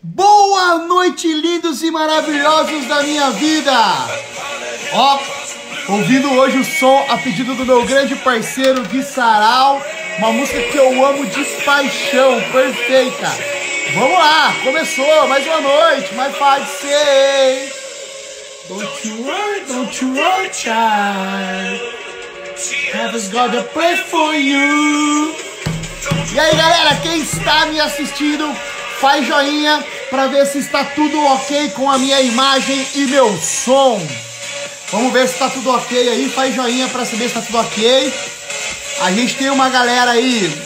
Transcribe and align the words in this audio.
Boa 0.00 0.78
noite, 0.86 1.26
lindos 1.26 1.82
e 1.82 1.90
maravilhosos 1.90 2.86
da 2.86 3.02
minha 3.02 3.30
vida! 3.30 3.72
Ó, 4.92 5.18
ouvindo 5.88 6.34
hoje 6.34 6.58
o 6.58 6.64
som 6.64 7.04
a 7.08 7.18
pedido 7.18 7.52
do 7.56 7.66
meu 7.66 7.84
grande 7.84 8.14
parceiro 8.14 8.82
Gui 8.82 9.02
Sarau, 9.02 9.82
uma 10.18 10.30
música 10.30 10.62
que 10.62 10.76
eu 10.76 11.04
amo 11.04 11.26
de 11.26 11.44
paixão, 11.64 12.40
perfeita. 12.52 13.26
Vamos 13.94 14.16
lá, 14.16 14.54
começou 14.62 15.26
mais 15.26 15.44
uma 15.44 15.60
noite, 15.62 16.14
mais 16.14 16.36
pode 16.36 16.68
ser. 16.68 17.72
Don't 18.68 19.08
you 19.08 19.24
worry, 19.24 19.64
don't 19.66 20.04
you 20.04 20.14
worry, 20.14 20.54
child. 20.54 21.80
Heaven's 22.92 23.28
got 23.30 23.52
a 23.52 23.64
place 23.64 24.02
for 24.02 24.32
you. 24.32 25.34
E 26.32 26.38
aí, 26.38 26.56
galera, 26.56 26.94
quem 27.02 27.18
está 27.18 27.66
me 27.66 27.80
assistindo, 27.80 28.54
faz 29.00 29.26
joinha 29.26 29.84
para 30.10 30.26
ver 30.26 30.46
se 30.46 30.58
está 30.58 30.84
tudo 30.84 31.18
ok 31.24 31.70
com 31.70 31.90
a 31.90 31.98
minha 31.98 32.20
imagem 32.20 32.86
e 32.94 33.06
meu 33.06 33.38
som. 33.40 34.00
Vamos 34.90 35.12
ver 35.12 35.28
se 35.28 35.34
está 35.34 35.48
tudo 35.50 35.70
ok 35.70 36.08
aí, 36.08 36.28
faz 36.28 36.54
joinha 36.54 36.88
para 36.88 37.04
saber 37.04 37.28
se 37.28 37.38
está 37.38 37.42
tudo 37.42 37.58
ok. 37.58 38.12
A 39.02 39.12
gente 39.12 39.36
tem 39.36 39.50
uma 39.50 39.68
galera 39.68 40.12
aí. 40.12 40.62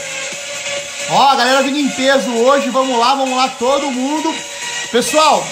Ó, 1.10 1.28
a 1.28 1.36
galera 1.36 1.62
vindo 1.62 1.78
em 1.78 1.88
peso 1.90 2.30
hoje, 2.30 2.70
vamos 2.70 2.98
lá, 2.98 3.14
vamos 3.14 3.36
lá, 3.36 3.48
todo 3.58 3.90
mundo. 3.90 4.34
Pessoal, 4.90 5.46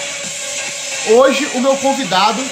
hoje 1.09 1.47
o 1.53 1.59
meu 1.59 1.75
convidado, 1.77 2.43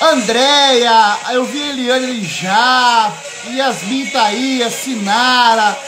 Andréia, 0.00 1.18
eu 1.32 1.44
vi 1.44 1.60
Eliane 1.60 2.24
já, 2.24 3.12
Yasmin 3.50 4.06
tá 4.06 4.24
aí, 4.24 4.62
a 4.62 4.70
Sinara, 4.70 5.78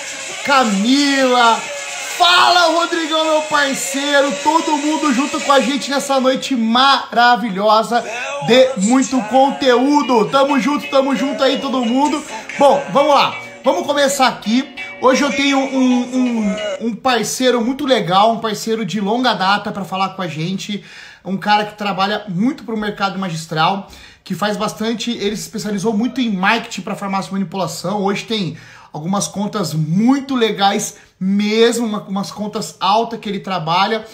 Camila. 0.44 1.73
Fala, 2.16 2.78
Rodrigão, 2.78 3.24
meu 3.24 3.42
parceiro, 3.42 4.32
todo 4.44 4.76
mundo 4.76 5.12
junto 5.12 5.40
com 5.40 5.50
a 5.50 5.58
gente 5.58 5.90
nessa 5.90 6.20
noite 6.20 6.54
maravilhosa 6.54 8.04
de 8.46 8.86
muito 8.86 9.20
conteúdo. 9.22 10.30
Tamo 10.30 10.60
junto, 10.60 10.88
tamo 10.88 11.16
junto 11.16 11.42
aí, 11.42 11.60
todo 11.60 11.84
mundo. 11.84 12.22
Bom, 12.56 12.80
vamos 12.92 13.14
lá, 13.14 13.34
vamos 13.64 13.84
começar 13.84 14.28
aqui. 14.28 14.74
Hoje 15.02 15.24
eu 15.24 15.32
tenho 15.32 15.58
um, 15.58 16.16
um, 16.16 16.56
um 16.82 16.94
parceiro 16.94 17.60
muito 17.64 17.84
legal, 17.84 18.32
um 18.32 18.38
parceiro 18.38 18.86
de 18.86 19.00
longa 19.00 19.34
data 19.34 19.72
para 19.72 19.84
falar 19.84 20.10
com 20.10 20.22
a 20.22 20.28
gente. 20.28 20.84
Um 21.24 21.36
cara 21.36 21.64
que 21.64 21.76
trabalha 21.76 22.26
muito 22.28 22.62
pro 22.62 22.76
mercado 22.76 23.18
magistral, 23.18 23.90
que 24.22 24.36
faz 24.36 24.56
bastante. 24.56 25.10
Ele 25.10 25.36
se 25.36 25.42
especializou 25.42 25.92
muito 25.92 26.20
em 26.20 26.30
marketing 26.30 26.82
para 26.82 26.94
farmácia 26.94 27.30
e 27.30 27.32
manipulação. 27.32 28.02
Hoje 28.04 28.24
tem 28.24 28.56
algumas 28.92 29.26
contas 29.26 29.74
muito 29.74 30.36
legais 30.36 30.96
mesmo, 31.18 31.86
uma, 31.86 32.02
umas 32.02 32.30
contas 32.30 32.76
altas 32.80 33.18
que 33.20 33.28
ele 33.28 33.40
trabalha 33.40 34.04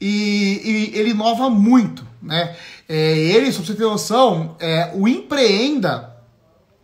e, 0.00 0.90
e 0.94 0.98
ele 0.98 1.10
inova 1.10 1.50
muito, 1.50 2.06
né? 2.22 2.56
É, 2.88 3.16
ele, 3.16 3.52
se 3.52 3.58
você 3.58 3.74
ter 3.74 3.84
noção, 3.84 4.56
é, 4.58 4.92
o 4.94 5.06
Empreenda 5.06 6.16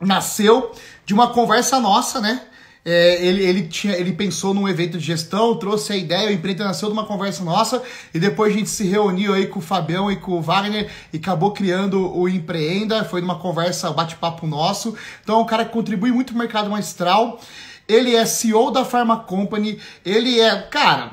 nasceu 0.00 0.72
de 1.04 1.14
uma 1.14 1.32
conversa 1.32 1.80
nossa, 1.80 2.20
né? 2.20 2.42
É, 2.88 3.26
ele, 3.26 3.42
ele, 3.42 3.66
tinha, 3.66 3.94
ele 3.94 4.12
pensou 4.12 4.54
num 4.54 4.68
evento 4.68 4.96
de 4.96 5.04
gestão, 5.04 5.56
trouxe 5.58 5.92
a 5.92 5.96
ideia, 5.96 6.28
o 6.28 6.32
Empreenda 6.32 6.62
nasceu 6.62 6.88
de 6.88 6.92
uma 6.92 7.04
conversa 7.04 7.42
nossa, 7.42 7.82
e 8.14 8.20
depois 8.20 8.54
a 8.54 8.56
gente 8.56 8.70
se 8.70 8.86
reuniu 8.86 9.34
aí 9.34 9.48
com 9.48 9.58
o 9.58 9.62
Fabião 9.62 10.08
e 10.12 10.14
com 10.14 10.32
o 10.32 10.40
Wagner 10.40 10.88
e 11.12 11.16
acabou 11.16 11.50
criando 11.50 12.16
o 12.16 12.28
Empreenda, 12.28 13.04
foi 13.04 13.20
numa 13.20 13.40
conversa, 13.40 13.90
bate-papo 13.90 14.46
nosso. 14.46 14.94
Então 15.20 15.40
é 15.40 15.42
um 15.42 15.46
cara 15.46 15.64
que 15.64 15.72
contribui 15.72 16.12
muito 16.12 16.32
no 16.32 16.38
mercado 16.38 16.70
magistral. 16.70 17.40
Ele 17.88 18.14
é 18.14 18.24
CEO 18.26 18.70
da 18.70 18.84
Pharma 18.84 19.18
Company, 19.20 19.80
ele 20.04 20.40
é, 20.40 20.62
cara, 20.62 21.12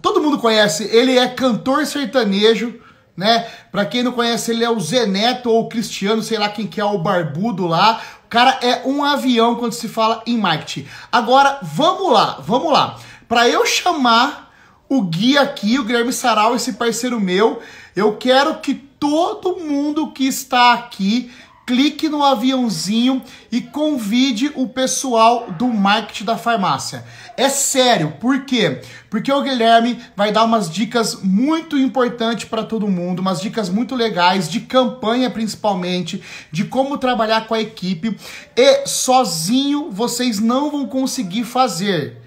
todo 0.00 0.22
mundo 0.22 0.38
conhece, 0.38 0.84
ele 0.92 1.18
é 1.18 1.26
cantor 1.28 1.86
sertanejo, 1.86 2.80
né? 3.16 3.46
Pra 3.70 3.84
quem 3.84 4.02
não 4.02 4.12
conhece, 4.12 4.50
ele 4.50 4.64
é 4.64 4.70
o 4.70 4.80
Zeneto 4.80 5.50
ou 5.50 5.62
o 5.62 5.68
Cristiano, 5.68 6.22
sei 6.22 6.38
lá 6.38 6.48
quem 6.48 6.66
que 6.66 6.80
é 6.80 6.84
o 6.84 6.98
barbudo 6.98 7.66
lá. 7.66 8.00
O 8.24 8.28
cara 8.28 8.58
é 8.62 8.82
um 8.84 9.04
avião 9.04 9.54
quando 9.56 9.72
se 9.72 9.88
fala 9.88 10.22
em 10.26 10.36
marketing. 10.36 10.86
Agora, 11.10 11.58
vamos 11.62 12.12
lá, 12.12 12.38
vamos 12.40 12.72
lá. 12.72 12.98
Para 13.28 13.48
eu 13.48 13.64
chamar 13.64 14.52
o 14.88 15.02
Gui 15.02 15.38
aqui, 15.38 15.78
o 15.78 15.84
Guilherme 15.84 16.12
Sarau, 16.12 16.54
esse 16.54 16.74
parceiro 16.74 17.20
meu, 17.20 17.60
eu 17.94 18.16
quero 18.16 18.56
que 18.56 18.74
todo 18.74 19.56
mundo 19.56 20.12
que 20.12 20.26
está 20.26 20.72
aqui 20.72 21.30
clique 21.66 22.08
no 22.08 22.22
aviãozinho 22.22 23.22
e 23.50 23.60
convide 23.60 24.52
o 24.54 24.68
pessoal 24.68 25.50
do 25.52 25.66
marketing 25.68 26.24
da 26.24 26.36
farmácia. 26.36 27.04
É 27.36 27.48
sério, 27.48 28.14
por 28.20 28.44
quê? 28.44 28.80
Porque 29.08 29.32
o 29.32 29.42
Guilherme 29.42 29.98
vai 30.14 30.30
dar 30.30 30.44
umas 30.44 30.70
dicas 30.70 31.22
muito 31.22 31.76
importantes 31.78 32.44
para 32.44 32.62
todo 32.62 32.88
mundo, 32.88 33.20
umas 33.20 33.40
dicas 33.40 33.68
muito 33.68 33.94
legais 33.94 34.48
de 34.48 34.60
campanha 34.60 35.30
principalmente, 35.30 36.22
de 36.52 36.64
como 36.64 36.98
trabalhar 36.98 37.46
com 37.46 37.54
a 37.54 37.60
equipe 37.60 38.16
e 38.56 38.86
sozinho 38.86 39.90
vocês 39.90 40.38
não 40.38 40.70
vão 40.70 40.86
conseguir 40.86 41.44
fazer. 41.44 42.18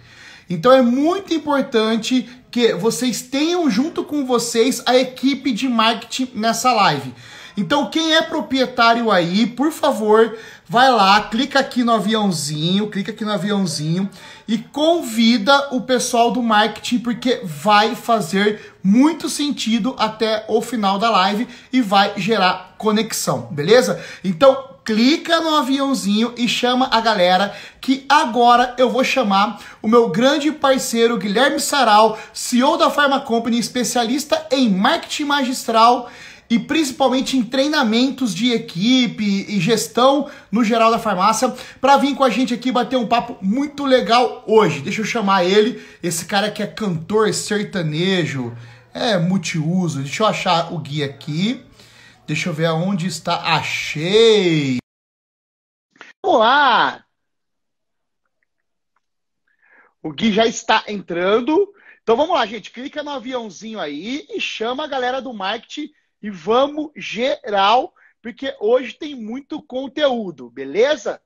Então 0.49 0.71
é 0.71 0.81
muito 0.81 1.33
importante 1.33 2.27
que 2.49 2.73
vocês 2.73 3.21
tenham 3.21 3.69
junto 3.69 4.03
com 4.03 4.25
vocês 4.25 4.81
a 4.85 4.97
equipe 4.97 5.51
de 5.51 5.67
marketing 5.67 6.29
nessa 6.33 6.73
live. 6.73 7.13
Então, 7.57 7.89
quem 7.89 8.13
é 8.13 8.21
proprietário 8.21 9.09
aí, 9.09 9.47
por 9.47 9.71
favor, 9.71 10.37
vai 10.69 10.91
lá, 10.91 11.19
clica 11.21 11.59
aqui 11.59 11.83
no 11.83 11.91
aviãozinho, 11.91 12.87
clica 12.87 13.11
aqui 13.11 13.25
no 13.25 13.31
aviãozinho 13.31 14.07
e 14.47 14.59
convida 14.59 15.69
o 15.71 15.81
pessoal 15.81 16.29
do 16.29 16.43
marketing, 16.43 16.99
porque 16.99 17.41
vai 17.43 17.95
fazer 17.95 18.75
muito 18.83 19.27
sentido 19.27 19.95
até 19.97 20.45
o 20.47 20.61
final 20.61 20.99
da 20.99 21.09
live 21.09 21.47
e 21.73 21.81
vai 21.81 22.13
gerar 22.15 22.75
conexão, 22.77 23.47
beleza? 23.49 23.99
Então, 24.23 24.77
clica 24.85 25.41
no 25.41 25.55
aviãozinho 25.55 26.33
e 26.37 26.47
chama 26.47 26.87
a 26.91 27.01
galera 27.01 27.53
que 27.81 28.05
agora 28.07 28.73
eu 28.77 28.89
vou 28.89 29.03
chamar 29.03 29.59
o 29.81 29.87
meu 29.87 30.07
grande 30.09 30.49
parceiro 30.49 31.17
Guilherme 31.17 31.59
Saral, 31.59 32.17
CEO 32.31 32.77
da 32.77 32.89
Pharma 32.89 33.19
Company, 33.19 33.59
especialista 33.59 34.47
em 34.49 34.69
marketing 34.69 35.25
magistral 35.25 36.09
e 36.49 36.57
principalmente 36.57 37.37
em 37.37 37.43
treinamentos 37.43 38.33
de 38.33 38.51
equipe 38.51 39.45
e 39.47 39.59
gestão 39.59 40.29
no 40.51 40.63
geral 40.63 40.91
da 40.91 40.99
farmácia, 40.99 41.53
para 41.81 41.97
vir 41.97 42.15
com 42.15 42.23
a 42.23 42.29
gente 42.29 42.53
aqui 42.53 42.71
bater 42.71 42.95
um 42.95 43.07
papo 43.07 43.37
muito 43.41 43.85
legal 43.85 44.43
hoje. 44.47 44.81
Deixa 44.81 45.01
eu 45.01 45.05
chamar 45.05 45.43
ele, 45.43 45.83
esse 46.01 46.25
cara 46.25 46.49
que 46.49 46.63
é 46.63 46.67
cantor 46.67 47.33
sertanejo, 47.33 48.55
é 48.93 49.17
multiuso. 49.17 50.01
Deixa 50.01 50.23
eu 50.23 50.27
achar 50.27 50.73
o 50.73 50.79
guia 50.79 51.05
aqui. 51.05 51.63
Deixa 52.25 52.49
eu 52.49 52.53
ver 52.53 52.65
aonde 52.65 53.07
está. 53.07 53.55
Achei! 53.55 54.79
Vamos 56.23 56.39
lá! 56.39 57.03
O 60.01 60.11
Gui 60.11 60.31
já 60.31 60.45
está 60.45 60.83
entrando. 60.87 61.73
Então 62.01 62.15
vamos 62.15 62.35
lá, 62.35 62.45
gente. 62.45 62.71
Clica 62.71 63.03
no 63.03 63.11
aviãozinho 63.11 63.79
aí 63.79 64.25
e 64.29 64.39
chama 64.39 64.85
a 64.85 64.87
galera 64.87 65.21
do 65.21 65.33
marketing 65.33 65.89
e 66.21 66.29
vamos 66.29 66.91
geral, 66.95 67.93
porque 68.21 68.55
hoje 68.59 68.93
tem 68.93 69.15
muito 69.15 69.61
conteúdo, 69.61 70.49
beleza? 70.49 71.21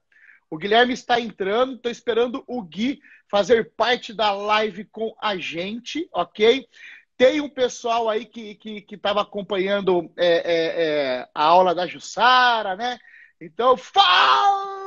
O 0.50 0.58
Guilherme 0.58 0.94
está 0.94 1.20
entrando, 1.20 1.76
estou 1.76 1.92
esperando 1.92 2.44
o 2.46 2.62
Gui 2.62 3.00
fazer 3.30 3.72
parte 3.72 4.14
da 4.14 4.32
live 4.34 4.84
com 4.86 5.16
a 5.22 5.38
gente, 5.38 6.10
ok? 6.12 6.68
Tem 7.16 7.40
um 7.40 7.50
pessoal 7.50 8.10
aí 8.10 8.26
que 8.26 8.52
estava 8.52 8.60
que, 8.60 8.82
que 8.82 9.00
acompanhando 9.04 10.12
é, 10.18 10.28
é, 10.28 10.84
é, 10.84 11.30
a 11.34 11.44
aula 11.44 11.74
da 11.74 11.88
Jussara, 11.88 12.76
né? 12.76 13.00
Então, 13.40 13.78
fala! 13.78 14.82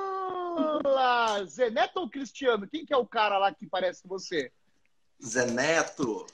Zeneto 1.47 2.01
ou 2.01 2.11
Cristiano? 2.11 2.69
Quem 2.69 2.85
que 2.85 2.93
é 2.93 2.97
o 2.97 3.07
cara 3.07 3.39
lá 3.39 3.55
que 3.55 3.67
parece 3.67 4.07
você? 4.07 4.53
Zeneto. 5.25 6.27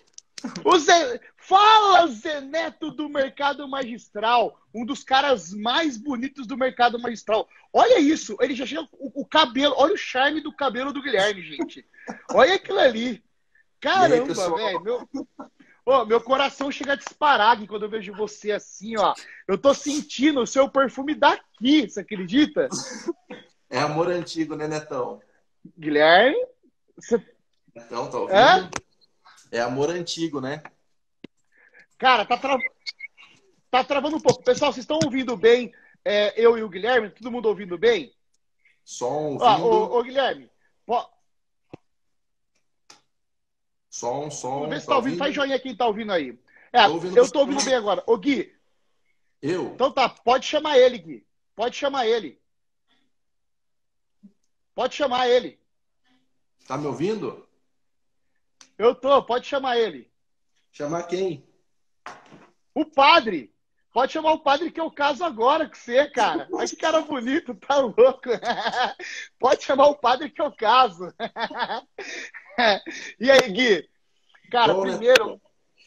O 0.64 0.78
Zé... 0.78 1.20
Fala, 1.42 2.06
Zé 2.06 2.40
Neto 2.40 2.92
do 2.92 3.08
Mercado 3.08 3.66
Magistral, 3.66 4.60
um 4.72 4.84
dos 4.84 5.02
caras 5.02 5.52
mais 5.52 5.96
bonitos 5.96 6.46
do 6.46 6.56
Mercado 6.56 6.96
Magistral. 6.96 7.48
Olha 7.72 7.98
isso, 7.98 8.36
ele 8.40 8.54
já 8.54 8.64
chega 8.64 8.82
o, 8.92 9.22
o 9.22 9.26
cabelo, 9.26 9.74
olha 9.76 9.94
o 9.94 9.98
charme 9.98 10.40
do 10.40 10.54
cabelo 10.54 10.92
do 10.92 11.02
Guilherme, 11.02 11.42
gente. 11.42 11.84
Olha 12.32 12.54
aquilo 12.54 12.78
ali. 12.78 13.24
Caramba, 13.80 14.32
velho. 14.56 14.80
Meu... 14.82 15.08
Oh, 15.84 16.04
meu 16.04 16.20
coração 16.20 16.70
chega 16.70 16.92
a 16.92 16.96
disparar 16.96 17.56
aqui 17.56 17.66
quando 17.66 17.84
eu 17.84 17.90
vejo 17.90 18.12
você 18.12 18.52
assim, 18.52 18.96
ó. 18.96 19.12
Eu 19.48 19.58
tô 19.58 19.74
sentindo 19.74 20.40
o 20.40 20.46
seu 20.46 20.68
perfume 20.68 21.14
daqui, 21.14 21.88
você 21.88 22.00
acredita? 22.00 22.68
É 23.68 23.80
amor 23.80 24.08
antigo, 24.08 24.54
né, 24.54 24.68
Netão? 24.68 25.20
Guilherme? 25.76 26.36
Você... 26.96 27.20
Netão, 27.74 28.08
tá 28.08 28.18
ouvindo? 28.18 28.36
É? 28.36 28.70
É 29.50 29.60
amor 29.60 29.90
antigo, 29.90 30.40
né? 30.40 30.62
Cara, 31.98 32.24
tá, 32.24 32.36
tra... 32.36 32.56
tá 33.70 33.84
travando 33.84 34.16
um 34.16 34.20
pouco. 34.20 34.42
Pessoal, 34.42 34.72
vocês 34.72 34.84
estão 34.84 34.98
ouvindo 35.04 35.36
bem 35.36 35.72
é, 36.04 36.32
eu 36.40 36.56
e 36.56 36.62
o 36.62 36.68
Guilherme? 36.68 37.10
Todo 37.10 37.30
mundo 37.30 37.46
ouvindo 37.46 37.76
bem? 37.76 38.14
Som 38.84 39.32
ouvindo. 39.32 39.44
Ah, 39.44 39.58
ô, 39.58 39.98
ô, 39.98 40.02
Guilherme. 40.02 40.50
Pô... 40.86 41.04
Som, 43.88 44.30
som. 44.30 44.60
Vamos 44.60 44.68
ver 44.70 44.80
se 44.80 44.86
tá, 44.86 44.92
tá 44.92 44.96
ouvindo. 44.96 45.12
ouvindo. 45.12 45.18
Faz 45.18 45.34
joinha 45.34 45.58
quem 45.58 45.76
tá 45.76 45.86
ouvindo 45.86 46.12
aí. 46.12 46.38
É, 46.72 46.84
eu 46.86 47.30
tô 47.30 47.40
ouvindo 47.40 47.64
bem 47.64 47.74
agora. 47.74 48.02
Ô, 48.06 48.16
Gui. 48.16 48.54
Eu? 49.42 49.72
Então 49.74 49.90
tá, 49.90 50.08
pode 50.08 50.46
chamar 50.46 50.78
ele, 50.78 50.98
Gui. 50.98 51.26
Pode 51.56 51.76
chamar 51.76 52.06
ele. 52.06 52.40
Pode 54.74 54.94
chamar 54.94 55.28
ele. 55.28 55.58
Tá 56.66 56.78
me 56.78 56.86
ouvindo? 56.86 57.46
Eu 58.80 58.94
tô, 58.94 59.22
pode 59.22 59.46
chamar 59.46 59.76
ele. 59.76 60.10
Chamar 60.72 61.02
quem? 61.02 61.46
O 62.74 62.86
padre. 62.86 63.54
Pode 63.92 64.10
chamar 64.10 64.32
o 64.32 64.38
padre 64.38 64.70
que 64.70 64.80
eu 64.80 64.90
caso 64.90 65.22
agora 65.22 65.68
com 65.68 65.74
você, 65.74 66.08
cara. 66.08 66.48
Olha 66.50 66.66
que 66.66 66.76
cara 66.76 67.02
bonito, 67.02 67.54
tá 67.56 67.76
louco. 67.76 68.30
Pode 69.38 69.64
chamar 69.64 69.88
o 69.88 69.96
padre 69.96 70.30
que 70.30 70.40
eu 70.40 70.50
caso. 70.50 71.12
E 73.18 73.30
aí, 73.30 73.52
Gui? 73.52 73.88
Cara, 74.50 74.74
bom, 74.74 74.84
né? 74.84 74.90
primeiro, 74.90 75.30
né? 75.30 75.40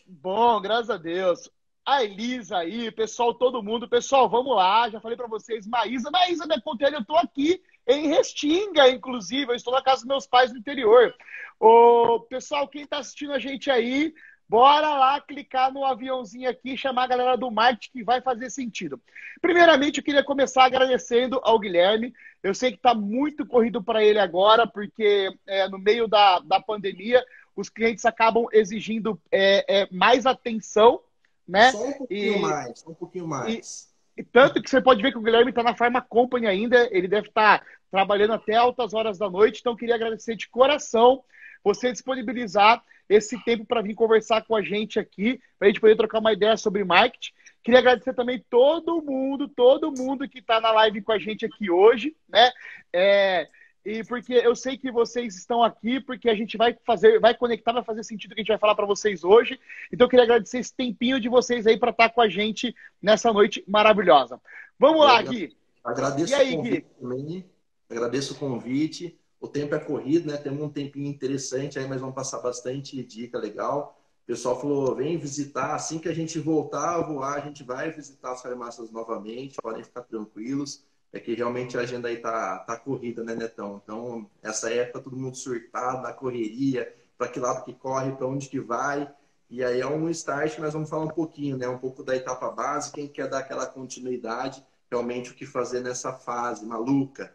bom, 0.08 0.60
graças 0.60 0.90
a 0.90 0.98
Deus. 0.98 1.48
A 1.86 2.04
Elisa 2.04 2.58
aí, 2.58 2.92
pessoal, 2.92 3.34
todo 3.34 3.62
mundo. 3.62 3.88
Pessoal, 3.88 4.28
vamos 4.28 4.56
lá. 4.56 4.90
Já 4.90 5.00
falei 5.00 5.16
para 5.16 5.28
vocês, 5.28 5.68
Maísa. 5.68 6.10
Maísa 6.10 6.48
da 6.48 6.60
Contelho, 6.62 6.96
eu 6.96 7.06
tô 7.06 7.16
aqui 7.16 7.62
em 7.88 8.08
Restinga, 8.08 8.90
inclusive. 8.90 9.52
Eu 9.52 9.56
estou 9.56 9.74
na 9.74 9.82
casa 9.82 10.02
dos 10.02 10.08
meus 10.08 10.28
pais 10.28 10.52
no 10.52 10.58
interior. 10.58 11.14
Ô, 11.60 12.20
pessoal, 12.22 12.68
quem 12.68 12.84
está 12.84 12.98
assistindo 13.00 13.34
a 13.34 13.40
gente 13.40 13.70
aí, 13.72 14.14
bora 14.48 14.96
lá 14.96 15.22
clicar 15.22 15.72
no 15.72 15.86
aviãozinho 15.86 16.50
aqui 16.50 16.74
e 16.74 16.78
chamar 16.78 17.04
a 17.04 17.08
galera 17.08 17.38
do 17.38 17.50
marketing 17.50 17.92
que 17.92 18.04
vai 18.04 18.22
fazer 18.22 18.50
sentido. 18.50 19.02
Primeiramente, 19.42 19.98
eu 19.98 20.04
queria 20.04 20.24
começar 20.24 20.66
agradecendo 20.66 21.40
ao 21.44 21.60
Guilherme. 21.60 22.14
Eu 22.42 22.54
sei 22.54 22.72
que 22.72 22.78
está 22.78 22.94
muito 22.94 23.46
corrido 23.46 23.82
para 23.84 24.04
ele 24.04 24.20
agora, 24.20 24.68
porque 24.68 25.30
é, 25.48 25.68
no 25.70 25.80
meio 25.80 26.08
da, 26.08 26.40
da 26.40 26.60
pandemia, 26.60 27.24
os 27.56 27.70
clientes 27.70 28.06
acabam 28.06 28.46
exigindo 28.52 29.20
é, 29.32 29.82
é, 29.82 29.88
mais 29.92 30.26
atenção, 30.26 31.02
né? 31.48 31.72
Só 31.72 31.88
um 31.88 31.94
pouquinho 31.94 32.36
e, 32.36 32.40
mais, 32.40 32.80
só 32.80 32.90
um 32.90 32.94
pouquinho 32.94 33.28
mais. 33.28 33.93
Tanto 34.32 34.62
que 34.62 34.70
você 34.70 34.82
pode 34.82 35.02
ver 35.02 35.12
que 35.12 35.18
o 35.18 35.22
Guilherme 35.22 35.50
está 35.50 35.64
na 35.64 35.76
Pharma 35.76 36.02
Company 36.02 36.46
ainda, 36.46 36.88
ele 36.92 37.08
deve 37.08 37.30
estar 37.30 37.60
tá 37.60 37.66
trabalhando 37.90 38.34
até 38.34 38.56
altas 38.56 38.94
horas 38.94 39.18
da 39.18 39.30
noite, 39.30 39.60
então 39.60 39.76
queria 39.76 39.96
agradecer 39.96 40.36
de 40.36 40.48
coração 40.50 41.24
você 41.64 41.92
disponibilizar 41.92 42.84
esse 43.08 43.42
tempo 43.44 43.66
para 43.66 43.82
vir 43.82 43.96
conversar 43.96 44.44
com 44.44 44.56
a 44.56 44.62
gente 44.62 45.00
aqui, 45.00 45.40
para 45.58 45.68
a 45.68 45.72
gente 45.72 45.80
poder 45.80 45.96
trocar 45.96 46.20
uma 46.20 46.34
ideia 46.34 46.58
sobre 46.58 46.84
marketing. 46.84 47.32
Queria 47.64 47.80
agradecer 47.80 48.14
também 48.14 48.44
todo 48.50 49.02
mundo, 49.02 49.48
todo 49.48 49.92
mundo 49.92 50.28
que 50.28 50.40
está 50.40 50.60
na 50.60 50.72
live 50.72 51.02
com 51.02 51.12
a 51.12 51.20
gente 51.20 51.46
aqui 51.46 51.72
hoje, 51.72 52.16
né? 52.28 52.52
É, 52.92 53.48
e 53.86 54.04
porque 54.04 54.34
eu 54.34 54.56
sei 54.56 54.78
que 54.78 54.90
vocês 54.90 55.36
estão 55.36 55.62
aqui, 55.62 56.00
porque 56.00 56.30
a 56.30 56.36
gente 56.36 56.56
vai 56.56 56.78
fazer, 56.86 57.20
vai 57.20 57.36
conectar, 57.36 57.74
vai 57.74 57.84
fazer 57.84 58.04
sentido 58.04 58.32
o 58.32 58.36
que 58.36 58.42
a 58.42 58.44
gente 58.44 58.52
vai 58.52 58.58
falar 58.58 58.76
para 58.76 58.86
vocês 58.86 59.26
hoje. 59.26 59.60
Então 59.92 60.06
eu 60.06 60.10
queria 60.10 60.24
agradecer 60.24 60.60
esse 60.60 60.74
tempinho 60.74 61.20
de 61.20 61.28
vocês 61.28 61.68
aí 61.68 61.78
para 61.78 61.92
estar 61.92 62.08
tá 62.08 62.16
com 62.16 62.22
a 62.22 62.30
gente 62.30 62.74
nessa 63.02 63.34
noite 63.34 63.64
maravilhosa. 63.68 64.40
Vamos 64.80 65.02
eu 65.02 65.04
lá, 65.04 65.22
Gui. 65.22 65.56
Agradeço 65.84 66.32
e 66.32 66.36
aí, 66.36 66.54
o 66.54 66.58
convite 66.58 66.76
Gui? 66.76 66.86
também. 67.02 67.46
Agradeço 67.90 68.34
o 68.34 68.38
convite. 68.38 69.20
O 69.40 69.48
tempo 69.50 69.76
é 69.76 69.80
corrido, 69.80 70.32
né? 70.32 70.38
Temos 70.38 70.64
um 70.64 70.70
tempinho 70.70 71.08
interessante 71.08 71.78
aí, 71.78 71.86
mas 71.86 72.00
vamos 72.00 72.16
passar 72.16 72.40
bastante 72.40 73.04
dica 73.04 73.38
legal. 73.38 74.02
O 74.24 74.26
pessoal 74.26 74.60
falou, 74.60 74.96
vem 74.96 75.18
visitar. 75.18 75.76
Assim 75.76 76.00
que 76.00 76.08
a 76.08 76.14
gente 76.14 76.40
voltar 76.40 76.96
a 76.96 77.02
voar, 77.02 77.34
a 77.34 77.42
gente 77.42 77.62
vai 77.62 77.92
visitar 77.92 78.32
as 78.32 78.42
farmácias 78.42 78.90
novamente. 78.90 79.62
Podem 79.62 79.84
ficar 79.84 80.04
tranquilos 80.04 80.86
é 81.14 81.20
que 81.20 81.36
realmente 81.36 81.78
a 81.78 81.82
agenda 81.82 82.08
aí 82.08 82.18
tá, 82.18 82.60
tá 82.60 82.76
corrida, 82.76 83.24
né, 83.24 83.36
Netão? 83.36 83.80
Então, 83.84 84.30
essa 84.42 84.74
época 84.74 85.00
todo 85.00 85.16
mundo 85.16 85.38
surtado, 85.38 86.02
na 86.02 86.12
correria, 86.12 86.92
para 87.18 87.28
que 87.28 87.40
lado 87.40 87.64
que 87.64 87.74
corre, 87.74 88.12
para 88.14 88.26
onde 88.26 88.50
que 88.50 88.60
vai. 88.60 89.08
E 89.48 89.64
aí 89.64 89.80
é 89.80 89.88
um 89.88 90.10
start 90.10 90.58
nós 90.58 90.74
vamos 90.74 90.90
falar 90.90 91.06
um 91.06 91.10
pouquinho, 91.10 91.56
né? 91.56 91.68
Um 91.68 91.78
pouco 91.78 92.04
da 92.04 92.16
etapa 92.16 92.50
base, 92.50 92.92
quem 92.92 93.08
quer 93.08 93.30
dar 93.30 93.40
aquela 93.40 93.68
continuidade, 93.68 94.66
realmente 94.90 95.30
o 95.30 95.36
que 95.36 95.46
fazer 95.46 95.82
nessa 95.82 96.12
fase 96.14 96.66
maluca. 96.66 97.32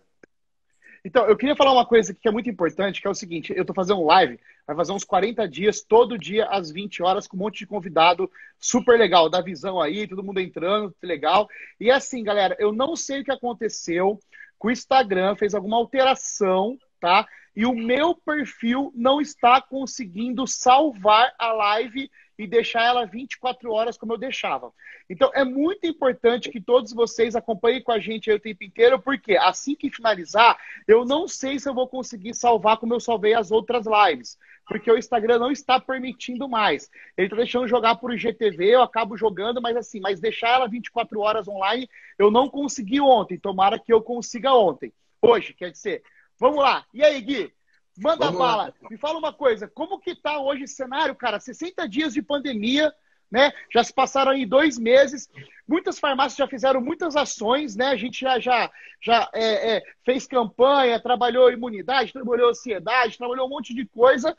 Então, 1.05 1.27
eu 1.27 1.37
queria 1.37 1.57
falar 1.57 1.73
uma 1.73 1.87
coisa 1.87 2.13
que 2.13 2.29
é 2.29 2.31
muito 2.31 2.51
importante, 2.51 3.01
que 3.01 3.07
é 3.07 3.11
o 3.11 3.15
seguinte, 3.15 3.53
eu 3.55 3.63
estou 3.63 3.75
fazendo 3.75 4.05
live, 4.05 4.39
vai 4.67 4.77
fazer 4.77 4.93
uns 4.93 5.05
40 5.05 5.49
dias, 5.49 5.81
todo 5.81 6.19
dia 6.19 6.47
às 6.47 6.71
20 6.71 7.03
horas, 7.03 7.27
com 7.27 7.37
um 7.37 7.41
monte 7.41 7.59
de 7.59 7.67
convidado 7.67 8.31
super 8.59 8.99
legal, 8.99 9.31
da 9.31 9.41
visão 9.41 9.81
aí, 9.81 10.07
todo 10.07 10.23
mundo 10.23 10.41
entrando, 10.41 10.95
legal. 11.03 11.49
E 11.81 11.91
assim, 11.91 12.23
galera, 12.23 12.57
eu 12.59 12.73
não 12.73 12.97
sei 12.97 13.21
o 13.21 13.25
que 13.25 13.33
aconteceu, 13.33 14.19
que 14.61 14.67
o 14.67 14.71
Instagram 14.71 15.37
fez 15.37 15.55
alguma 15.55 15.77
alteração, 15.77 16.77
tá? 17.01 17.27
E 17.55 17.65
o 17.65 17.75
meu 17.75 18.15
perfil 18.15 18.93
não 18.95 19.21
está 19.21 19.61
conseguindo 19.61 20.47
salvar 20.47 21.33
a 21.39 21.53
live 21.53 22.11
e 22.39 22.47
deixar 22.47 22.85
ela 22.85 23.05
24 23.05 23.73
horas 23.73 23.99
como 23.99 24.13
eu 24.13 24.19
deixava. 24.19 24.73
Então 25.11 25.31
é 25.35 25.45
muito 25.45 25.87
importante 25.87 26.51
que 26.51 26.61
todos 26.61 26.93
vocês 26.93 27.35
acompanhem 27.35 27.83
com 27.83 27.91
a 27.91 27.99
gente 27.99 28.31
o 28.31 28.39
tempo 28.39 28.63
inteiro, 28.63 29.01
porque 29.01 29.37
assim 29.37 29.75
que 29.75 29.91
finalizar, 29.91 30.57
eu 30.87 31.05
não 31.05 31.27
sei 31.27 31.59
se 31.59 31.69
eu 31.69 31.75
vou 31.75 31.89
conseguir 31.89 32.35
salvar 32.35 32.77
como 32.77 32.95
eu 32.95 33.01
salvei 33.01 33.35
as 33.35 33.51
outras 33.51 33.87
lives, 33.87 34.39
porque 34.67 34.91
o 34.91 34.97
Instagram 34.97 35.39
não 35.39 35.51
está 35.51 35.81
permitindo 35.81 36.49
mais. 36.49 36.89
Ele 37.17 37.27
está 37.27 37.37
deixando 37.37 37.67
jogar 37.67 37.97
por 37.97 38.15
IGTV, 38.15 38.67
eu 38.67 38.83
acabo 38.83 39.17
jogando, 39.17 39.61
mas 39.61 39.77
assim, 39.77 39.99
mas 39.99 40.21
deixar 40.21 40.51
ela 40.51 40.69
24 40.69 41.19
horas 41.21 41.49
online, 41.49 41.89
eu 42.19 42.31
não 42.31 42.49
consegui 42.49 43.01
ontem. 43.01 43.39
Tomara 43.39 43.79
que 43.79 43.93
eu 43.93 44.01
consiga 44.01 44.55
ontem. 44.55 44.93
Hoje, 45.21 45.53
quer 45.55 45.71
dizer. 45.71 46.03
Vamos 46.39 46.59
lá. 46.59 46.87
E 46.95 47.03
aí, 47.03 47.21
Gui? 47.21 47.53
Manda 47.99 48.27
Vamos 48.27 48.39
bala. 48.39 48.63
Lá. 48.67 48.75
Me 48.91 48.97
fala 48.97 49.19
uma 49.19 49.33
coisa, 49.33 49.67
como 49.69 49.99
que 49.99 50.15
tá 50.15 50.39
hoje 50.39 50.65
o 50.65 50.69
cenário, 50.69 51.15
cara? 51.15 51.41
60 51.41 51.89
dias 51.89 52.15
de 52.15 52.23
pandemia, 52.23 52.93
né? 53.31 53.53
Já 53.73 53.83
se 53.83 53.93
passaram 53.93 54.33
aí 54.33 54.47
dois 54.47 54.79
meses. 54.79 55.29
Muitas 55.67 55.99
farmácias 55.99 56.39
já 56.39 56.47
fizeram 56.47 56.81
muitas 56.81 57.17
ações, 57.17 57.75
né? 57.75 57.89
A 57.89 57.97
gente 57.97 58.21
já, 58.21 58.39
já, 58.39 58.71
já 59.03 59.29
é, 59.35 59.77
é, 59.77 59.83
fez 60.05 60.27
campanha, 60.27 61.01
trabalhou 61.01 61.51
imunidade, 61.51 62.13
trabalhou 62.13 62.51
ansiedade, 62.51 63.19
trabalhou 63.19 63.47
um 63.47 63.51
monte 63.51 63.75
de 63.75 63.85
coisa. 63.87 64.35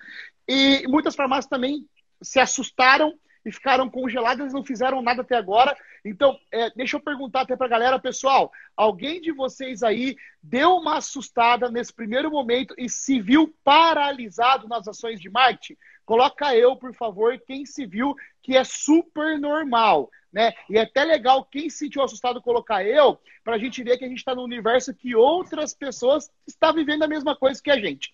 E 0.48 0.88
muitas 0.88 1.16
farmácias 1.16 1.48
também 1.48 1.86
se 2.22 2.40
assustaram 2.40 3.14
e 3.46 3.52
ficaram 3.52 3.90
congeladas, 3.90 4.54
não 4.54 4.64
fizeram 4.64 5.02
nada 5.02 5.22
até 5.22 5.36
agora. 5.36 5.76
Então, 6.04 6.38
é, 6.52 6.70
deixa 6.72 6.98
eu 6.98 7.02
perguntar 7.02 7.42
até 7.42 7.56
para 7.56 7.68
a 7.68 7.70
galera, 7.70 8.00
pessoal, 8.00 8.52
alguém 8.76 9.22
de 9.22 9.32
vocês 9.32 9.84
aí 9.84 10.16
deu 10.42 10.76
uma 10.76 10.98
assustada 10.98 11.70
nesse 11.70 11.94
primeiro 11.94 12.30
momento 12.30 12.74
e 12.78 12.90
se 12.90 13.20
viu 13.20 13.54
paralisado 13.64 14.68
nas 14.68 14.88
ações 14.88 15.20
de 15.20 15.30
marketing? 15.30 15.78
Coloca 16.06 16.56
eu, 16.56 16.76
por 16.76 16.94
favor, 16.96 17.40
quem 17.46 17.66
se 17.66 17.86
viu, 17.86 18.16
que 18.42 18.58
é 18.58 18.64
super 18.64 19.40
normal. 19.40 20.10
Né? 20.32 20.54
E 20.70 20.78
é 20.78 20.82
até 20.82 21.04
legal 21.04 21.44
quem 21.44 21.70
se 21.70 21.80
sentiu 21.80 22.04
assustado 22.04 22.42
colocar 22.42 22.86
eu, 22.86 23.20
para 23.44 23.56
a 23.56 23.58
gente 23.58 23.84
ver 23.84 23.98
que 23.98 24.06
a 24.06 24.08
gente 24.08 24.20
está 24.20 24.36
no 24.36 24.44
universo 24.44 24.94
que 24.94 25.16
outras 25.16 25.74
pessoas 25.74 26.32
estão 26.48 26.74
vivendo 26.74 27.04
a 27.04 27.08
mesma 27.08 27.36
coisa 27.36 27.62
que 27.62 27.72
a 27.72 27.80
gente. 27.80 28.14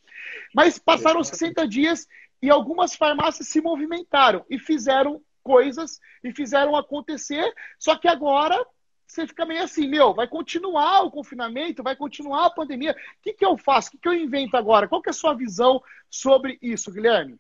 Mas 0.53 0.79
passaram 0.79 1.23
60 1.23 1.67
dias 1.67 2.07
e 2.41 2.49
algumas 2.49 2.95
farmácias 2.95 3.47
se 3.47 3.61
movimentaram 3.61 4.45
e 4.49 4.59
fizeram 4.59 5.21
coisas 5.43 5.99
e 6.23 6.31
fizeram 6.31 6.75
acontecer, 6.75 7.53
só 7.77 7.95
que 7.95 8.07
agora 8.07 8.65
você 9.07 9.27
fica 9.27 9.45
meio 9.45 9.63
assim, 9.63 9.87
meu, 9.87 10.13
vai 10.13 10.27
continuar 10.27 11.03
o 11.03 11.11
confinamento, 11.11 11.83
vai 11.83 11.95
continuar 11.95 12.47
a 12.47 12.49
pandemia. 12.49 12.91
O 12.91 13.21
que, 13.21 13.33
que 13.33 13.45
eu 13.45 13.55
faço? 13.57 13.89
O 13.89 13.91
que, 13.91 13.97
que 13.99 14.09
eu 14.09 14.13
invento 14.13 14.57
agora? 14.57 14.87
Qual 14.87 15.01
que 15.01 15.09
é 15.09 15.11
a 15.11 15.13
sua 15.13 15.33
visão 15.33 15.81
sobre 16.09 16.57
isso, 16.61 16.91
Guilherme? 16.91 17.39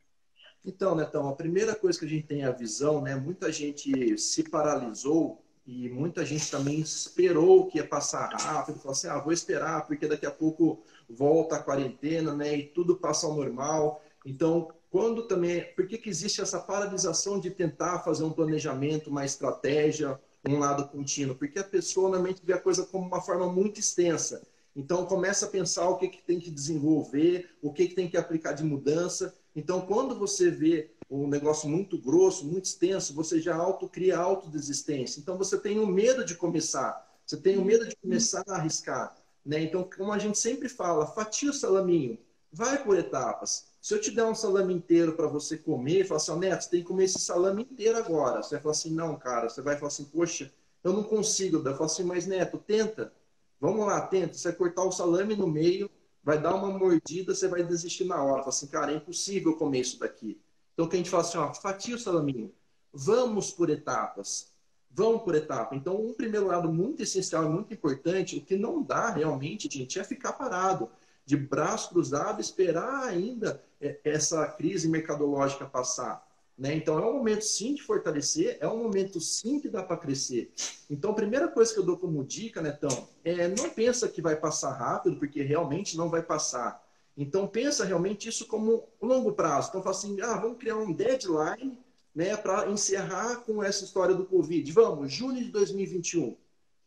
Então, 0.63 0.95
Netão, 0.95 1.27
a 1.27 1.35
primeira 1.35 1.75
coisa 1.75 1.99
que 1.99 2.05
a 2.05 2.09
gente 2.09 2.27
tem 2.27 2.43
a 2.43 2.51
visão, 2.51 3.01
né? 3.01 3.15
Muita 3.15 3.51
gente 3.51 4.17
se 4.17 4.49
paralisou 4.49 5.43
e 5.65 5.89
muita 5.89 6.23
gente 6.25 6.49
também 6.49 6.79
esperou 6.79 7.67
que 7.67 7.77
ia 7.79 7.87
passar 7.87 8.29
rápido, 8.33 8.79
falou 8.79 8.91
assim, 8.91 9.07
ah, 9.07 9.19
vou 9.19 9.33
esperar 9.33 9.85
porque 9.85 10.07
daqui 10.07 10.25
a 10.25 10.31
pouco 10.31 10.83
volta 11.09 11.55
a 11.55 11.63
quarentena, 11.63 12.35
né? 12.35 12.57
E 12.57 12.63
tudo 12.63 12.95
passa 12.95 13.27
ao 13.27 13.35
normal. 13.35 14.03
Então, 14.25 14.69
quando 14.95 15.23
também. 15.23 15.61
Por 15.75 15.85
que, 15.85 15.97
que 15.97 16.09
existe 16.09 16.39
essa 16.39 16.57
paralisação 16.57 17.37
de 17.37 17.51
tentar 17.51 17.99
fazer 17.99 18.23
um 18.23 18.31
planejamento, 18.31 19.09
uma 19.09 19.25
estratégia, 19.25 20.17
um 20.47 20.57
lado 20.57 20.87
contínuo? 20.87 21.35
Porque 21.35 21.59
a 21.59 21.65
pessoa 21.65 22.07
normalmente 22.07 22.41
vê 22.45 22.53
a 22.53 22.61
coisa 22.61 22.85
como 22.85 23.05
uma 23.05 23.19
forma 23.19 23.51
muito 23.51 23.77
extensa. 23.77 24.41
Então 24.73 25.05
começa 25.05 25.47
a 25.47 25.49
pensar 25.49 25.89
o 25.89 25.97
que, 25.97 26.07
que 26.07 26.21
tem 26.21 26.39
que 26.39 26.49
desenvolver, 26.49 27.49
o 27.61 27.73
que, 27.73 27.89
que 27.89 27.93
tem 27.93 28.09
que 28.09 28.15
aplicar 28.15 28.53
de 28.53 28.63
mudança. 28.63 29.35
Então, 29.53 29.81
quando 29.81 30.17
você 30.17 30.49
vê 30.49 30.91
um 31.09 31.27
negócio 31.27 31.67
muito 31.67 31.97
grosso, 31.97 32.45
muito 32.45 32.63
extenso, 32.63 33.13
você 33.13 33.41
já 33.41 33.53
autocria 33.53 34.17
autodesistência. 34.17 35.19
Então 35.19 35.37
você 35.37 35.57
tem 35.57 35.77
o 35.77 35.85
medo 35.85 36.23
de 36.23 36.35
começar, 36.35 37.05
você 37.25 37.35
tem 37.35 37.57
o 37.57 37.65
medo 37.65 37.85
de 37.85 37.97
começar 37.97 38.45
a 38.47 38.55
arriscar. 38.55 39.13
Né? 39.45 39.61
Então, 39.61 39.89
como 39.93 40.13
a 40.13 40.17
gente 40.17 40.37
sempre 40.37 40.69
fala, 40.69 41.05
fatia 41.05 41.49
o 41.49 41.53
salaminho, 41.53 42.17
vai 42.49 42.81
por 42.81 42.97
etapas. 42.97 43.74
Se 43.85 43.93
eu 43.93 44.01
te 44.01 44.09
der 44.09 44.25
um 44.25 44.33
salame 44.33 44.73
inteiro 44.73 45.13
para 45.13 45.27
você 45.27 45.59
comer, 45.59 45.99
e 45.99 46.03
falar 46.03 46.17
assim, 46.17 46.31
oh, 46.31 46.37
Neto, 46.37 46.63
você 46.63 46.69
tem 46.71 46.81
que 46.81 46.87
comer 46.87 47.03
esse 47.03 47.19
salame 47.19 47.61
inteiro 47.61 47.95
agora. 47.99 48.41
Você 48.41 48.55
vai 48.55 48.61
falar 48.63 48.71
assim, 48.71 48.91
não, 48.91 49.15
cara. 49.15 49.47
Você 49.47 49.61
vai 49.61 49.75
falar 49.75 49.89
assim, 49.89 50.05
poxa, 50.05 50.51
eu 50.83 50.91
não 50.91 51.03
consigo. 51.03 51.57
Eu 51.57 51.73
falo 51.73 51.85
assim, 51.85 52.03
mas 52.03 52.25
Neto, 52.25 52.57
tenta. 52.57 53.13
Vamos 53.61 53.85
lá, 53.85 54.01
tenta. 54.01 54.33
Você 54.33 54.47
vai 54.47 54.57
cortar 54.57 54.85
o 54.85 54.91
salame 54.91 55.35
no 55.35 55.45
meio, 55.45 55.87
vai 56.23 56.41
dar 56.41 56.55
uma 56.55 56.75
mordida, 56.75 57.35
você 57.35 57.47
vai 57.47 57.61
desistir 57.61 58.05
na 58.05 58.23
hora. 58.23 58.39
Fala 58.39 58.49
assim, 58.49 58.65
cara, 58.65 58.91
é 58.91 58.95
impossível 58.95 59.55
comer 59.55 59.81
isso 59.81 59.99
daqui. 59.99 60.41
Então, 60.73 60.87
o 60.87 60.89
que 60.89 60.95
a 60.95 60.97
gente 60.97 61.11
fala 61.11 61.21
assim, 61.21 61.37
ó, 61.37 61.53
fatia 61.53 61.95
o 61.95 61.99
salaminho. 61.99 62.51
vamos 62.91 63.51
por 63.51 63.69
etapas. 63.69 64.51
Vamos 64.89 65.21
por 65.21 65.35
etapa. 65.35 65.75
Então, 65.75 66.03
um 66.03 66.11
primeiro 66.11 66.47
lado 66.47 66.73
muito 66.73 67.03
essencial 67.03 67.45
e 67.45 67.49
muito 67.49 67.71
importante, 67.71 68.35
o 68.35 68.41
que 68.41 68.57
não 68.57 68.81
dá 68.81 69.11
realmente, 69.11 69.69
gente, 69.71 69.99
é 69.99 70.03
ficar 70.03 70.33
parado, 70.33 70.89
de 71.25 71.35
braço 71.35 71.89
cruzado, 71.89 72.39
esperar 72.39 73.03
ainda 73.03 73.61
é, 73.81 73.99
essa 74.03 74.45
crise 74.47 74.87
mercadológica 74.87 75.65
passar. 75.65 76.25
Né? 76.57 76.73
Então, 76.75 76.97
é 76.97 77.05
um 77.05 77.13
momento 77.13 77.43
sim 77.43 77.73
de 77.73 77.81
fortalecer, 77.81 78.57
é 78.61 78.67
um 78.67 78.81
momento 78.81 79.19
sim 79.19 79.59
que 79.59 79.67
dá 79.67 79.83
para 79.83 79.97
crescer. 79.97 80.53
Então, 80.89 81.11
a 81.11 81.15
primeira 81.15 81.47
coisa 81.47 81.73
que 81.73 81.79
eu 81.79 81.83
dou 81.83 81.97
como 81.97 82.23
dica, 82.23 82.61
Netão, 82.61 83.07
é 83.23 83.47
não 83.47 83.69
pensa 83.69 84.07
que 84.07 84.21
vai 84.21 84.35
passar 84.35 84.71
rápido, 84.71 85.17
porque 85.17 85.41
realmente 85.41 85.97
não 85.97 86.09
vai 86.09 86.21
passar. 86.21 86.81
Então, 87.17 87.47
pensa 87.47 87.83
realmente 87.83 88.29
isso 88.29 88.45
como 88.47 88.87
longo 89.01 89.33
prazo. 89.33 89.69
Então, 89.69 89.81
fala 89.81 89.95
assim, 89.95 90.21
ah, 90.21 90.37
vamos 90.37 90.57
criar 90.57 90.77
um 90.77 90.93
deadline 90.93 91.77
né, 92.13 92.37
para 92.37 92.69
encerrar 92.69 93.37
com 93.37 93.61
essa 93.61 93.83
história 93.83 94.15
do 94.15 94.25
Covid. 94.25 94.71
Vamos, 94.71 95.11
junho 95.11 95.43
de 95.43 95.51
2021. 95.51 96.37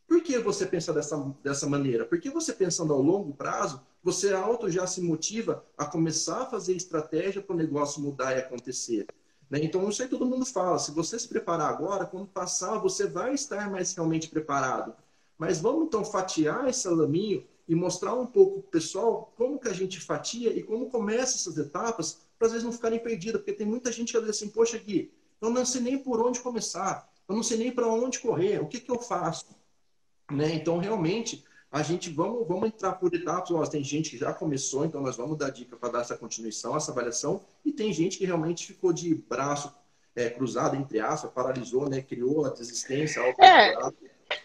Por 0.08 0.22
que 0.22 0.38
você 0.38 0.64
pensa 0.64 0.90
dessa, 0.90 1.16
dessa 1.44 1.68
maneira? 1.68 2.06
Porque 2.06 2.30
você 2.30 2.54
pensando 2.54 2.94
ao 2.94 3.02
longo 3.02 3.34
prazo, 3.34 3.82
você 4.02 4.32
auto 4.32 4.70
já 4.70 4.86
se 4.86 5.02
motiva 5.02 5.62
a 5.76 5.84
começar 5.84 6.42
a 6.42 6.46
fazer 6.46 6.74
estratégia 6.74 7.42
para 7.42 7.54
o 7.54 7.56
negócio 7.56 8.00
mudar 8.00 8.34
e 8.34 8.38
acontecer. 8.38 9.06
Né? 9.50 9.60
Então, 9.62 9.86
isso 9.86 10.02
aí 10.02 10.08
todo 10.08 10.24
mundo 10.24 10.46
fala. 10.46 10.78
Se 10.78 10.92
você 10.92 11.18
se 11.18 11.28
preparar 11.28 11.68
agora, 11.68 12.06
quando 12.06 12.26
passar, 12.26 12.78
você 12.78 13.06
vai 13.06 13.34
estar 13.34 13.70
mais 13.70 13.94
realmente 13.94 14.28
preparado. 14.28 14.94
Mas 15.36 15.60
vamos 15.60 15.84
então 15.86 16.02
fatiar 16.02 16.66
esse 16.68 16.88
alaminho 16.88 17.46
e 17.68 17.74
mostrar 17.74 18.14
um 18.14 18.26
pouco 18.26 18.62
para 18.62 18.68
o 18.68 18.70
pessoal 18.70 19.32
como 19.36 19.58
que 19.58 19.68
a 19.68 19.74
gente 19.74 20.00
fatia 20.00 20.50
e 20.56 20.62
como 20.62 20.88
começa 20.88 21.36
essas 21.36 21.58
etapas, 21.58 22.22
para 22.38 22.46
às 22.46 22.52
vezes 22.52 22.64
não 22.64 22.72
ficarem 22.72 22.98
perdidas, 22.98 23.42
porque 23.42 23.52
tem 23.52 23.66
muita 23.66 23.92
gente 23.92 24.12
que 24.12 24.20
diz 24.20 24.30
assim, 24.30 24.48
poxa, 24.48 24.78
Gui, 24.78 25.12
eu 25.40 25.50
não 25.50 25.66
sei 25.66 25.82
nem 25.82 25.98
por 25.98 26.18
onde 26.24 26.40
começar, 26.40 27.12
eu 27.28 27.36
não 27.36 27.42
sei 27.42 27.58
nem 27.58 27.70
para 27.70 27.86
onde 27.86 28.20
correr, 28.20 28.58
o 28.60 28.66
que, 28.66 28.80
que 28.80 28.90
eu 28.90 28.98
faço? 28.98 29.57
Né? 30.30 30.54
Então, 30.54 30.78
realmente, 30.78 31.44
a 31.70 31.82
gente 31.82 32.10
vamos, 32.10 32.46
vamos 32.46 32.68
entrar 32.68 32.92
por 32.92 33.12
etapas. 33.14 33.50
Ó, 33.50 33.62
tem 33.64 33.82
gente 33.82 34.10
que 34.10 34.18
já 34.18 34.32
começou, 34.32 34.84
então 34.84 35.00
nós 35.00 35.16
vamos 35.16 35.36
dar 35.36 35.50
dica 35.50 35.76
para 35.76 35.90
dar 35.90 36.00
essa 36.00 36.16
continuação, 36.16 36.76
essa 36.76 36.92
avaliação, 36.92 37.42
e 37.64 37.72
tem 37.72 37.92
gente 37.92 38.18
que 38.18 38.26
realmente 38.26 38.66
ficou 38.66 38.92
de 38.92 39.14
braço 39.14 39.74
é, 40.14 40.28
cruzado, 40.28 40.76
entre 40.76 41.00
aspas, 41.00 41.30
paralisou, 41.30 41.88
né? 41.88 42.02
criou 42.02 42.44
a 42.44 42.50
desistência, 42.50 43.20
é, 43.38 43.74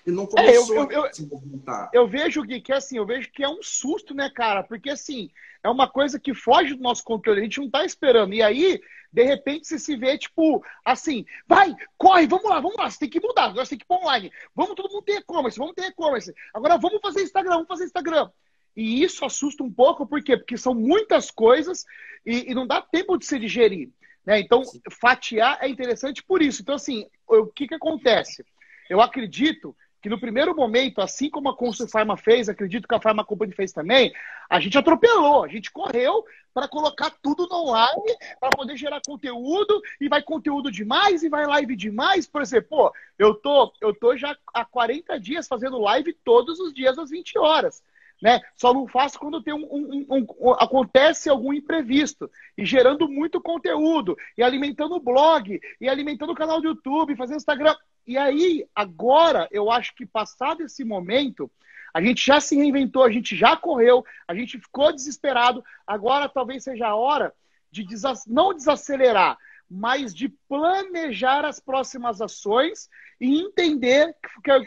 e 0.06 0.12
não 0.12 0.26
começou 0.26 0.76
é, 0.76 0.80
eu, 0.80 0.92
eu, 0.92 1.06
a 1.06 1.14
se 1.14 1.26
movimentar. 1.26 1.90
Eu 1.94 2.08
vejo, 2.08 2.44
Gui, 2.44 2.62
que 2.62 2.72
assim, 2.72 2.98
eu 2.98 3.06
vejo 3.06 3.32
que 3.32 3.44
é 3.44 3.50
um 3.50 3.62
susto, 3.62 4.14
né, 4.14 4.30
cara? 4.34 4.64
Porque 4.64 4.90
assim, 4.90 5.30
é 5.64 5.70
uma 5.70 5.90
coisa 5.90 6.20
que 6.20 6.34
foge 6.34 6.76
do 6.76 6.84
nosso 6.84 7.04
controle, 7.04 7.40
a 7.40 7.44
gente 7.44 7.60
não 7.60 7.70
tá 7.70 7.86
esperando. 7.86 8.34
E 8.34 8.42
aí, 8.42 8.82
de 9.14 9.24
repente, 9.24 9.68
você 9.68 9.78
se 9.78 9.96
vê, 9.96 10.18
tipo, 10.18 10.66
assim, 10.84 11.24
vai, 11.48 11.76
corre, 11.98 12.26
vamos 12.26 12.50
lá, 12.50 12.60
vamos 12.60 12.76
lá, 12.76 12.90
você 12.90 12.98
tem 12.98 13.10
que 13.10 13.22
mudar, 13.22 13.44
agora 13.44 13.64
você 13.64 13.78
tem 13.78 13.80
que 13.80 13.86
ir 13.94 13.96
online. 13.96 14.32
Vamos 14.56 14.74
todo 14.74 14.92
mundo 14.92 15.04
ter 15.04 15.20
e-commerce, 15.20 15.60
vamos 15.60 15.76
ter 15.76 15.86
e-commerce. 15.86 16.34
Agora 16.52 16.78
vamos 16.78 17.00
fazer 17.00 17.22
Instagram, 17.22 17.54
vamos 17.54 17.68
fazer 17.68 17.86
Instagram. 17.86 18.32
E 18.76 19.04
isso 19.04 19.24
assusta 19.24 19.64
um 19.64 19.72
pouco, 19.72 20.08
por 20.08 20.24
quê? 20.24 20.36
Porque 20.36 20.58
são 20.58 20.74
muitas 20.74 21.30
coisas 21.30 21.86
e, 22.26 22.52
e 22.52 22.56
não 22.56 22.66
dá 22.66 22.82
tempo 22.82 23.16
de 23.16 23.26
se 23.28 23.38
digerir. 23.38 23.92
Né? 24.26 24.40
Então, 24.40 24.64
Sim. 24.64 24.82
fatiar 25.00 25.60
é 25.62 25.70
interessante 25.70 26.24
por 26.24 26.42
isso. 26.42 26.64
Então, 26.64 26.74
assim, 26.74 27.08
o 27.28 27.46
que, 27.46 27.68
que 27.68 27.76
acontece? 27.76 28.44
Eu 28.90 29.00
acredito 29.00 29.76
que 30.04 30.10
no 30.10 30.20
primeiro 30.20 30.54
momento, 30.54 31.00
assim 31.00 31.30
como 31.30 31.48
a 31.48 31.56
Consul 31.56 31.88
Pharma 31.88 32.18
fez, 32.18 32.50
acredito 32.50 32.90
que 32.90 32.94
a 32.94 33.00
Pharma 33.00 33.24
Company 33.24 33.54
fez 33.54 33.72
também, 33.72 34.14
a 34.50 34.60
gente 34.60 34.78
atropelou, 34.78 35.46
a 35.46 35.48
gente 35.48 35.72
correu 35.72 36.26
para 36.54 36.68
colocar 36.68 37.10
tudo 37.22 37.48
no 37.48 37.70
online, 37.70 38.18
para 38.38 38.50
poder 38.50 38.76
gerar 38.76 39.02
conteúdo, 39.08 39.82
e 40.02 40.10
vai 40.10 40.22
conteúdo 40.22 40.70
demais, 40.70 41.24
e 41.24 41.30
vai 41.30 41.48
live 41.48 41.74
demais. 41.78 42.28
Por 42.28 42.42
exemplo, 42.42 42.68
pô, 42.70 42.94
eu 43.18 43.34
tô, 43.34 43.72
eu 43.80 43.98
tô 43.98 44.18
já 44.18 44.38
há 44.54 44.66
40 44.66 45.18
dias 45.22 45.48
fazendo 45.48 45.80
live 45.80 46.12
todos 46.26 46.60
os 46.60 46.74
dias 46.74 47.00
às 47.00 47.10
20 47.10 47.40
horas. 47.40 47.82
Né? 48.22 48.42
Só 48.58 48.74
não 48.74 48.86
faço 48.86 49.18
quando 49.18 49.42
tem 49.42 49.54
um, 49.54 49.66
um, 49.72 50.06
um, 50.10 50.28
um, 50.40 50.52
acontece 50.52 51.30
algum 51.30 51.54
imprevisto 51.54 52.30
e 52.58 52.66
gerando 52.66 53.08
muito 53.08 53.40
conteúdo 53.40 54.18
e 54.38 54.44
alimentando 54.44 54.96
o 54.96 55.00
blog 55.00 55.60
e 55.80 55.90
alimentando 55.90 56.34
o 56.34 56.36
canal 56.36 56.60
do 56.60 56.68
YouTube, 56.68 57.16
fazendo 57.16 57.38
Instagram. 57.38 57.76
E 58.06 58.18
aí, 58.18 58.66
agora, 58.76 59.48
eu 59.52 59.72
acho 59.72 59.96
que 59.96 60.06
passado 60.06 60.64
esse 60.64 60.84
momento, 60.84 61.50
a 61.94 62.02
gente 62.02 62.26
já 62.26 62.40
se 62.42 62.56
reinventou, 62.56 63.04
a 63.04 63.12
gente 63.12 63.36
já 63.36 63.56
correu, 63.56 64.06
a 64.28 64.36
gente 64.36 64.60
ficou 64.60 64.92
desesperado. 64.92 65.64
Agora 65.88 66.28
talvez 66.28 66.64
seja 66.64 66.88
a 66.88 66.96
hora 66.96 67.34
de 67.72 67.86
desas... 67.86 68.26
não 68.26 68.54
desacelerar, 68.54 69.38
mas 69.70 70.14
de 70.14 70.30
planejar 70.50 71.46
as 71.46 71.60
próximas 71.60 72.22
ações 72.22 72.90
e 73.20 73.40
entender 73.40 74.16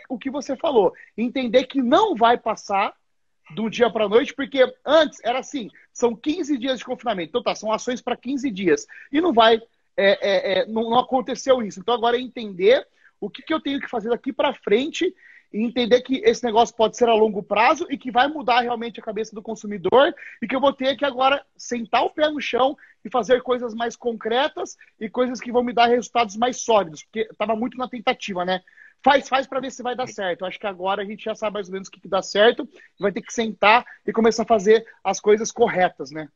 o 0.09 0.19
que 0.19 0.31
você 0.31 0.57
falou. 0.57 0.95
Entender 1.17 1.65
que 1.65 1.83
não 1.83 2.15
vai 2.15 2.39
passar 2.39 2.95
do 3.55 3.69
dia 3.69 3.91
para 3.91 4.07
a 4.07 4.09
noite, 4.09 4.35
porque 4.35 4.73
antes 4.85 5.21
era 5.23 5.39
assim: 5.39 5.71
são 5.93 6.15
15 6.17 6.59
dias 6.59 6.79
de 6.79 6.85
confinamento. 6.85 7.31
Então 7.31 7.43
tá, 7.43 7.55
são 7.55 7.71
ações 7.71 8.01
para 8.01 8.17
15 8.17 8.51
dias. 8.51 8.87
E 9.13 9.21
não 9.21 9.33
vai. 9.33 9.61
É, 9.97 10.11
é, 10.21 10.59
é, 10.59 10.67
não, 10.67 10.91
não 10.91 10.99
aconteceu 10.99 11.63
isso. 11.63 11.81
Então 11.81 11.95
agora 11.95 12.17
é 12.17 12.21
entender 12.21 12.87
o 13.21 13.31
que, 13.31 13.43
que 13.43 13.53
eu 13.53 13.61
tenho 13.61 13.81
que 13.81 13.89
fazer 13.89 14.11
daqui 14.11 14.33
para 14.33 14.55
frente 14.55 15.15
e 15.53 15.63
entender 15.63 16.03
que 16.03 16.17
esse 16.25 16.45
negócio 16.45 16.75
pode 16.75 16.97
ser 16.97 17.09
a 17.09 17.15
longo 17.15 17.43
prazo 17.43 17.87
e 17.89 17.97
que 17.97 18.11
vai 18.11 18.29
mudar 18.29 18.61
realmente 18.61 19.01
a 19.01 19.03
cabeça 19.03 19.35
do 19.35 19.43
consumidor 19.43 20.15
e 20.43 20.47
que 20.47 20.55
eu 20.55 20.61
vou 20.61 20.73
ter 20.73 20.97
que 20.97 21.05
agora 21.05 21.45
sentar 21.57 22.05
o 22.05 22.11
pé 22.11 22.29
no 22.29 22.41
chão 22.41 22.77
e 23.05 23.11
fazer 23.11 23.43
coisas 23.43 23.73
mais 23.75 23.97
concretas 23.97 24.77
e 25.01 25.09
coisas 25.09 25.41
que 25.41 25.53
vão 25.53 25.63
me 25.63 25.73
dar 25.73 25.87
resultados 25.87 26.37
mais 26.37 26.61
sólidos, 26.61 27.05
porque 27.05 27.29
estava 27.31 27.55
muito 27.55 27.79
na 27.79 27.89
tentativa, 27.89 28.45
né? 28.45 28.61
Faz, 29.05 29.29
faz 29.29 29.47
para 29.47 29.61
ver 29.61 29.71
se 29.71 29.83
vai 29.83 29.95
dar 29.95 30.09
certo. 30.09 30.45
Acho 30.45 30.59
que 30.59 30.67
agora 30.67 31.03
a 31.03 31.05
gente 31.05 31.25
já 31.25 31.35
sabe 31.35 31.55
mais 31.55 31.69
ou 31.69 31.75
menos 31.75 31.89
o 31.89 31.91
que, 31.91 32.01
que 32.01 32.09
dá 32.09 32.23
certo, 32.23 32.69
vai 32.99 33.13
ter 33.13 33.23
que 33.23 33.33
sentar 33.33 33.85
e 34.05 34.13
começar 34.13 34.43
a 34.43 34.47
fazer 34.47 34.85
as 35.05 35.21
coisas 35.21 35.53
corretas, 35.53 36.11
né? 36.11 36.29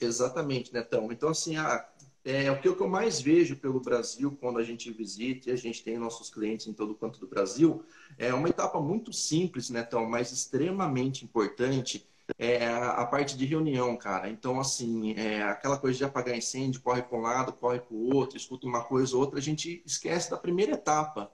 Exatamente, 0.00 0.72
Netão. 0.72 1.10
Então, 1.10 1.30
assim, 1.30 1.56
a, 1.56 1.84
é, 2.26 2.50
o 2.50 2.60
que 2.60 2.68
eu 2.68 2.88
mais 2.88 3.20
vejo 3.20 3.54
pelo 3.54 3.78
Brasil 3.78 4.36
quando 4.40 4.58
a 4.58 4.64
gente 4.64 4.90
visita 4.90 5.48
e 5.48 5.52
a 5.52 5.56
gente 5.56 5.84
tem 5.84 5.96
nossos 5.96 6.28
clientes 6.28 6.66
em 6.66 6.72
todo 6.72 6.90
o 6.90 6.96
canto 6.96 7.20
do 7.20 7.28
Brasil 7.28 7.84
é 8.18 8.34
uma 8.34 8.48
etapa 8.48 8.80
muito 8.80 9.12
simples, 9.12 9.70
né, 9.70 9.84
Então, 9.86 10.04
mas 10.04 10.32
extremamente 10.32 11.24
importante 11.24 12.04
é 12.36 12.66
a 12.66 13.06
parte 13.06 13.36
de 13.36 13.44
reunião, 13.46 13.96
cara. 13.96 14.28
Então, 14.28 14.58
assim, 14.58 15.14
é 15.16 15.44
aquela 15.44 15.78
coisa 15.78 15.98
de 15.98 16.04
apagar 16.04 16.36
incêndio, 16.36 16.80
corre 16.80 17.00
para 17.00 17.16
um 17.16 17.22
lado, 17.22 17.52
corre 17.52 17.78
para 17.78 17.94
o 17.94 18.12
outro, 18.12 18.36
escuta 18.36 18.66
uma 18.66 18.82
coisa 18.82 19.14
ou 19.14 19.20
outra, 19.22 19.38
a 19.38 19.42
gente 19.42 19.80
esquece 19.86 20.28
da 20.28 20.36
primeira 20.36 20.72
etapa. 20.72 21.30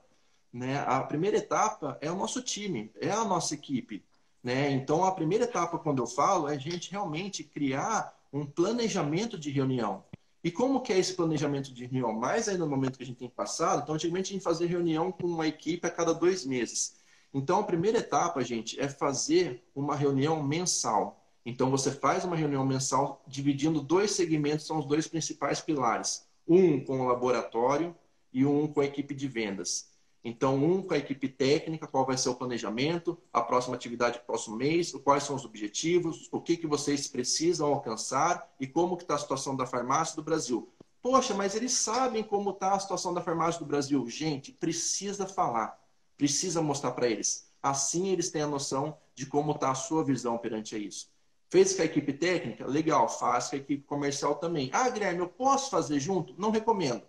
Né? 0.53 0.77
A 0.85 1.01
primeira 1.01 1.37
etapa 1.37 1.97
é 2.01 2.11
o 2.11 2.15
nosso 2.15 2.39
time, 2.43 2.91
é 3.01 3.09
a 3.09 3.25
nossa 3.25 3.55
equipe. 3.55 4.05
Né? 4.43 4.69
Então, 4.69 5.03
a 5.03 5.11
primeira 5.11 5.45
etapa, 5.45 5.79
quando 5.79 6.03
eu 6.03 6.07
falo, 6.07 6.47
é 6.47 6.53
a 6.53 6.59
gente 6.59 6.91
realmente 6.91 7.43
criar 7.43 8.15
um 8.31 8.45
planejamento 8.45 9.39
de 9.39 9.49
reunião. 9.49 10.03
E 10.43 10.51
como 10.51 10.81
que 10.81 10.91
é 10.91 10.97
esse 10.99 11.13
planejamento 11.13 11.73
de 11.73 11.85
reunião? 11.85 12.11
Mais 12.11 12.49
ainda 12.49 12.65
no 12.65 12.69
momento 12.69 12.97
que 12.97 13.03
a 13.03 13.05
gente 13.05 13.17
tem 13.19 13.29
passado, 13.29 13.81
então 13.81 13.95
antigamente 13.95 14.31
a 14.31 14.33
gente 14.33 14.43
fazia 14.43 14.67
reunião 14.67 15.11
com 15.11 15.25
uma 15.25 15.47
equipe 15.47 15.87
a 15.87 15.89
cada 15.89 16.13
dois 16.13 16.45
meses. 16.45 16.95
Então 17.33 17.61
a 17.61 17.63
primeira 17.63 17.99
etapa, 17.99 18.43
gente, 18.43 18.77
é 18.79 18.89
fazer 18.89 19.63
uma 19.73 19.95
reunião 19.95 20.43
mensal. 20.43 21.25
Então 21.45 21.71
você 21.71 21.91
faz 21.91 22.25
uma 22.25 22.35
reunião 22.35 22.65
mensal 22.65 23.23
dividindo 23.25 23.79
dois 23.79 24.11
segmentos, 24.11 24.65
são 24.65 24.79
os 24.79 24.85
dois 24.85 25.07
principais 25.07 25.61
pilares. 25.61 26.27
Um 26.45 26.83
com 26.83 26.99
o 26.99 27.07
laboratório 27.07 27.95
e 28.33 28.45
um 28.45 28.67
com 28.67 28.81
a 28.81 28.85
equipe 28.85 29.15
de 29.15 29.29
vendas. 29.29 29.92
Então, 30.23 30.55
um 30.55 30.81
com 30.81 30.93
a 30.93 30.97
equipe 30.97 31.27
técnica, 31.27 31.85
qual 31.85 32.05
vai 32.05 32.17
ser 32.17 32.29
o 32.29 32.35
planejamento, 32.35 33.17
a 33.31 33.41
próxima 33.41 33.75
atividade 33.75 34.19
do 34.19 34.25
próximo 34.25 34.55
mês, 34.55 34.93
quais 35.03 35.23
são 35.23 35.35
os 35.35 35.43
objetivos, 35.43 36.29
o 36.31 36.39
que, 36.39 36.55
que 36.55 36.65
vocês 36.65 37.07
precisam 37.07 37.67
alcançar 37.67 38.49
e 38.57 38.65
como 38.65 38.95
está 38.95 39.15
a 39.15 39.17
situação 39.17 39.55
da 39.55 39.65
farmácia 39.65 40.15
do 40.15 40.23
Brasil. 40.23 40.73
Poxa, 41.01 41.33
mas 41.33 41.53
eles 41.53 41.73
sabem 41.73 42.23
como 42.23 42.51
está 42.51 42.73
a 42.73 42.79
situação 42.79 43.13
da 43.13 43.21
farmácia 43.21 43.59
do 43.59 43.65
Brasil. 43.65 44.07
Gente, 44.07 44.53
precisa 44.53 45.27
falar, 45.27 45.77
precisa 46.17 46.61
mostrar 46.61 46.91
para 46.91 47.09
eles. 47.09 47.51
Assim 47.61 48.07
eles 48.07 48.31
têm 48.31 48.43
a 48.43 48.47
noção 48.47 48.97
de 49.13 49.25
como 49.25 49.51
está 49.51 49.71
a 49.71 49.75
sua 49.75 50.05
visão 50.05 50.37
perante 50.37 50.77
isso. 50.77 51.11
Fez 51.49 51.75
com 51.75 51.81
a 51.81 51.85
equipe 51.85 52.13
técnica? 52.13 52.65
Legal, 52.65 53.07
faz 53.09 53.49
com 53.49 53.57
a 53.57 53.59
equipe 53.59 53.83
comercial 53.83 54.35
também. 54.35 54.69
Ah, 54.73 54.89
Guilherme, 54.89 55.19
eu 55.19 55.27
posso 55.27 55.69
fazer 55.69 55.99
junto? 55.99 56.33
Não 56.39 56.49
recomendo. 56.49 57.03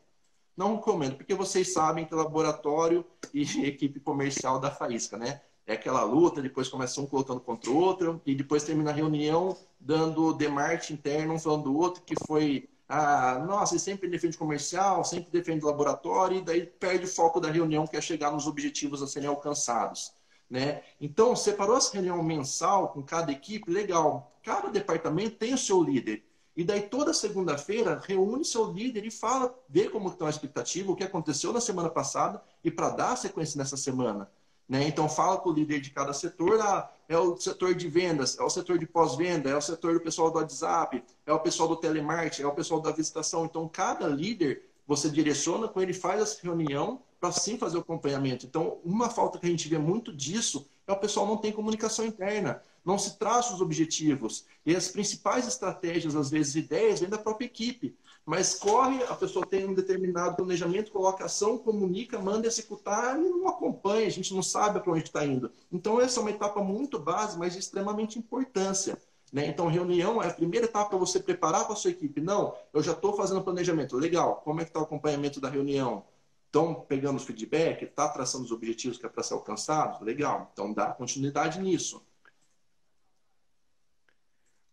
Não 0.57 0.77
recomendo, 0.77 1.17
porque 1.17 1.35
vocês 1.35 1.73
sabem 1.73 2.05
que 2.05 2.15
laboratório 2.15 3.05
e 3.33 3.43
equipe 3.67 3.99
comercial 4.01 4.61
da 4.61 4.71
Faísca, 4.71 5.17
né? 5.17 5.41
É 5.67 5.73
aquela 5.75 6.03
luta, 6.05 6.43
depois 6.43 6.69
começa 6.69 7.01
um 7.01 7.07
colocando 7.07 7.41
contra 7.41 7.71
o 7.71 7.77
outro, 7.77 8.21
e 8.27 8.35
depois 8.35 8.65
termina 8.65 8.91
a 8.91 8.95
reunião 8.95 9.57
dando 9.81 10.33
demarte 10.35 10.93
interno 10.93 11.35
um 11.35 11.39
falando 11.39 11.65
do 11.65 11.77
outro, 11.77 12.03
que 12.03 12.15
foi, 12.27 12.69
ah, 12.89 13.43
nossa, 13.47 13.79
sempre 13.79 14.09
defende 14.09 14.37
comercial, 14.37 15.03
sempre 15.05 15.31
defende 15.31 15.65
laboratório, 15.65 16.39
e 16.39 16.43
daí 16.43 16.67
perde 16.67 17.07
o 17.07 17.09
foco 17.09 17.41
da 17.41 17.51
reunião, 17.51 17.87
que 17.87 17.97
é 17.97 18.01
chegar 18.01 18.31
nos 18.31 18.47
objetivos 18.47 19.03
a 19.03 19.07
serem 19.07 19.29
alcançados. 19.29 20.13
Né? 20.51 20.83
Então, 21.01 21.35
separou 21.35 21.77
essa 21.79 21.93
reunião 21.95 22.23
mensal 22.23 22.89
com 22.89 23.03
cada 23.03 23.33
equipe, 23.33 23.71
legal. 23.71 24.39
Cada 24.43 24.69
departamento 24.69 25.37
tem 25.37 25.55
o 25.55 25.59
seu 25.59 25.83
líder. 25.83 26.23
E 26.57 26.63
daí 26.63 26.83
toda 26.83 27.13
segunda-feira 27.13 28.01
reúne 28.07 28.45
seu 28.45 28.71
líder 28.71 29.05
e 29.05 29.11
fala, 29.11 29.53
vê 29.69 29.89
como 29.89 30.09
está 30.09 30.27
a 30.27 30.31
expectativa, 30.31 30.93
o 30.93 30.97
que 30.97 31.03
aconteceu 31.03 31.53
na 31.53 31.61
semana 31.61 31.91
passada 31.91 32.41
e 32.63 32.71
para 32.71 32.91
dar 32.91 33.17
sequência 33.17 33.59
nessa 33.59 33.77
semana. 33.77 34.31
Né? 34.69 34.87
Então 34.87 35.09
fala 35.09 35.37
com 35.37 35.51
o 35.51 35.53
líder 35.53 35.81
de 35.81 35.91
cada 35.91 36.13
setor, 36.13 36.61
ah, 36.61 36.91
é 37.09 37.19
o 37.19 37.37
setor 37.37 37.75
de 37.75 37.89
vendas, 37.89 38.39
é 38.39 38.43
o 38.43 38.49
setor 38.49 38.79
de 38.79 38.87
pós-venda, 38.87 39.51
é 39.51 39.57
o 39.57 39.61
setor 39.61 39.95
do 39.95 40.01
pessoal 40.01 40.31
do 40.31 40.39
WhatsApp, 40.39 41.03
é 41.27 41.33
o 41.33 41.41
pessoal 41.41 41.69
do 41.69 41.77
telemarketing, 41.77 42.43
é 42.43 42.47
o 42.47 42.55
pessoal 42.55 42.81
da 42.81 42.93
visitação. 42.93 43.45
Então 43.45 43.69
cada 43.69 44.07
líder 44.07 44.63
você 44.87 45.11
direciona 45.11 45.67
com 45.67 45.81
ele, 45.81 45.93
faz 45.93 46.21
essa 46.21 46.39
reunião 46.43 47.03
para 47.21 47.33
sim 47.33 47.59
fazer 47.59 47.77
o 47.77 47.81
acompanhamento. 47.81 48.47
Então 48.47 48.79
uma 48.85 49.11
falta 49.11 49.39
que 49.39 49.47
a 49.47 49.51
gente 49.51 49.69
vê 49.69 49.77
muito 49.77 50.13
disso 50.13 50.67
é 50.87 50.93
o 50.93 50.97
pessoal 50.97 51.27
não 51.27 51.37
tem 51.37 51.53
comunicação 51.53 52.05
interna 52.05 52.63
não 52.85 52.99
se 52.99 53.19
traça 53.19 53.55
os 53.55 53.61
objetivos. 53.61 54.45
E 54.67 54.77
as 54.77 54.89
principais 54.89 55.47
estratégias, 55.49 56.15
às 56.15 56.31
vezes, 56.31 56.55
ideias, 56.55 57.01
vêm 57.01 57.09
da 57.09 57.19
própria 57.19 57.47
equipe. 57.47 57.97
Mas 58.27 58.55
corre, 58.55 59.03
a 59.05 59.15
pessoa 59.15 59.47
tem 59.47 59.67
um 59.67 59.75
determinado 59.75 60.37
planejamento, 60.37 60.91
coloca 60.91 61.25
ação, 61.25 61.59
comunica, 61.59 62.19
manda 62.19 62.47
executar 62.47 63.19
e 63.19 63.23
não 63.23 63.49
acompanha, 63.49 64.07
a 64.07 64.11
gente 64.11 64.33
não 64.33 64.43
sabe 64.43 64.81
para 64.81 64.93
onde 64.93 65.05
está 65.05 65.25
indo. 65.27 65.51
Então, 65.71 66.01
essa 66.01 66.21
é 66.21 66.23
uma 66.23 66.31
etapa 66.31 66.63
muito 66.63 66.99
básica, 66.99 67.39
mas 67.39 67.53
de 67.53 67.59
extremamente 67.59 68.19
importância. 68.19 68.97
Né? 69.31 69.49
Então, 69.49 69.67
reunião 69.67 70.23
é 70.23 70.29
a 70.29 70.33
primeira 70.33 70.67
etapa 70.67 70.91
para 70.91 70.99
você 70.99 71.21
preparar 71.21 71.65
para 71.65 71.75
a 71.75 71.77
sua 71.77 71.91
equipe. 71.91 72.21
Não, 72.21 72.55
eu 72.73 72.83
já 72.83 72.93
estou 72.93 73.15
fazendo 73.15 73.43
planejamento. 73.43 73.97
Legal, 73.97 74.41
como 74.45 74.61
é 74.61 74.65
que 74.65 74.71
está 74.71 74.81
o 74.81 74.85
acompanhamento 74.85 75.41
da 75.41 75.51
reunião? 75.51 76.05
Estão 76.47 76.73
pegando 76.75 77.19
feedback? 77.19 77.83
Está 77.83 78.09
traçando 78.09 78.45
os 78.45 78.53
objetivos 78.53 78.97
que 78.97 79.05
é 79.05 79.09
para 79.09 79.23
ser 79.23 79.35
alcançados? 79.35 80.01
Legal, 80.01 80.51
então 80.53 80.73
dá 80.73 80.87
continuidade 80.93 81.61
nisso. 81.61 82.01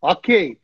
Ok. 0.02 0.58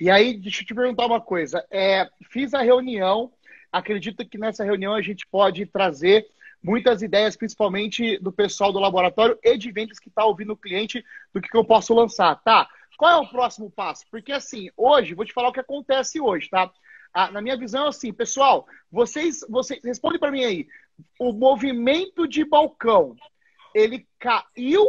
E 0.00 0.10
aí, 0.10 0.38
deixa 0.38 0.62
eu 0.62 0.66
te 0.66 0.74
perguntar 0.74 1.04
uma 1.04 1.20
coisa. 1.20 1.62
É, 1.70 2.08
fiz 2.30 2.54
a 2.54 2.62
reunião, 2.62 3.30
acredito 3.70 4.26
que 4.26 4.38
nessa 4.38 4.64
reunião 4.64 4.94
a 4.94 5.02
gente 5.02 5.26
pode 5.26 5.66
trazer 5.66 6.26
muitas 6.62 7.02
ideias, 7.02 7.36
principalmente 7.36 8.18
do 8.18 8.32
pessoal 8.32 8.72
do 8.72 8.78
laboratório 8.78 9.38
e 9.44 9.58
de 9.58 9.70
vendas 9.70 9.98
que 9.98 10.08
está 10.08 10.24
ouvindo 10.24 10.54
o 10.54 10.56
cliente 10.56 11.04
do 11.34 11.40
que, 11.40 11.50
que 11.50 11.56
eu 11.56 11.66
posso 11.66 11.92
lançar, 11.92 12.34
tá? 12.42 12.66
Qual 12.96 13.12
é 13.12 13.16
o 13.16 13.28
próximo 13.28 13.70
passo? 13.70 14.06
Porque 14.10 14.32
assim, 14.32 14.70
hoje, 14.74 15.14
vou 15.14 15.26
te 15.26 15.34
falar 15.34 15.48
o 15.48 15.52
que 15.52 15.60
acontece 15.60 16.18
hoje, 16.18 16.48
tá? 16.48 16.72
Ah, 17.12 17.30
na 17.30 17.42
minha 17.42 17.58
visão 17.58 17.88
assim, 17.88 18.10
pessoal, 18.10 18.66
vocês, 18.90 19.44
vocês 19.50 19.80
respondem 19.84 20.18
para 20.18 20.32
mim 20.32 20.44
aí. 20.44 20.66
O 21.20 21.30
movimento 21.32 22.26
de 22.26 22.42
balcão, 22.42 23.14
ele 23.74 24.08
caiu 24.18 24.84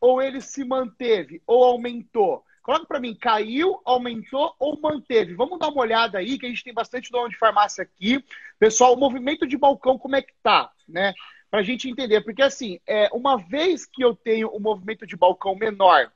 ou 0.00 0.20
ele 0.20 0.40
se 0.40 0.64
manteve 0.64 1.40
ou 1.46 1.62
aumentou? 1.62 2.44
Coloca 2.66 2.84
para 2.84 2.98
mim, 2.98 3.14
caiu, 3.14 3.80
aumentou 3.84 4.52
ou 4.58 4.76
manteve? 4.80 5.34
Vamos 5.34 5.56
dar 5.60 5.68
uma 5.68 5.82
olhada 5.82 6.18
aí, 6.18 6.36
que 6.36 6.46
a 6.46 6.48
gente 6.48 6.64
tem 6.64 6.74
bastante 6.74 7.12
dono 7.12 7.28
de 7.28 7.38
farmácia 7.38 7.84
aqui. 7.84 8.20
Pessoal, 8.58 8.92
o 8.92 8.98
movimento 8.98 9.46
de 9.46 9.56
balcão, 9.56 9.96
como 9.96 10.16
é 10.16 10.22
que 10.22 10.32
tá? 10.42 10.72
Né? 10.88 11.14
Para 11.48 11.60
a 11.60 11.62
gente 11.62 11.88
entender. 11.88 12.22
Porque 12.22 12.42
assim, 12.42 12.80
é, 12.84 13.08
uma 13.12 13.36
vez 13.36 13.86
que 13.86 14.02
eu 14.02 14.16
tenho 14.16 14.48
o 14.48 14.56
um 14.56 14.60
movimento 14.60 15.06
de 15.06 15.16
balcão 15.16 15.54
menor 15.54 16.10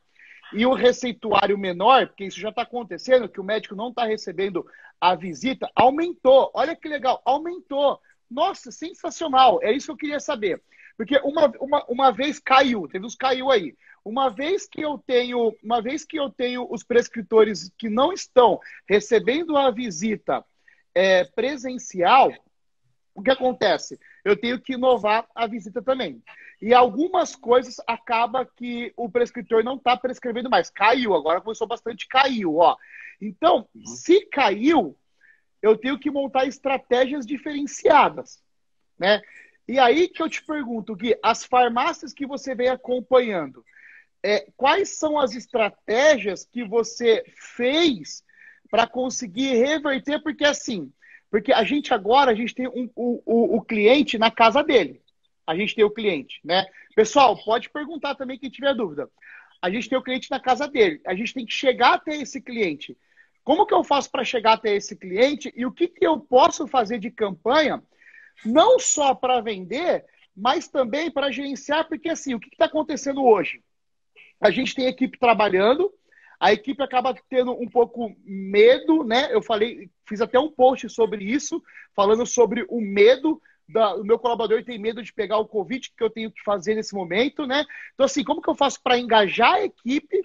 e 0.53 0.67
o 0.67 0.75
receituário 0.75 1.57
menor, 1.57 2.09
porque 2.09 2.25
isso 2.25 2.41
já 2.41 2.49
está 2.49 2.63
acontecendo, 2.63 3.29
que 3.29 3.41
o 3.41 3.45
médico 3.45 3.77
não 3.77 3.91
está 3.91 4.05
recebendo 4.05 4.67
a 5.01 5.15
visita, 5.15 5.71
aumentou. 5.73 6.51
Olha 6.53 6.75
que 6.75 6.89
legal, 6.89 7.23
aumentou. 7.25 8.01
Nossa, 8.29 8.73
sensacional. 8.73 9.61
É 9.63 9.71
isso 9.71 9.87
que 9.87 9.93
eu 9.93 9.97
queria 9.97 10.19
saber. 10.19 10.61
Porque 10.97 11.17
uma, 11.23 11.47
uma, 11.61 11.85
uma 11.89 12.11
vez 12.11 12.41
caiu, 12.41 12.89
teve 12.89 13.07
uns 13.07 13.15
caiu 13.15 13.53
aí. 13.53 13.77
Uma 14.05 14.31
vez 14.31 14.67
que 14.67 14.81
eu 14.81 14.99
tenho, 14.99 15.55
uma 15.63 15.83
vez 15.83 16.05
que 16.05 16.19
eu 16.19 16.31
tenho 16.31 16.67
os 16.71 16.83
prescritores 16.83 17.71
que 17.77 17.89
não 17.89 18.13
estão 18.13 18.59
recebendo 18.89 19.57
a 19.57 19.71
visita 19.71 20.45
é, 20.95 21.25
presencial, 21.25 22.33
o 23.15 23.23
que 23.23 23.31
acontece? 23.31 23.99
Eu 24.25 24.37
tenho 24.37 24.59
que 24.61 24.75
inovar 24.75 25.27
a 25.35 25.47
visita 25.47 25.83
também. 25.83 26.23
E 26.61 26.73
algumas 26.75 27.35
coisas 27.35 27.77
acaba 27.87 28.45
que 28.45 28.93
o 28.97 29.09
prescritor 29.09 29.65
não 29.65 29.77
está 29.77 29.97
prescrevendo 29.97 30.51
mais. 30.51 30.71
Caiu, 30.71 31.15
agora 31.15 31.41
começou 31.41 31.67
bastante, 31.67 32.07
caiu, 32.07 32.57
ó. 32.57 32.77
Então, 33.21 33.69
uhum. 33.75 33.87
se 33.87 34.27
caiu, 34.27 34.97
eu 35.61 35.77
tenho 35.77 35.99
que 35.99 36.11
montar 36.11 36.47
estratégias 36.47 37.27
diferenciadas, 37.27 38.43
né? 38.99 39.21
E 39.69 39.79
aí 39.79 40.09
que 40.09 40.23
eu 40.23 40.29
te 40.29 40.43
pergunto, 40.43 40.97
Gui, 40.97 41.17
as 41.23 41.45
farmácias 41.45 42.13
que 42.13 42.27
você 42.27 42.55
vem 42.55 42.69
acompanhando, 42.69 43.65
é, 44.23 44.47
quais 44.57 44.99
são 44.99 45.19
as 45.19 45.35
estratégias 45.35 46.45
que 46.45 46.65
você 46.65 47.25
fez 47.57 48.23
para 48.71 48.87
conseguir 48.87 49.55
reverter? 49.55 50.23
Porque 50.23 50.45
assim, 50.45 50.93
porque 51.31 51.53
a 51.53 51.65
gente 51.65 51.95
agora 51.95 52.31
a 52.31 52.35
gente 52.35 52.55
tem 52.55 52.69
um, 52.69 52.91
o, 52.95 53.23
o, 53.25 53.57
o, 53.57 53.63
cliente 53.63 54.19
na 54.19 54.31
casa 54.31 54.63
dele. 54.63 55.01
A 55.47 55.55
gente 55.57 55.75
tem 55.75 55.85
o 55.85 55.91
cliente, 55.91 56.41
né? 56.45 56.67
Pessoal, 56.95 57.43
pode 57.45 57.71
perguntar 57.71 58.15
também 58.15 58.39
quem 58.39 58.51
tiver 58.51 58.75
dúvida. 58.75 59.09
A 59.63 59.71
gente 59.71 59.89
tem 59.89 59.99
o 59.99 60.03
cliente 60.03 60.31
na 60.31 60.41
casa 60.41 60.69
dele. 60.69 61.01
A 61.07 61.15
gente 61.15 61.35
tem 61.35 61.47
que 61.47 61.53
chegar 61.53 61.95
até 61.95 62.17
esse 62.17 62.41
cliente. 62.41 62.97
Como 63.43 63.67
que 63.67 63.75
eu 63.75 63.83
faço 63.83 64.11
para 64.11 64.25
chegar 64.25 64.55
até 64.55 64.75
esse 64.75 64.95
cliente 64.97 65.53
e 65.57 65.65
o 65.65 65.73
que, 65.73 65.89
que 65.89 66.07
eu 66.07 66.21
posso 66.21 66.67
fazer 66.67 66.99
de 66.99 67.11
campanha, 67.11 67.83
não 68.45 68.79
só 68.79 69.15
para 69.15 69.41
vender, 69.41 70.05
mas 70.37 70.69
também 70.69 71.11
para 71.11 71.31
gerenciar, 71.31 71.89
porque 71.89 72.09
assim, 72.09 72.35
o 72.35 72.41
que 72.41 72.49
está 72.49 72.67
acontecendo 72.67 73.25
hoje? 73.25 73.63
A 74.41 74.51
gente 74.51 74.75
tem 74.75 74.87
equipe 74.87 75.19
trabalhando, 75.19 75.93
a 76.39 76.53
equipe 76.53 76.83
acaba 76.83 77.15
tendo 77.29 77.53
um 77.53 77.69
pouco 77.69 78.17
medo, 78.25 79.05
né? 79.05 79.29
Eu 79.31 79.43
falei, 79.43 79.91
fiz 80.09 80.21
até 80.21 80.39
um 80.39 80.51
post 80.51 80.89
sobre 80.89 81.25
isso, 81.25 81.63
falando 81.95 82.25
sobre 82.25 82.65
o 82.69 82.81
medo 82.81 83.41
da, 83.69 83.95
o 83.95 84.03
meu 84.05 84.19
colaborador 84.19 84.65
tem 84.65 84.79
medo 84.79 85.03
de 85.03 85.13
pegar 85.13 85.39
o 85.39 85.47
Covid 85.47 85.93
que 85.97 86.03
eu 86.03 86.11
tenho 86.11 86.31
que 86.31 86.43
fazer 86.43 86.75
nesse 86.75 86.95
momento, 86.95 87.47
né? 87.47 87.65
Então, 87.95 88.07
assim, 88.07 88.25
como 88.25 88.41
que 88.41 88.49
eu 88.49 88.55
faço 88.55 88.83
para 88.83 88.99
engajar 88.99 89.55
a 89.55 89.65
equipe, 89.65 90.21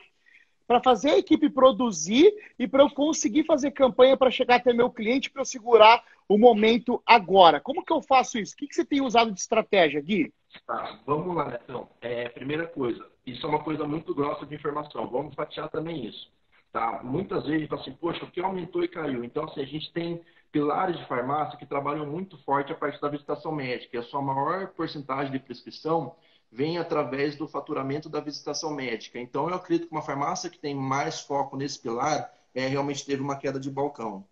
para 0.68 0.82
fazer 0.82 1.12
a 1.12 1.18
equipe 1.18 1.50
produzir 1.50 2.34
e 2.58 2.68
para 2.68 2.84
eu 2.84 2.90
conseguir 2.90 3.46
fazer 3.46 3.72
campanha 3.72 4.18
para 4.18 4.32
chegar 4.32 4.56
até 4.56 4.74
meu 4.74 4.90
cliente 4.90 5.30
para 5.30 5.42
eu 5.42 5.46
segurar 5.46 6.04
o 6.28 6.38
momento 6.38 7.02
agora? 7.06 7.60
Como 7.60 7.84
que 7.84 7.94
eu 7.94 8.02
faço 8.02 8.38
isso? 8.40 8.54
O 8.54 8.58
que, 8.58 8.68
que 8.68 8.76
você 8.76 8.86
tem 8.86 9.02
usado 9.02 9.32
de 9.32 9.40
estratégia, 9.40 10.02
Gui? 10.02 10.34
Tá, 10.66 11.00
vamos 11.06 11.36
lá, 11.36 11.60
então. 11.64 11.90
É, 12.02 12.30
primeira 12.30 12.66
coisa, 12.68 13.06
isso 13.26 13.46
é 13.46 13.50
uma 13.50 13.64
coisa 13.64 13.86
muito 13.86 14.16
grossa 14.16 14.46
de 14.46 14.56
informação. 14.56 15.08
Vamos 15.08 15.36
fatiar 15.36 15.70
também 15.70 16.06
isso. 16.06 16.30
Tá? 16.72 17.02
Muitas 17.04 17.46
vezes 17.46 17.68
fala 17.68 17.82
assim, 17.82 17.94
poxa, 17.94 18.26
o 18.26 18.32
que 18.32 18.42
aumentou 18.42 18.84
e 18.84 18.88
caiu? 18.88 19.24
Então, 19.24 19.46
assim, 19.46 19.62
a 19.62 19.66
gente 19.66 19.92
tem 19.94 20.22
pilares 20.52 20.98
de 20.98 21.06
farmácia 21.06 21.58
que 21.58 21.66
trabalham 21.66 22.06
muito 22.06 22.38
forte 22.44 22.72
a 22.72 22.76
partir 22.76 23.00
da 23.02 23.10
visitação 23.10 23.52
médica. 23.52 24.00
A 24.00 24.04
sua 24.04 24.22
maior 24.22 24.68
porcentagem 24.70 25.32
de 25.32 25.40
prescrição 25.40 26.16
vem 26.56 26.78
através 26.78 27.36
do 27.36 27.48
faturamento 27.48 28.10
da 28.10 28.22
visitação 28.22 28.74
médica. 28.74 29.20
Então, 29.20 29.50
eu 29.50 29.56
acredito 29.56 29.88
que 29.88 29.94
uma 29.94 30.02
farmácia 30.02 30.50
que 30.50 30.58
tem 30.58 30.74
mais 30.74 31.20
foco 31.20 31.58
nesse 31.58 31.80
pilar 31.80 32.34
é, 32.54 32.68
realmente 32.68 33.06
teve 33.06 33.22
uma 33.22 33.36
queda 33.36 33.60
de 33.60 33.70
balcão 33.70 34.26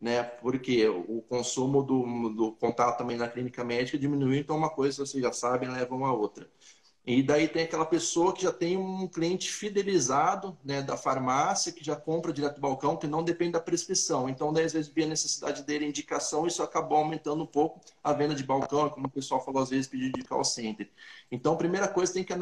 né? 0.00 0.22
Porque 0.22 0.86
o 0.88 1.22
consumo 1.22 1.82
do, 1.82 2.28
do 2.30 2.52
contato 2.52 2.98
também 2.98 3.16
na 3.16 3.28
clínica 3.28 3.64
médica 3.64 3.98
diminuiu, 3.98 4.38
então 4.38 4.56
uma 4.56 4.70
coisa 4.70 5.04
vocês 5.04 5.22
já 5.22 5.32
sabem 5.32 5.70
leva 5.70 5.94
uma 5.94 6.12
outra. 6.12 6.48
E 7.06 7.22
daí 7.22 7.46
tem 7.46 7.62
aquela 7.62 7.86
pessoa 7.86 8.32
que 8.32 8.42
já 8.42 8.50
tem 8.50 8.76
um 8.76 9.06
cliente 9.06 9.48
fidelizado 9.48 10.58
né, 10.64 10.82
da 10.82 10.96
farmácia, 10.96 11.70
que 11.70 11.84
já 11.84 11.94
compra 11.94 12.32
direto 12.32 12.56
do 12.56 12.60
balcão, 12.60 12.96
que 12.96 13.06
não 13.06 13.22
depende 13.22 13.52
da 13.52 13.60
prescrição. 13.60 14.28
Então, 14.28 14.52
daí, 14.52 14.64
às 14.64 14.72
vezes, 14.72 14.90
via 14.90 15.06
necessidade 15.06 15.62
dele 15.62 15.86
indicação, 15.86 16.48
isso 16.48 16.64
acabou 16.64 16.98
aumentando 16.98 17.44
um 17.44 17.46
pouco 17.46 17.80
a 18.02 18.12
venda 18.12 18.34
de 18.34 18.42
balcão, 18.42 18.90
como 18.90 19.06
o 19.06 19.10
pessoal 19.10 19.44
falou, 19.44 19.62
às 19.62 19.70
vezes, 19.70 19.86
pedido 19.86 20.18
de 20.18 20.24
call 20.24 20.42
center. 20.42 20.90
Então, 21.30 21.52
a 21.54 21.56
primeira 21.56 21.86
coisa, 21.86 22.12
tem 22.12 22.24
que 22.24 22.34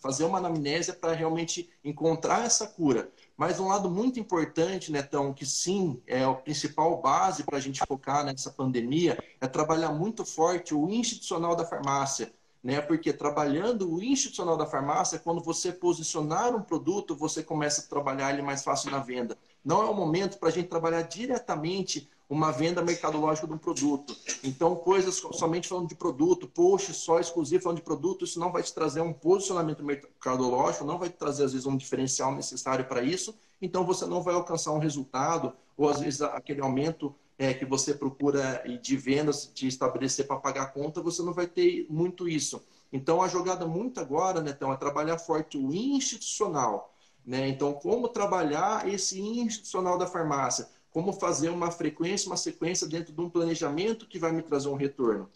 fazer 0.00 0.24
uma 0.24 0.38
anamnésia 0.38 0.94
para 0.94 1.12
realmente 1.12 1.68
encontrar 1.84 2.46
essa 2.46 2.66
cura. 2.66 3.12
Mas 3.36 3.60
um 3.60 3.68
lado 3.68 3.90
muito 3.90 4.18
importante, 4.18 4.90
Netão, 4.90 5.34
que 5.34 5.44
sim 5.44 6.02
é 6.06 6.24
a 6.24 6.32
principal 6.32 7.02
base 7.02 7.44
para 7.44 7.58
a 7.58 7.60
gente 7.60 7.84
focar 7.86 8.24
nessa 8.24 8.50
pandemia, 8.50 9.22
é 9.38 9.46
trabalhar 9.46 9.92
muito 9.92 10.24
forte 10.24 10.74
o 10.74 10.88
institucional 10.88 11.54
da 11.54 11.66
farmácia. 11.66 12.32
Né? 12.62 12.80
Porque 12.80 13.12
trabalhando 13.12 13.92
o 13.92 14.02
institucional 14.02 14.56
da 14.56 14.66
farmácia, 14.66 15.18
quando 15.18 15.42
você 15.42 15.72
posicionar 15.72 16.54
um 16.54 16.62
produto, 16.62 17.14
você 17.14 17.42
começa 17.42 17.82
a 17.82 17.84
trabalhar 17.84 18.32
ele 18.32 18.42
mais 18.42 18.62
fácil 18.64 18.90
na 18.90 18.98
venda. 18.98 19.38
Não 19.64 19.82
é 19.82 19.86
o 19.86 19.94
momento 19.94 20.38
para 20.38 20.48
a 20.48 20.52
gente 20.52 20.68
trabalhar 20.68 21.02
diretamente 21.02 22.08
uma 22.28 22.50
venda 22.50 22.82
mercadológica 22.82 23.46
de 23.46 23.54
um 23.54 23.58
produto. 23.58 24.14
Então, 24.44 24.76
coisas 24.76 25.14
somente 25.32 25.66
falando 25.66 25.88
de 25.88 25.94
produto, 25.94 26.46
post 26.46 26.92
só 26.92 27.18
exclusivo 27.18 27.62
falando 27.62 27.78
de 27.78 27.84
produto, 27.84 28.24
isso 28.24 28.38
não 28.38 28.52
vai 28.52 28.62
te 28.62 28.74
trazer 28.74 29.00
um 29.00 29.14
posicionamento 29.14 29.82
mercadológico, 29.82 30.84
não 30.84 30.98
vai 30.98 31.08
te 31.08 31.16
trazer, 31.16 31.44
às 31.44 31.52
vezes, 31.52 31.66
um 31.66 31.76
diferencial 31.76 32.34
necessário 32.34 32.84
para 32.84 33.02
isso. 33.02 33.34
Então, 33.62 33.84
você 33.84 34.04
não 34.04 34.22
vai 34.22 34.34
alcançar 34.34 34.72
um 34.72 34.78
resultado, 34.78 35.54
ou 35.76 35.88
às 35.88 36.00
vezes 36.00 36.20
aquele 36.20 36.60
aumento 36.60 37.14
é, 37.38 37.54
que 37.54 37.64
você 37.64 37.94
procura 37.94 38.64
de 38.82 38.96
vendas, 38.96 39.50
de 39.54 39.68
estabelecer 39.68 40.26
para 40.26 40.36
pagar 40.36 40.62
a 40.64 40.66
conta, 40.66 41.00
você 41.00 41.22
não 41.22 41.32
vai 41.32 41.46
ter 41.46 41.86
muito 41.88 42.28
isso. 42.28 42.62
Então, 42.92 43.22
a 43.22 43.28
jogada 43.28 43.66
muito 43.66 44.00
agora, 44.00 44.40
Netão, 44.40 44.72
é 44.72 44.76
trabalhar 44.76 45.18
forte 45.18 45.56
o 45.56 45.72
institucional 45.72 46.92
Né? 47.24 47.48
Então, 47.48 47.74
como 47.74 48.08
trabalhar 48.08 48.88
esse 48.88 49.20
institucional 49.20 49.96
da 49.96 50.06
farmácia? 50.06 50.68
Como 50.90 51.12
fazer 51.12 51.50
uma 51.50 51.70
frequência, 51.70 52.28
uma 52.28 52.36
sequência 52.36 52.88
dentro 52.88 53.12
de 53.12 53.20
um 53.20 53.28
planejamento 53.28 54.06
que 54.06 54.18
vai 54.18 54.32
me 54.32 54.42
trazer 54.42 54.68
um 54.68 54.74
retorno? 54.74 55.30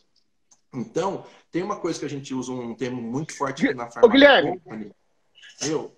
Então, 0.72 1.26
tem 1.50 1.62
uma 1.62 1.76
coisa 1.76 1.98
que 1.98 2.06
a 2.06 2.08
gente 2.08 2.32
usa 2.32 2.50
um 2.50 2.74
termo 2.74 3.00
muito 3.00 3.36
forte 3.36 3.66
aqui 3.66 3.74
na 3.74 3.90
farmácia. 3.90 4.08
Ô, 4.08 4.10
Guilherme. 4.10 4.60
Eu. 5.60 5.94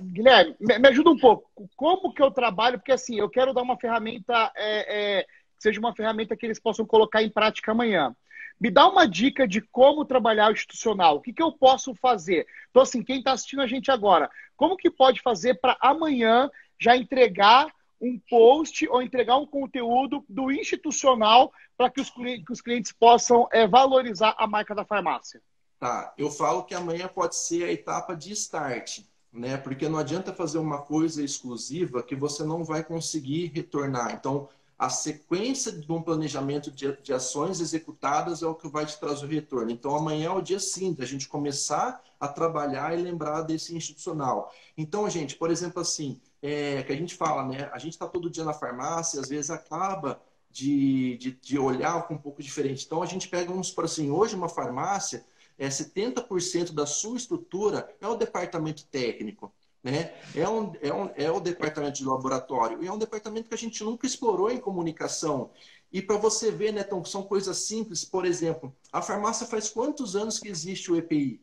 Guilherme, 0.00 0.56
me 0.60 0.88
ajuda 0.88 1.10
um 1.10 1.18
pouco. 1.18 1.68
Como 1.76 2.12
que 2.12 2.22
eu 2.22 2.30
trabalho? 2.30 2.78
Porque 2.78 2.92
assim, 2.92 3.18
eu 3.18 3.30
quero 3.30 3.52
dar 3.52 3.62
uma 3.62 3.76
ferramenta 3.76 4.52
é, 4.56 5.18
é, 5.18 5.22
que 5.22 5.62
seja 5.62 5.78
uma 5.78 5.94
ferramenta 5.94 6.36
que 6.36 6.44
eles 6.44 6.58
possam 6.58 6.84
colocar 6.84 7.22
em 7.22 7.30
prática 7.30 7.72
amanhã. 7.72 8.14
Me 8.60 8.70
dá 8.70 8.88
uma 8.88 9.06
dica 9.06 9.46
de 9.46 9.60
como 9.60 10.04
trabalhar 10.04 10.48
o 10.48 10.52
institucional. 10.52 11.16
O 11.16 11.20
que, 11.20 11.32
que 11.32 11.42
eu 11.42 11.52
posso 11.52 11.94
fazer? 11.94 12.46
Então, 12.70 12.82
assim, 12.82 13.02
quem 13.02 13.18
está 13.18 13.32
assistindo 13.32 13.62
a 13.62 13.66
gente 13.66 13.90
agora, 13.90 14.30
como 14.56 14.76
que 14.76 14.90
pode 14.90 15.20
fazer 15.20 15.54
para 15.54 15.76
amanhã 15.80 16.50
já 16.78 16.96
entregar 16.96 17.72
um 18.00 18.20
post 18.28 18.86
ou 18.88 19.02
entregar 19.02 19.36
um 19.36 19.46
conteúdo 19.46 20.24
do 20.28 20.50
institucional 20.50 21.52
para 21.76 21.90
que, 21.90 22.02
que, 22.04 22.52
os 22.52 22.60
clientes 22.60 22.92
possam 22.92 23.48
é, 23.52 23.66
valorizar 23.66 24.34
a 24.38 24.46
marca 24.46 24.74
da 24.74 24.84
farmácia? 24.84 25.40
Tá, 25.78 26.14
eu 26.16 26.30
falo 26.30 26.64
que 26.64 26.74
amanhã 26.74 27.08
pode 27.08 27.36
ser 27.36 27.64
a 27.64 27.72
etapa 27.72 28.14
de 28.14 28.32
start, 28.32 29.00
né? 29.34 29.56
Porque 29.56 29.88
não 29.88 29.98
adianta 29.98 30.32
fazer 30.32 30.58
uma 30.58 30.78
coisa 30.82 31.22
exclusiva 31.22 32.02
que 32.02 32.14
você 32.14 32.44
não 32.44 32.62
vai 32.62 32.84
conseguir 32.84 33.50
retornar. 33.52 34.14
Então, 34.14 34.48
a 34.78 34.88
sequência 34.88 35.72
de 35.72 35.90
um 35.90 36.02
planejamento 36.02 36.70
de, 36.70 36.96
de, 37.02 37.12
ações 37.12 37.60
executadas 37.60 38.42
é 38.42 38.46
o 38.46 38.54
que 38.54 38.68
vai 38.68 38.86
te 38.86 38.98
trazer 38.98 39.26
o 39.26 39.28
retorno. 39.28 39.70
Então, 39.70 39.94
amanhã 39.94 40.26
é 40.26 40.30
o 40.30 40.40
dia 40.40 40.60
sim 40.60 40.92
da 40.92 41.04
gente 41.04 41.28
começar 41.28 42.02
a 42.18 42.28
trabalhar 42.28 42.96
e 42.96 43.02
lembrar 43.02 43.42
desse 43.42 43.74
institucional. 43.76 44.52
Então, 44.76 45.08
gente, 45.10 45.36
por 45.36 45.50
exemplo, 45.50 45.80
assim, 45.80 46.20
é, 46.42 46.82
que 46.82 46.92
a 46.92 46.96
gente 46.96 47.14
fala, 47.14 47.46
né? 47.46 47.70
A 47.72 47.78
gente 47.78 47.92
está 47.92 48.06
todo 48.06 48.30
dia 48.30 48.44
na 48.44 48.52
farmácia, 48.52 49.20
às 49.20 49.28
vezes 49.28 49.50
acaba 49.50 50.20
de, 50.50 51.16
de, 51.18 51.32
de, 51.32 51.58
olhar 51.58 52.06
um 52.10 52.18
pouco 52.18 52.42
diferente. 52.42 52.84
Então, 52.84 53.02
a 53.02 53.06
gente 53.06 53.28
pega 53.28 53.52
uns, 53.52 53.70
por 53.70 53.84
assim, 53.84 54.10
hoje 54.10 54.36
uma 54.36 54.48
farmácia, 54.48 55.24
é 55.58 55.68
70% 55.68 56.72
da 56.72 56.86
sua 56.86 57.16
estrutura 57.16 57.88
é 58.00 58.08
o 58.08 58.16
departamento 58.16 58.84
técnico. 58.86 59.52
Né? 59.82 60.14
É, 60.34 60.48
um, 60.48 60.72
é, 60.80 60.92
um, 60.94 61.10
é 61.14 61.30
o 61.30 61.38
departamento 61.38 61.98
de 61.98 62.06
laboratório 62.06 62.82
e 62.82 62.86
é 62.86 62.92
um 62.92 62.98
departamento 62.98 63.48
que 63.48 63.54
a 63.54 63.58
gente 63.58 63.84
nunca 63.84 64.06
explorou 64.06 64.50
em 64.50 64.58
comunicação. 64.58 65.50
E 65.92 66.00
para 66.00 66.16
você 66.16 66.50
ver, 66.50 66.72
né, 66.72 66.80
então, 66.80 67.04
são 67.04 67.22
coisas 67.22 67.58
simples. 67.58 68.04
Por 68.04 68.24
exemplo, 68.24 68.74
a 68.90 69.02
farmácia 69.02 69.46
faz 69.46 69.68
quantos 69.68 70.16
anos 70.16 70.38
que 70.38 70.48
existe 70.48 70.90
o 70.90 70.96
EPI? 70.96 71.40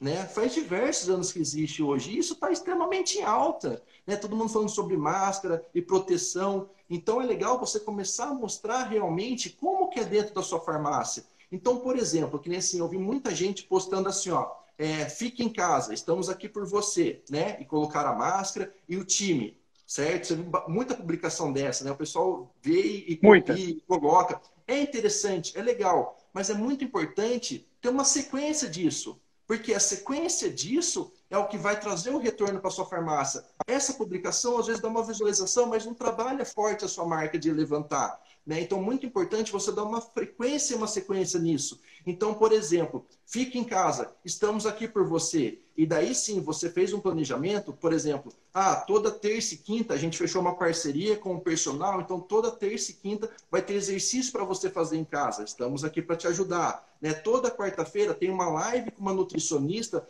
Né? 0.00 0.24
Faz 0.24 0.54
diversos 0.54 1.10
anos 1.10 1.32
que 1.32 1.40
existe 1.40 1.82
hoje. 1.82 2.12
E 2.12 2.18
isso 2.18 2.32
está 2.34 2.50
extremamente 2.50 3.18
em 3.18 3.24
alta. 3.24 3.82
Né? 4.06 4.16
Todo 4.16 4.36
mundo 4.36 4.48
falando 4.48 4.70
sobre 4.70 4.96
máscara 4.96 5.62
e 5.74 5.82
proteção. 5.82 6.70
Então 6.88 7.20
é 7.20 7.26
legal 7.26 7.58
você 7.58 7.78
começar 7.78 8.28
a 8.28 8.34
mostrar 8.34 8.84
realmente 8.84 9.50
como 9.50 9.90
que 9.90 10.00
é 10.00 10.04
dentro 10.04 10.32
da 10.32 10.42
sua 10.42 10.60
farmácia. 10.60 11.24
Então, 11.50 11.80
por 11.80 11.96
exemplo, 11.96 12.38
que 12.38 12.48
nem 12.48 12.58
assim, 12.58 12.78
eu 12.78 12.88
vi 12.88 12.98
muita 12.98 13.34
gente 13.34 13.64
postando 13.64 14.08
assim, 14.08 14.30
ó, 14.30 14.52
é, 14.78 15.08
fique 15.08 15.42
em 15.42 15.52
casa, 15.52 15.92
estamos 15.92 16.30
aqui 16.30 16.48
por 16.48 16.64
você, 16.64 17.22
né? 17.28 17.58
E 17.60 17.64
colocar 17.64 18.06
a 18.06 18.14
máscara 18.14 18.72
e 18.88 18.96
o 18.96 19.04
time, 19.04 19.60
certo? 19.86 20.28
Você 20.28 20.36
viu 20.36 20.50
muita 20.68 20.94
publicação 20.94 21.52
dessa, 21.52 21.84
né? 21.84 21.90
O 21.90 21.96
pessoal 21.96 22.54
vê 22.62 22.80
e, 22.80 23.12
e 23.12 23.80
coloca. 23.82 24.40
É 24.66 24.80
interessante, 24.80 25.58
é 25.58 25.62
legal, 25.62 26.16
mas 26.32 26.48
é 26.48 26.54
muito 26.54 26.84
importante 26.84 27.68
ter 27.80 27.88
uma 27.88 28.04
sequência 28.04 28.70
disso, 28.70 29.20
porque 29.46 29.74
a 29.74 29.80
sequência 29.80 30.48
disso 30.48 31.12
é 31.28 31.36
o 31.36 31.48
que 31.48 31.58
vai 31.58 31.78
trazer 31.78 32.10
o 32.10 32.18
retorno 32.18 32.60
para 32.60 32.70
sua 32.70 32.86
farmácia. 32.86 33.44
Essa 33.66 33.94
publicação 33.94 34.56
às 34.56 34.66
vezes 34.66 34.80
dá 34.80 34.88
uma 34.88 35.04
visualização, 35.04 35.66
mas 35.66 35.84
não 35.84 35.92
trabalha 35.92 36.44
forte 36.44 36.84
a 36.84 36.88
sua 36.88 37.04
marca 37.04 37.38
de 37.38 37.52
levantar. 37.52 38.18
Né? 38.46 38.60
Então, 38.60 38.82
muito 38.82 39.06
importante 39.06 39.52
você 39.52 39.70
dar 39.70 39.84
uma 39.84 40.00
frequência 40.00 40.74
e 40.74 40.76
uma 40.76 40.86
sequência 40.86 41.38
nisso. 41.38 41.80
Então, 42.06 42.34
por 42.34 42.52
exemplo, 42.52 43.06
fique 43.26 43.58
em 43.58 43.64
casa, 43.64 44.12
estamos 44.24 44.66
aqui 44.66 44.88
por 44.88 45.06
você. 45.06 45.58
E 45.76 45.86
daí 45.86 46.14
sim, 46.14 46.40
você 46.40 46.68
fez 46.70 46.92
um 46.92 47.00
planejamento, 47.00 47.72
por 47.72 47.92
exemplo, 47.92 48.32
ah, 48.52 48.76
toda 48.76 49.10
terça 49.10 49.54
e 49.54 49.58
quinta 49.58 49.94
a 49.94 49.96
gente 49.96 50.18
fechou 50.18 50.40
uma 50.40 50.56
parceria 50.56 51.16
com 51.16 51.34
o 51.34 51.40
personal, 51.40 52.00
então 52.00 52.20
toda 52.20 52.50
terça 52.50 52.90
e 52.90 52.94
quinta 52.94 53.30
vai 53.50 53.62
ter 53.62 53.74
exercício 53.74 54.32
para 54.32 54.44
você 54.44 54.68
fazer 54.68 54.96
em 54.96 55.04
casa. 55.04 55.44
Estamos 55.44 55.84
aqui 55.84 56.02
para 56.02 56.16
te 56.16 56.26
ajudar. 56.26 56.86
Né? 57.00 57.12
Toda 57.12 57.50
quarta-feira 57.50 58.14
tem 58.14 58.30
uma 58.30 58.48
live 58.48 58.90
com 58.90 59.00
uma 59.00 59.14
nutricionista 59.14 60.06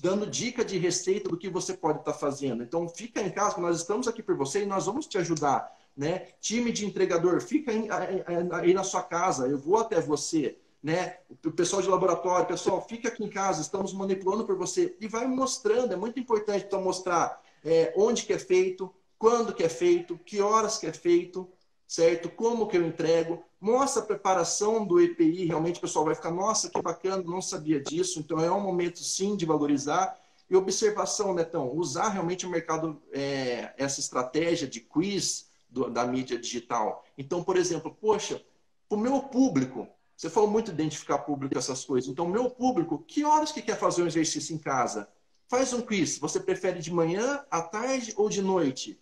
dando 0.00 0.26
dica 0.26 0.64
de 0.64 0.76
receita 0.76 1.28
do 1.28 1.36
que 1.36 1.48
você 1.48 1.72
pode 1.72 2.00
estar 2.00 2.12
tá 2.12 2.18
fazendo. 2.18 2.62
Então, 2.62 2.88
fica 2.88 3.20
em 3.20 3.30
casa, 3.30 3.60
nós 3.60 3.78
estamos 3.78 4.08
aqui 4.08 4.22
por 4.22 4.36
você 4.36 4.62
e 4.62 4.66
nós 4.66 4.86
vamos 4.86 5.06
te 5.06 5.18
ajudar 5.18 5.72
né? 5.98 6.28
Time 6.40 6.70
de 6.70 6.86
entregador, 6.86 7.40
fica 7.40 7.72
aí 7.72 8.72
na 8.72 8.84
sua 8.84 9.02
casa, 9.02 9.48
eu 9.48 9.58
vou 9.58 9.78
até 9.78 10.00
você, 10.00 10.56
né? 10.80 11.16
O 11.44 11.50
pessoal 11.50 11.82
de 11.82 11.88
laboratório, 11.88 12.46
pessoal, 12.46 12.86
fica 12.88 13.08
aqui 13.08 13.24
em 13.24 13.28
casa, 13.28 13.60
estamos 13.60 13.92
manipulando 13.92 14.46
por 14.46 14.56
você 14.56 14.96
e 15.00 15.08
vai 15.08 15.26
mostrando. 15.26 15.92
É 15.92 15.96
muito 15.96 16.20
importante 16.20 16.64
então 16.64 16.80
mostrar 16.80 17.42
é, 17.64 17.92
onde 17.96 18.22
que 18.22 18.32
é 18.32 18.38
feito, 18.38 18.94
quando 19.18 19.52
que 19.52 19.64
é 19.64 19.68
feito, 19.68 20.16
que 20.24 20.40
horas 20.40 20.78
que 20.78 20.86
é 20.86 20.92
feito, 20.92 21.50
certo? 21.84 22.30
Como 22.30 22.68
que 22.68 22.76
eu 22.76 22.86
entrego? 22.86 23.42
Mostra 23.60 24.00
a 24.00 24.06
preparação 24.06 24.86
do 24.86 25.00
EPI, 25.00 25.46
realmente 25.46 25.78
o 25.78 25.80
pessoal 25.80 26.04
vai 26.04 26.14
ficar, 26.14 26.30
nossa, 26.30 26.70
que 26.70 26.80
bacana, 26.80 27.24
não 27.24 27.42
sabia 27.42 27.80
disso. 27.80 28.20
Então 28.20 28.38
é 28.38 28.52
um 28.52 28.60
momento 28.60 29.00
sim 29.00 29.34
de 29.34 29.44
valorizar. 29.44 30.16
E 30.48 30.54
observação, 30.54 31.34
Netão, 31.34 31.74
usar 31.74 32.10
realmente 32.10 32.46
o 32.46 32.48
mercado, 32.48 33.02
é, 33.12 33.74
essa 33.76 33.98
estratégia 33.98 34.68
de 34.68 34.80
quiz, 34.80 35.47
do, 35.68 35.90
da 35.90 36.06
mídia 36.06 36.38
digital. 36.38 37.04
Então, 37.16 37.42
por 37.42 37.56
exemplo, 37.56 37.96
poxa, 38.00 38.42
o 38.88 38.96
meu 38.96 39.20
público, 39.22 39.86
você 40.16 40.30
falou 40.30 40.50
muito 40.50 40.70
identificar 40.70 41.18
público 41.18 41.56
essas 41.56 41.84
coisas. 41.84 42.10
Então, 42.10 42.26
meu 42.26 42.50
público, 42.50 42.98
que 43.06 43.24
horas 43.24 43.52
que 43.52 43.62
quer 43.62 43.78
fazer 43.78 44.02
um 44.02 44.06
exercício 44.06 44.54
em 44.54 44.58
casa? 44.58 45.08
Faz 45.46 45.72
um 45.72 45.80
quiz. 45.80 46.18
Você 46.18 46.40
prefere 46.40 46.80
de 46.80 46.92
manhã, 46.92 47.44
à 47.50 47.62
tarde 47.62 48.12
ou 48.16 48.28
de 48.28 48.42
noite? 48.42 49.00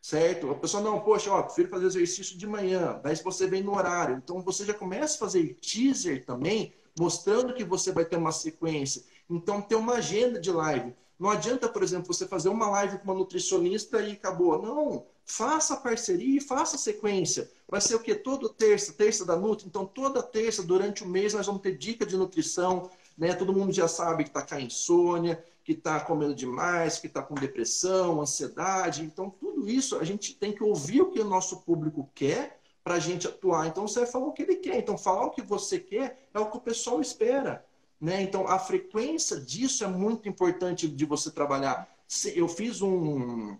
Certo? 0.00 0.50
A 0.50 0.54
pessoa, 0.54 0.82
não, 0.82 1.00
poxa, 1.00 1.30
ó, 1.30 1.42
prefiro 1.42 1.68
fazer 1.68 1.86
exercício 1.86 2.38
de 2.38 2.46
manhã. 2.46 3.00
Daí 3.02 3.16
você 3.16 3.46
vem 3.46 3.62
no 3.62 3.76
horário. 3.76 4.16
Então, 4.16 4.40
você 4.42 4.64
já 4.64 4.74
começa 4.74 5.16
a 5.16 5.18
fazer 5.18 5.54
teaser 5.60 6.24
também, 6.24 6.72
mostrando 6.98 7.54
que 7.54 7.64
você 7.64 7.92
vai 7.92 8.04
ter 8.04 8.16
uma 8.16 8.32
sequência. 8.32 9.02
Então, 9.28 9.60
ter 9.60 9.74
uma 9.74 9.94
agenda 9.94 10.40
de 10.40 10.50
live. 10.50 10.94
Não 11.18 11.30
adianta, 11.30 11.68
por 11.68 11.82
exemplo, 11.82 12.06
você 12.06 12.26
fazer 12.26 12.48
uma 12.48 12.70
live 12.70 12.98
com 12.98 13.04
uma 13.04 13.14
nutricionista 13.14 14.00
e 14.00 14.12
acabou. 14.12 14.62
Não, 14.62 15.06
faça 15.28 15.76
parceria 15.76 16.38
e 16.38 16.40
faça 16.40 16.78
sequência. 16.78 17.50
Vai 17.68 17.82
ser 17.82 17.94
o 17.94 18.00
que? 18.00 18.14
Todo 18.14 18.48
terça, 18.48 18.94
terça 18.94 19.26
da 19.26 19.36
Nutri. 19.36 19.66
Então, 19.68 19.84
toda 19.84 20.22
terça, 20.22 20.62
durante 20.62 21.04
o 21.04 21.06
mês, 21.06 21.34
nós 21.34 21.46
vamos 21.46 21.60
ter 21.60 21.76
dica 21.76 22.06
de 22.06 22.16
nutrição. 22.16 22.90
Né? 23.16 23.34
Todo 23.34 23.52
mundo 23.52 23.70
já 23.70 23.86
sabe 23.86 24.24
que 24.24 24.30
está 24.30 24.42
com 24.42 24.58
insônia, 24.58 25.44
que 25.62 25.72
está 25.72 26.00
comendo 26.00 26.34
demais, 26.34 26.98
que 26.98 27.06
está 27.06 27.22
com 27.22 27.34
depressão, 27.34 28.22
ansiedade. 28.22 29.02
Então, 29.02 29.28
tudo 29.28 29.68
isso 29.68 29.98
a 29.98 30.04
gente 30.04 30.34
tem 30.34 30.50
que 30.50 30.64
ouvir 30.64 31.02
o 31.02 31.10
que 31.10 31.20
o 31.20 31.28
nosso 31.28 31.58
público 31.58 32.08
quer 32.14 32.58
para 32.82 32.94
a 32.94 32.98
gente 32.98 33.28
atuar. 33.28 33.66
Então, 33.66 33.86
você 33.86 34.00
vai 34.00 34.08
falar 34.08 34.26
o 34.28 34.32
que 34.32 34.42
ele 34.42 34.56
quer. 34.56 34.78
Então, 34.78 34.96
falar 34.96 35.26
o 35.26 35.30
que 35.30 35.42
você 35.42 35.78
quer 35.78 36.26
é 36.32 36.38
o 36.40 36.50
que 36.50 36.56
o 36.56 36.60
pessoal 36.60 37.02
espera. 37.02 37.62
Né? 38.00 38.22
Então, 38.22 38.48
a 38.48 38.58
frequência 38.58 39.38
disso 39.38 39.84
é 39.84 39.88
muito 39.88 40.26
importante 40.26 40.88
de 40.88 41.04
você 41.04 41.30
trabalhar. 41.30 41.86
Eu 42.34 42.48
fiz 42.48 42.80
um 42.80 43.58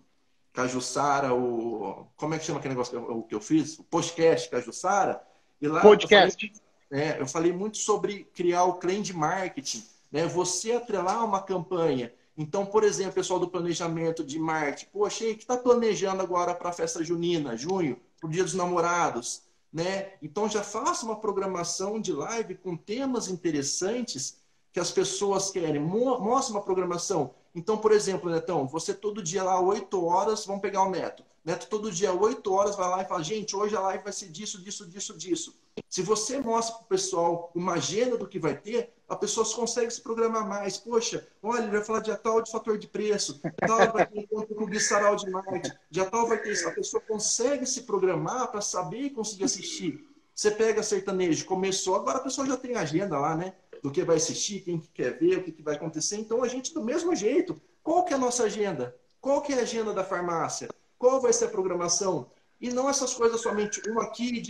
Cajussara, 0.61 1.33
o. 1.33 2.07
Como 2.15 2.33
é 2.33 2.39
que 2.39 2.45
chama 2.45 2.59
aquele 2.59 2.73
negócio 2.73 2.91
que 2.91 3.11
eu, 3.11 3.23
que 3.23 3.35
eu 3.35 3.41
fiz? 3.41 3.79
O 3.79 3.83
podcast 3.83 4.49
Cajussara. 4.49 5.21
E 5.61 5.67
lá 5.67 5.81
podcast. 5.81 6.45
Eu 6.45 6.51
falei, 6.89 7.07
é, 7.07 7.21
eu 7.21 7.27
falei 7.27 7.53
muito 7.53 7.77
sobre 7.77 8.25
criar 8.33 8.65
o 8.65 8.73
claim 8.73 9.01
de 9.01 9.13
marketing. 9.13 9.83
Né? 10.11 10.25
Você 10.27 10.73
atrelar 10.73 11.23
uma 11.23 11.41
campanha. 11.41 12.13
Então, 12.37 12.65
por 12.65 12.83
exemplo, 12.83 13.11
o 13.11 13.15
pessoal 13.15 13.39
do 13.39 13.49
planejamento 13.49 14.23
de 14.23 14.39
marketing, 14.39 14.87
poxa, 14.91 15.25
que 15.25 15.41
está 15.41 15.57
planejando 15.57 16.21
agora 16.21 16.53
para 16.53 16.69
a 16.69 16.73
festa 16.73 17.03
junina, 17.03 17.57
junho, 17.57 17.99
para 18.19 18.27
o 18.27 18.31
Dia 18.31 18.43
dos 18.43 18.53
Namorados 18.53 19.43
né? 19.71 20.13
Então 20.21 20.49
já 20.49 20.63
faça 20.63 21.05
uma 21.05 21.15
programação 21.15 22.01
de 22.01 22.11
live 22.11 22.55
com 22.55 22.75
temas 22.75 23.27
interessantes 23.27 24.39
que 24.71 24.79
as 24.79 24.91
pessoas 24.91 25.51
querem. 25.51 25.79
Mostre 25.79 26.53
uma 26.53 26.63
programação. 26.63 27.35
Então, 27.53 27.77
por 27.77 27.91
exemplo, 27.91 28.29
Netão, 28.29 28.67
você 28.67 28.93
todo 28.93 29.23
dia 29.23 29.43
lá, 29.43 29.59
8 29.59 30.05
horas, 30.05 30.45
vamos 30.45 30.61
pegar 30.61 30.83
o 30.83 30.89
Neto. 30.89 31.23
Neto 31.43 31.67
todo 31.67 31.91
dia, 31.91 32.13
8 32.13 32.53
horas, 32.53 32.75
vai 32.75 32.89
lá 32.89 33.01
e 33.01 33.07
fala, 33.07 33.23
gente, 33.23 33.55
hoje 33.55 33.75
a 33.75 33.79
live 33.79 34.03
vai 34.03 34.13
ser 34.13 34.29
disso, 34.29 34.61
disso, 34.61 34.87
disso, 34.87 35.17
disso. 35.17 35.55
Se 35.89 36.01
você 36.01 36.39
mostra 36.39 36.75
para 36.75 36.83
o 36.83 36.87
pessoal 36.87 37.51
uma 37.55 37.73
agenda 37.73 38.17
do 38.17 38.27
que 38.27 38.37
vai 38.37 38.55
ter, 38.55 38.93
a 39.07 39.15
pessoa 39.15 39.47
consegue 39.55 39.89
se 39.89 40.01
programar 40.01 40.47
mais. 40.47 40.77
Poxa, 40.77 41.27
olha, 41.41 41.63
ele 41.63 41.71
vai 41.71 41.83
falar 41.83 42.01
de 42.01 42.15
tal 42.17 42.41
de 42.41 42.51
fator 42.51 42.77
de 42.77 42.87
preço, 42.87 43.41
tal 43.65 43.91
vai 43.91 44.05
ter 44.05 44.19
encontro 44.19 44.53
com 44.53 44.65
o 44.65 44.67
Guissaral 44.67 45.15
de 45.15 45.29
Marte, 45.29 45.71
de 45.89 46.05
tal 46.05 46.27
vai 46.27 46.37
ter 46.37 46.51
isso. 46.51 46.67
A 46.67 46.71
pessoa 46.71 47.01
consegue 47.01 47.65
se 47.65 47.83
programar 47.83 48.51
para 48.51 48.61
saber 48.61 48.99
e 48.99 49.09
conseguir 49.09 49.45
assistir. 49.45 50.05
Você 50.35 50.51
pega 50.51 50.83
sertanejo, 50.83 51.45
começou, 51.45 51.95
agora 51.95 52.19
a 52.19 52.21
pessoa 52.21 52.45
já 52.45 52.55
tem 52.55 52.75
agenda 52.75 53.17
lá, 53.17 53.35
né? 53.35 53.55
Do 53.81 53.91
que 53.91 54.03
vai 54.03 54.17
assistir, 54.17 54.61
quem 54.61 54.79
que 54.79 54.89
quer 54.89 55.17
ver, 55.17 55.37
o 55.37 55.43
que, 55.43 55.51
que 55.51 55.63
vai 55.63 55.75
acontecer. 55.75 56.17
Então 56.17 56.43
a 56.43 56.47
gente, 56.47 56.73
do 56.73 56.83
mesmo 56.83 57.15
jeito, 57.15 57.59
Qual 57.89 58.03
que 58.03 58.13
é 58.13 58.15
a 58.15 58.19
nossa 58.19 58.43
agenda? 58.43 58.95
Qual 59.19 59.41
que 59.41 59.51
é 59.51 59.59
a 59.59 59.61
agenda 59.61 59.93
da 59.93 60.03
farmácia? 60.03 60.69
Qual 60.97 61.19
vai 61.19 61.33
ser 61.33 61.45
a 61.45 61.49
programação? 61.49 62.29
E 62.61 62.69
não 62.69 62.89
essas 62.89 63.13
coisas 63.13 63.41
somente 63.41 63.81
um 63.89 63.99
aqui, 63.99 64.41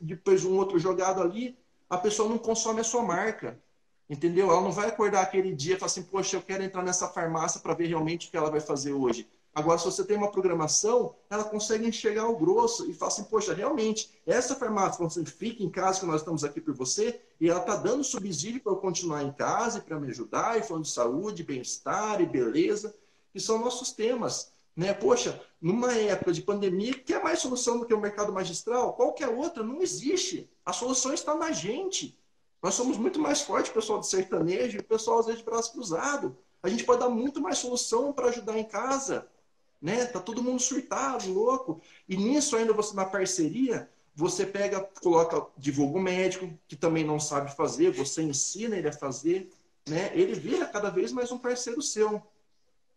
depois 0.00 0.44
um 0.44 0.56
outro 0.56 0.78
jogado 0.78 1.20
ali. 1.20 1.58
A 1.90 1.98
pessoa 1.98 2.28
não 2.28 2.38
consome 2.38 2.80
a 2.80 2.84
sua 2.84 3.02
marca. 3.02 3.60
Entendeu? 4.08 4.50
Ela 4.50 4.60
não 4.60 4.72
vai 4.72 4.88
acordar 4.88 5.20
aquele 5.20 5.52
dia 5.52 5.74
e 5.74 5.78
falar 5.78 5.86
assim, 5.86 6.04
poxa, 6.04 6.36
eu 6.36 6.42
quero 6.42 6.62
entrar 6.62 6.82
nessa 6.82 7.08
farmácia 7.08 7.60
para 7.60 7.74
ver 7.74 7.88
realmente 7.88 8.28
o 8.28 8.30
que 8.30 8.36
ela 8.36 8.50
vai 8.50 8.60
fazer 8.60 8.92
hoje. 8.92 9.28
Agora, 9.56 9.78
se 9.78 9.86
você 9.86 10.04
tem 10.04 10.18
uma 10.18 10.30
programação, 10.30 11.14
ela 11.30 11.42
consegue 11.42 11.88
enxergar 11.88 12.28
o 12.28 12.36
grosso 12.36 12.90
e 12.90 12.92
fala 12.92 13.10
assim, 13.10 13.24
poxa, 13.24 13.54
realmente, 13.54 14.10
essa 14.26 14.54
farmácia, 14.54 14.98
quando 14.98 15.10
você 15.10 15.24
fica 15.24 15.62
em 15.62 15.70
casa, 15.70 16.00
que 16.00 16.04
nós 16.04 16.20
estamos 16.20 16.44
aqui 16.44 16.60
por 16.60 16.74
você, 16.74 17.18
e 17.40 17.48
ela 17.48 17.60
está 17.60 17.74
dando 17.74 18.04
subsídio 18.04 18.60
para 18.60 18.72
eu 18.72 18.76
continuar 18.76 19.22
em 19.22 19.32
casa 19.32 19.78
e 19.78 19.80
para 19.80 19.98
me 19.98 20.10
ajudar, 20.10 20.58
e 20.58 20.62
falando 20.62 20.84
de 20.84 20.90
saúde, 20.90 21.42
bem-estar 21.42 22.20
e 22.20 22.26
beleza, 22.26 22.94
que 23.32 23.40
são 23.40 23.58
nossos 23.58 23.92
temas. 23.92 24.52
Né? 24.76 24.92
Poxa, 24.92 25.40
numa 25.58 25.90
época 25.94 26.34
de 26.34 26.42
pandemia, 26.42 26.92
quer 26.92 27.24
mais 27.24 27.38
solução 27.38 27.78
do 27.78 27.86
que 27.86 27.94
o 27.94 28.00
mercado 28.00 28.34
magistral? 28.34 28.92
Qualquer 28.92 29.28
outra 29.28 29.62
não 29.62 29.80
existe. 29.80 30.50
A 30.66 30.72
solução 30.74 31.14
está 31.14 31.34
na 31.34 31.50
gente. 31.50 32.20
Nós 32.62 32.74
somos 32.74 32.98
muito 32.98 33.18
mais 33.18 33.40
fortes, 33.40 33.72
pessoal 33.72 34.00
de 34.00 34.06
sertanejo 34.06 34.76
e 34.76 34.82
pessoal, 34.82 35.20
às 35.20 35.24
vezes, 35.24 35.40
de 35.40 35.46
braço 35.46 35.72
cruzado. 35.72 36.36
A 36.62 36.68
gente 36.68 36.84
pode 36.84 37.00
dar 37.00 37.08
muito 37.08 37.40
mais 37.40 37.56
solução 37.56 38.12
para 38.12 38.28
ajudar 38.28 38.58
em 38.58 38.64
casa. 38.64 39.26
Né? 39.86 40.04
Tá 40.04 40.18
todo 40.18 40.42
mundo 40.42 40.60
surtado, 40.60 41.32
louco. 41.32 41.80
E 42.08 42.16
nisso 42.16 42.56
ainda 42.56 42.72
você 42.72 42.92
na 42.96 43.04
parceria, 43.04 43.88
você 44.16 44.44
pega, 44.44 44.80
coloca, 45.00 45.46
divulga 45.56 45.96
o 45.96 46.02
médico, 46.02 46.52
que 46.66 46.74
também 46.74 47.04
não 47.04 47.20
sabe 47.20 47.54
fazer, 47.54 47.92
você 47.92 48.20
ensina 48.20 48.76
ele 48.76 48.88
a 48.88 48.92
fazer, 48.92 49.48
né? 49.88 50.10
Ele 50.12 50.34
vira 50.34 50.66
cada 50.66 50.90
vez 50.90 51.12
mais 51.12 51.30
um 51.30 51.38
parceiro 51.38 51.80
seu. 51.80 52.20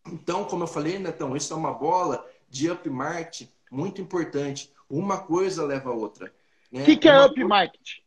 Então, 0.07 0.45
como 0.45 0.63
eu 0.63 0.67
falei, 0.67 0.97
Netão, 0.97 1.37
isso 1.37 1.53
é 1.53 1.55
uma 1.55 1.71
bola 1.71 2.27
de 2.49 2.71
up 2.71 2.89
market 2.89 3.47
muito 3.69 4.01
importante. 4.01 4.73
Uma 4.89 5.19
coisa 5.19 5.63
leva 5.63 5.91
a 5.91 5.93
outra. 5.93 6.33
O 6.71 6.79
né? 6.79 6.85
que, 6.85 6.97
que 6.97 7.07
é 7.07 7.23
up 7.23 7.43
market? 7.43 7.99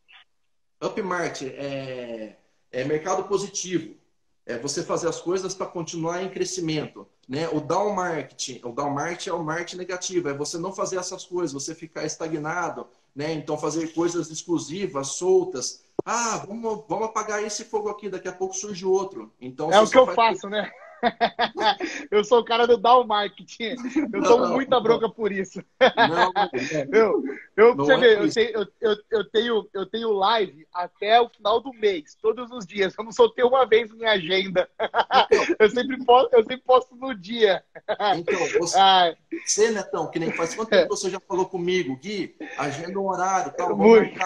Upmarket 0.83 1.55
é, 1.57 2.37
é 2.73 2.83
mercado 2.83 3.23
positivo. 3.29 3.95
É 4.45 4.59
você 4.59 4.83
fazer 4.83 5.09
as 5.09 5.21
coisas 5.21 5.55
para 5.55 5.67
continuar 5.67 6.23
em 6.23 6.29
crescimento. 6.29 7.07
Né? 7.29 7.49
O 7.49 7.61
down 7.61 7.95
marketing, 7.95 8.61
o 8.65 8.73
down 8.73 8.91
marketing 8.91 9.31
é 9.31 9.33
o 9.33 9.45
marketing 9.45 9.77
negativo, 9.77 10.29
é 10.29 10.35
você 10.35 10.59
não 10.59 10.73
fazer 10.73 10.97
essas 10.97 11.25
coisas, 11.25 11.53
você 11.53 11.75
ficar 11.75 12.05
estagnado, 12.05 12.87
né? 13.15 13.33
Então 13.33 13.57
fazer 13.57 13.93
coisas 13.93 14.31
exclusivas, 14.31 15.09
soltas. 15.09 15.85
Ah, 16.05 16.43
vamos, 16.47 16.85
vamos 16.89 17.07
apagar 17.07 17.43
esse 17.43 17.65
fogo 17.65 17.89
aqui, 17.89 18.09
daqui 18.09 18.27
a 18.27 18.33
pouco 18.33 18.55
surge 18.55 18.85
outro. 18.85 19.33
Então 19.41 19.71
é 19.73 19.81
o 19.81 19.89
que 19.89 19.97
eu 19.97 20.07
faço, 20.15 20.49
né? 20.49 20.71
eu 22.11 22.25
sou 22.25 22.41
o 22.41 22.45
cara 22.45 22.67
do 22.67 22.77
down 22.77 23.05
marketing. 23.07 23.75
Eu 24.13 24.23
tomo 24.23 24.49
muita 24.49 24.81
bronca 24.81 25.09
por 25.09 25.33
isso. 25.33 25.63
Não, 25.81 26.33
eu, 26.93 27.23
eu, 27.57 27.77
você 27.77 27.93
é 27.93 27.99
vê, 27.99 28.19
eu, 28.19 28.31
tenho, 28.33 28.69
eu, 28.81 28.97
eu, 29.11 29.31
tenho, 29.31 29.71
eu 29.75 29.87
tenho 29.87 30.13
live 30.13 30.67
até 30.73 31.21
o 31.21 31.29
final 31.29 31.61
do 31.61 31.73
mês, 31.73 32.17
todos 32.21 32.51
os 32.51 32.67
dias. 32.67 32.95
Eu 32.97 33.05
não 33.05 33.13
soltei 33.13 33.45
uma 33.45 33.67
vez 33.67 33.93
minha 33.93 34.13
agenda. 34.13 34.69
Então, 34.79 35.45
eu, 35.59 35.71
sempre 35.71 36.05
posto, 36.05 36.35
eu 36.35 36.43
sempre 36.43 36.59
posto 36.59 36.95
no 36.95 37.15
dia. 37.15 37.65
Então, 38.17 38.39
você, 38.59 38.79
Ai. 38.79 39.17
você 39.45 39.71
Netão, 39.71 40.11
que 40.11 40.19
nem 40.19 40.33
faz 40.33 40.55
quanto 40.55 40.71
tempo 40.71 40.97
você 40.97 41.11
já 41.11 41.21
falou 41.21 41.47
comigo, 41.47 41.97
Gui? 41.97 42.37
Agenda 42.57 42.99
um 42.99 43.09
horário, 43.09 43.53
tal, 43.57 43.77
Muito. 43.77 44.19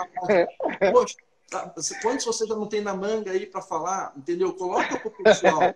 Poxa, 0.93 1.17
tá, 1.51 1.73
quantos 2.03 2.27
você 2.27 2.47
já 2.47 2.55
não 2.55 2.67
tem 2.67 2.83
na 2.83 2.95
manga 2.95 3.31
aí 3.31 3.47
para 3.47 3.63
falar? 3.63 4.13
Entendeu? 4.17 4.53
Coloca 4.53 4.99
pro 4.99 5.11
pessoal. 5.11 5.75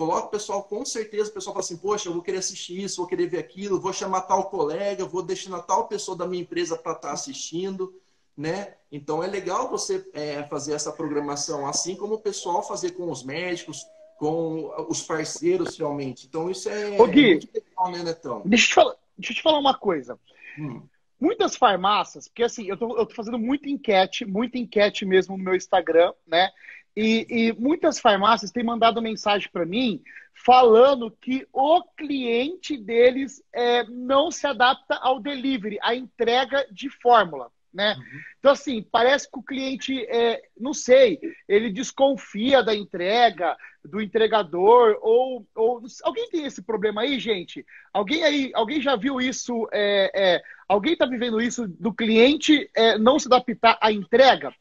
Coloca 0.00 0.28
o 0.28 0.30
pessoal, 0.30 0.62
com 0.62 0.82
certeza, 0.82 1.28
o 1.28 1.34
pessoal 1.34 1.52
fala 1.52 1.62
assim, 1.62 1.76
poxa, 1.76 2.08
eu 2.08 2.14
vou 2.14 2.22
querer 2.22 2.38
assistir 2.38 2.82
isso, 2.82 3.02
vou 3.02 3.06
querer 3.06 3.26
ver 3.26 3.36
aquilo, 3.36 3.78
vou 3.78 3.92
chamar 3.92 4.22
tal 4.22 4.44
colega, 4.48 5.04
vou 5.04 5.22
destinar 5.22 5.66
tal 5.66 5.88
pessoa 5.88 6.16
da 6.16 6.26
minha 6.26 6.42
empresa 6.42 6.74
para 6.74 6.92
estar 6.92 7.08
tá 7.08 7.12
assistindo, 7.12 7.92
né? 8.34 8.76
Então 8.90 9.22
é 9.22 9.26
legal 9.26 9.68
você 9.68 10.02
é, 10.14 10.42
fazer 10.44 10.72
essa 10.72 10.90
programação, 10.90 11.66
assim 11.66 11.94
como 11.94 12.14
o 12.14 12.18
pessoal 12.18 12.62
fazer 12.62 12.92
com 12.92 13.10
os 13.10 13.22
médicos, 13.22 13.84
com 14.18 14.72
os 14.88 15.02
parceiros, 15.02 15.76
realmente. 15.76 16.26
Então 16.26 16.50
isso 16.50 16.70
é, 16.70 16.98
Ô, 16.98 17.06
Gui, 17.06 17.22
é 17.22 17.30
muito 17.32 17.50
legal, 17.52 17.90
né, 17.90 18.02
Netão? 18.02 18.40
Deixa 18.46 18.64
eu 18.64 18.68
te 18.68 18.74
falar, 18.74 18.96
deixa 19.18 19.32
eu 19.32 19.36
te 19.36 19.42
falar 19.42 19.58
uma 19.58 19.76
coisa. 19.76 20.18
Hum. 20.58 20.80
Muitas 21.20 21.56
farmácias, 21.56 22.26
porque 22.26 22.44
assim, 22.44 22.66
eu 22.66 22.78
tô, 22.78 22.96
eu 22.96 23.04
tô 23.04 23.14
fazendo 23.14 23.38
muita 23.38 23.68
enquete, 23.68 24.24
muita 24.24 24.56
enquete 24.56 25.04
mesmo 25.04 25.36
no 25.36 25.44
meu 25.44 25.54
Instagram, 25.54 26.14
né? 26.26 26.48
E, 26.96 27.26
e 27.28 27.52
muitas 27.52 28.00
farmácias 28.00 28.50
têm 28.50 28.64
mandado 28.64 29.00
mensagem 29.00 29.48
para 29.52 29.64
mim 29.64 30.02
falando 30.44 31.10
que 31.10 31.46
o 31.52 31.82
cliente 31.96 32.76
deles 32.76 33.42
é, 33.52 33.84
não 33.84 34.30
se 34.30 34.46
adapta 34.46 34.96
ao 34.96 35.20
delivery, 35.20 35.78
à 35.82 35.94
entrega 35.94 36.66
de 36.70 36.88
fórmula. 36.88 37.50
Né? 37.72 37.94
Uhum. 37.94 38.20
Então, 38.38 38.52
assim, 38.52 38.82
parece 38.90 39.30
que 39.30 39.38
o 39.38 39.42
cliente, 39.42 40.04
é, 40.06 40.42
não 40.58 40.74
sei, 40.74 41.20
ele 41.48 41.70
desconfia 41.70 42.64
da 42.64 42.74
entrega, 42.74 43.56
do 43.84 44.00
entregador, 44.00 44.98
ou, 45.00 45.46
ou. 45.54 45.82
Alguém 46.02 46.28
tem 46.30 46.44
esse 46.44 46.62
problema 46.62 47.02
aí, 47.02 47.18
gente? 47.20 47.64
Alguém 47.92 48.24
aí, 48.24 48.50
alguém 48.54 48.80
já 48.80 48.96
viu 48.96 49.20
isso? 49.20 49.68
É, 49.72 50.10
é, 50.14 50.42
alguém 50.68 50.94
está 50.94 51.06
vivendo 51.06 51.40
isso 51.40 51.68
do 51.68 51.92
cliente 51.92 52.68
é, 52.74 52.98
não 52.98 53.20
se 53.20 53.28
adaptar 53.28 53.78
à 53.80 53.92
entrega? 53.92 54.52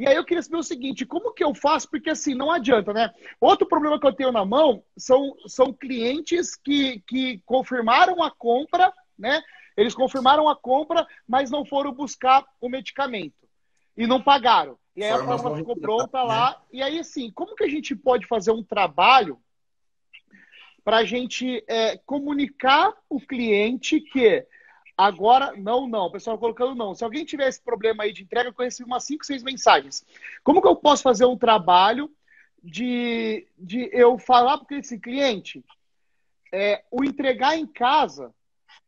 E 0.00 0.08
aí 0.08 0.16
eu 0.16 0.24
queria 0.24 0.42
saber 0.42 0.56
o 0.56 0.62
seguinte, 0.62 1.04
como 1.04 1.34
que 1.34 1.44
eu 1.44 1.54
faço? 1.54 1.86
Porque 1.90 2.08
assim, 2.08 2.34
não 2.34 2.50
adianta, 2.50 2.90
né? 2.90 3.12
Outro 3.38 3.68
problema 3.68 4.00
que 4.00 4.06
eu 4.06 4.14
tenho 4.14 4.32
na 4.32 4.46
mão 4.46 4.82
são, 4.96 5.36
são 5.46 5.74
clientes 5.74 6.56
que, 6.56 7.00
que 7.06 7.42
confirmaram 7.44 8.22
a 8.22 8.30
compra, 8.30 8.90
né? 9.18 9.42
Eles 9.76 9.94
confirmaram 9.94 10.48
a 10.48 10.56
compra, 10.56 11.06
mas 11.28 11.50
não 11.50 11.66
foram 11.66 11.92
buscar 11.92 12.42
o 12.62 12.70
medicamento. 12.70 13.46
E 13.94 14.06
não 14.06 14.22
pagaram. 14.22 14.78
E 14.96 15.04
aí 15.04 15.10
a 15.10 15.18
fórmula 15.22 15.58
ficou 15.58 15.76
pronta 15.76 16.22
lá. 16.22 16.52
Né? 16.52 16.56
E 16.72 16.82
aí, 16.82 16.98
assim, 16.98 17.30
como 17.30 17.54
que 17.54 17.64
a 17.64 17.68
gente 17.68 17.94
pode 17.94 18.26
fazer 18.26 18.52
um 18.52 18.64
trabalho 18.64 19.38
para 20.82 20.96
a 20.96 21.04
gente 21.04 21.62
é, 21.68 21.98
comunicar 22.06 22.90
o 23.06 23.20
cliente 23.20 24.00
que 24.00 24.46
Agora, 25.00 25.54
não, 25.56 25.88
não. 25.88 26.08
O 26.08 26.10
pessoal 26.10 26.36
colocando 26.36 26.74
não. 26.74 26.94
Se 26.94 27.02
alguém 27.02 27.24
tiver 27.24 27.48
esse 27.48 27.62
problema 27.62 28.02
aí 28.02 28.12
de 28.12 28.22
entrega, 28.22 28.50
eu 28.50 28.52
conheci 28.52 28.84
umas 28.84 29.02
5, 29.04 29.24
6 29.24 29.42
mensagens. 29.42 30.04
Como 30.44 30.60
que 30.60 30.68
eu 30.68 30.76
posso 30.76 31.02
fazer 31.02 31.24
um 31.24 31.38
trabalho 31.38 32.14
de, 32.62 33.46
de 33.58 33.88
eu 33.94 34.18
falar 34.18 34.58
para 34.58 34.76
esse 34.76 34.98
cliente? 35.00 35.64
É, 36.52 36.84
o 36.90 37.02
entregar 37.02 37.56
em 37.56 37.66
casa 37.66 38.30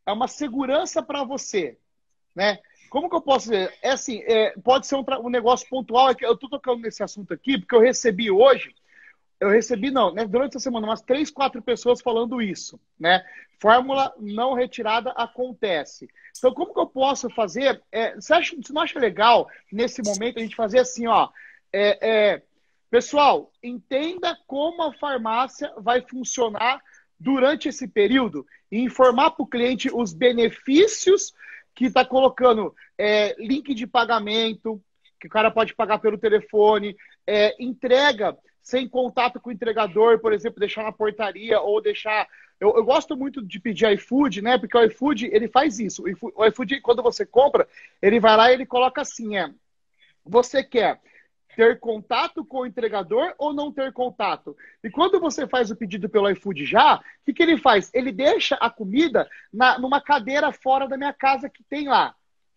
é 0.05 0.13
uma 0.13 0.29
segurança 0.29 1.03
para 1.03 1.25
você, 1.25 1.79
né? 2.35 2.59
Como 2.91 3.09
que 3.09 3.17
eu 3.17 3.23
posso 3.23 3.47
dizer? 3.47 3.75
É 3.81 3.93
assim, 3.93 4.23
é, 4.27 4.51
pode 4.63 4.87
ser 4.87 4.97
um, 4.97 5.05
um, 5.25 5.31
negócio 5.31 5.67
pontual. 5.67 6.11
É 6.11 6.17
eu 6.21 6.35
estou 6.35 6.51
tocando 6.51 6.83
nesse 6.83 7.03
assunto 7.03 7.33
aqui 7.33 7.57
porque 7.57 7.75
eu 7.75 7.81
recebi 7.81 8.31
hoje 8.31 8.75
eu 9.43 9.51
recebi, 9.51 9.91
não, 9.91 10.15
né, 10.15 10.25
durante 10.25 10.57
a 10.57 10.61
semana, 10.61 10.87
umas 10.87 11.03
três, 11.03 11.29
quatro 11.29 11.61
pessoas 11.61 12.01
falando 12.01 12.41
isso, 12.41 12.79
né? 12.99 13.25
Fórmula 13.61 14.15
não 14.21 14.55
retirada 14.55 15.11
acontece. 15.11 16.09
Então, 16.39 16.55
como 16.55 16.73
que 16.73 16.79
eu 16.79 16.87
posso 16.87 17.29
fazer? 17.31 17.83
É, 17.91 18.15
você, 18.15 18.35
acha, 18.35 18.57
você 18.57 18.73
não 18.73 18.83
acha 18.83 19.01
legal, 19.01 19.49
nesse 19.71 20.01
momento, 20.01 20.39
a 20.39 20.43
gente 20.43 20.55
fazer 20.55 20.79
assim, 20.79 21.09
ó. 21.09 21.29
É, 21.73 22.09
é, 22.09 22.43
pessoal, 22.89 23.51
entenda 23.61 24.39
como 24.47 24.81
a 24.85 24.93
farmácia 24.95 25.73
vai 25.79 26.01
funcionar 26.03 26.81
durante 27.19 27.69
esse 27.69 27.89
período 27.89 28.47
e 28.71 28.79
informar 28.79 29.33
para 29.33 29.43
o 29.43 29.47
cliente 29.47 29.91
os 29.93 30.13
benefícios 30.13 31.33
que 31.75 31.87
está 31.87 32.05
colocando 32.05 32.73
é, 32.97 33.35
link 33.39 33.75
de 33.75 33.89
pagamento, 33.89 34.81
que 35.21 35.27
o 35.27 35.31
cara 35.31 35.51
pode 35.51 35.75
pagar 35.75 35.99
pelo 35.99 36.19
telefone, 36.19 36.97
é, 37.27 37.57
entrega 37.61 38.37
sem 38.63 38.89
contato 38.89 39.41
com 39.41 39.51
o 39.51 39.53
entregador, 39.53 40.21
por 40.21 40.33
exemplo, 40.33 40.61
deixar 40.61 40.85
na 40.85 40.93
portaria 40.93 41.61
ou 41.61 41.83
deixar. 41.83 42.29
Eu, 42.61 42.77
eu 42.77 42.85
gosto 42.85 43.17
muito 43.17 43.45
de 43.45 43.59
pedir 43.59 43.91
iFood, 43.93 44.41
né? 44.41 44.57
Porque 44.57 44.77
o 44.77 44.85
iFood 44.85 45.27
ele 45.33 45.49
faz 45.49 45.81
isso. 45.81 46.05
O 46.35 46.47
iFood, 46.47 46.81
quando 46.81 47.03
você 47.03 47.27
compra, 47.27 47.69
ele 48.01 48.21
vai 48.21 48.37
lá 48.37 48.51
e 48.51 48.55
ele 48.55 48.65
coloca 48.65 49.01
assim: 49.01 49.37
é, 49.37 49.53
você 50.25 50.63
quer 50.63 51.01
ter 51.57 51.79
contato 51.81 52.45
com 52.45 52.61
o 52.61 52.67
entregador 52.67 53.35
ou 53.37 53.53
não 53.53 53.73
ter 53.73 53.93
contato. 53.93 54.57
E 54.83 54.89
quando 54.89 55.21
você 55.21 55.47
faz 55.47 55.71
o 55.71 55.77
pedido 55.77 56.09
pelo 56.09 56.31
iFood 56.31 56.65
já, 56.65 56.97
o 56.97 57.01
que, 57.25 57.33
que 57.35 57.43
ele 57.43 57.59
faz? 57.59 57.91
Ele 57.93 58.13
deixa 58.13 58.55
a 58.57 58.71
comida 58.71 59.29
na, 59.53 59.79
numa 59.79 60.01
cadeira 60.01 60.53
fora 60.53 60.89
da 60.89 60.97
minha 60.97 61.13
casa 61.13 61.51
que 61.51 61.63
tem 61.65 61.89
lá. 61.89 62.15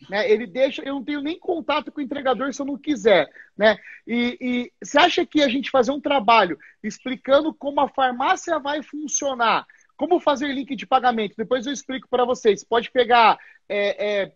Né? 0.09 0.29
Ele 0.29 0.45
deixa, 0.45 0.81
eu 0.83 0.95
não 0.95 1.03
tenho 1.03 1.21
nem 1.21 1.39
contato 1.39 1.91
com 1.91 1.99
o 1.99 2.03
entregador 2.03 2.53
se 2.53 2.61
eu 2.61 2.65
não 2.65 2.77
quiser. 2.77 3.29
Né? 3.57 3.77
E, 4.05 4.71
você 4.81 4.99
acha 4.99 5.25
que 5.25 5.41
a 5.41 5.47
gente 5.47 5.71
fazer 5.71 5.91
um 5.91 6.01
trabalho 6.01 6.57
explicando 6.83 7.53
como 7.53 7.79
a 7.81 7.89
farmácia 7.89 8.59
vai 8.59 8.83
funcionar, 8.83 9.65
como 9.97 10.19
fazer 10.19 10.51
link 10.51 10.75
de 10.75 10.85
pagamento, 10.85 11.35
depois 11.37 11.65
eu 11.65 11.73
explico 11.73 12.07
para 12.09 12.25
vocês. 12.25 12.63
Pode 12.63 12.91
pegar, 12.91 13.37
é, 13.67 14.23
é, 14.23 14.31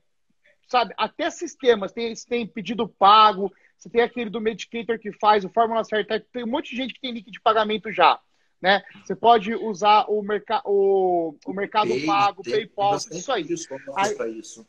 sabe, 0.67 0.93
até 0.97 1.29
sistemas, 1.29 1.91
tem, 1.91 2.13
tem 2.27 2.47
pedido 2.47 2.87
pago, 2.87 3.51
você 3.77 3.89
tem 3.89 4.01
aquele 4.01 4.29
do 4.29 4.41
Medicator 4.41 4.99
que 4.99 5.11
faz, 5.13 5.45
o 5.45 5.49
Fórmula 5.49 5.83
Certa, 5.83 6.19
tem 6.33 6.43
um 6.43 6.47
monte 6.47 6.71
de 6.71 6.77
gente 6.77 6.93
que 6.93 7.01
tem 7.01 7.11
link 7.11 7.29
de 7.29 7.39
pagamento 7.39 7.91
já. 7.91 8.19
Né? 8.61 8.83
Você 9.05 9.15
pode 9.15 9.53
usar 9.55 10.05
o, 10.09 10.21
merca 10.21 10.61
o, 10.65 11.35
o 11.45 11.53
Mercado 11.53 11.89
Pay, 11.89 12.05
Pago, 12.05 12.43
tem, 12.43 12.53
PayPal, 12.53 12.97
isso 12.97 13.31
aí. 13.31 13.47
aí 13.95 14.39
isso. 14.39 14.65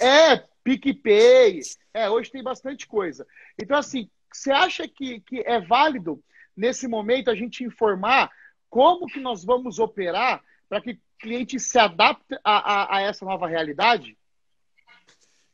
É, 0.00 0.36
PicPay. 0.62 1.60
É, 1.92 2.08
hoje 2.08 2.30
tem 2.30 2.42
bastante 2.42 2.86
coisa. 2.86 3.26
Então, 3.60 3.76
assim, 3.76 4.08
você 4.32 4.50
acha 4.50 4.86
que, 4.86 5.20
que 5.20 5.40
é 5.40 5.60
válido, 5.60 6.22
nesse 6.56 6.86
momento, 6.86 7.30
a 7.30 7.34
gente 7.34 7.64
informar 7.64 8.30
como 8.70 9.06
que 9.06 9.20
nós 9.20 9.44
vamos 9.44 9.78
operar 9.78 10.42
para 10.68 10.80
que 10.80 10.92
o 10.92 10.98
cliente 11.18 11.58
se 11.58 11.78
adapte 11.78 12.34
a, 12.44 12.72
a, 12.72 12.96
a, 12.96 13.00
essa 13.02 13.24
nova 13.24 13.46
realidade? 13.46 14.16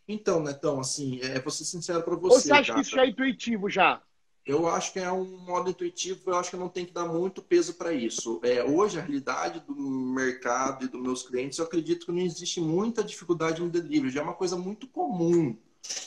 Então, 0.07 0.41
Netão, 0.43 0.81
assim, 0.81 1.21
é, 1.23 1.39
vou 1.41 1.51
ser 1.51 1.65
sincero 1.65 2.03
para 2.03 2.17
você. 2.17 2.35
Ou 2.35 2.41
você 2.41 2.53
acha 2.53 2.67
cara. 2.69 2.75
que 2.75 2.87
isso 2.87 2.97
já 2.97 3.05
é 3.05 3.09
intuitivo 3.09 3.69
já? 3.69 4.01
Eu 4.49 4.67
acho 4.67 4.95
que 4.95 4.99
é 4.99 5.13
um 5.13 5.37
modo 5.45 5.69
intuitivo, 5.69 6.23
eu 6.27 6.37
acho 6.37 6.51
que 6.51 6.57
não 6.57 6.71
tem 6.71 6.87
que 6.87 6.93
dar 6.93 7.05
muito 7.05 7.43
peso 7.43 7.75
para 7.75 7.93
isso. 7.93 8.41
É, 8.43 8.65
hoje, 8.65 8.99
a 8.99 9.03
realidade 9.03 9.61
do 9.61 9.75
mercado 9.77 10.87
e 10.87 10.89
dos 10.89 11.03
meus 11.03 11.23
clientes, 11.23 11.59
eu 11.59 11.67
acredito 11.67 12.07
que 12.07 12.13
não 12.13 12.21
existe 12.21 12.59
muita 12.59 13.05
dificuldade 13.05 13.61
no 13.61 13.69
delivery. 13.69 14.11
Já 14.11 14.23
é 14.23 14.25
uma 14.25 14.33
coisa 14.33 14.57
muito 14.57 14.87
comum 14.89 15.55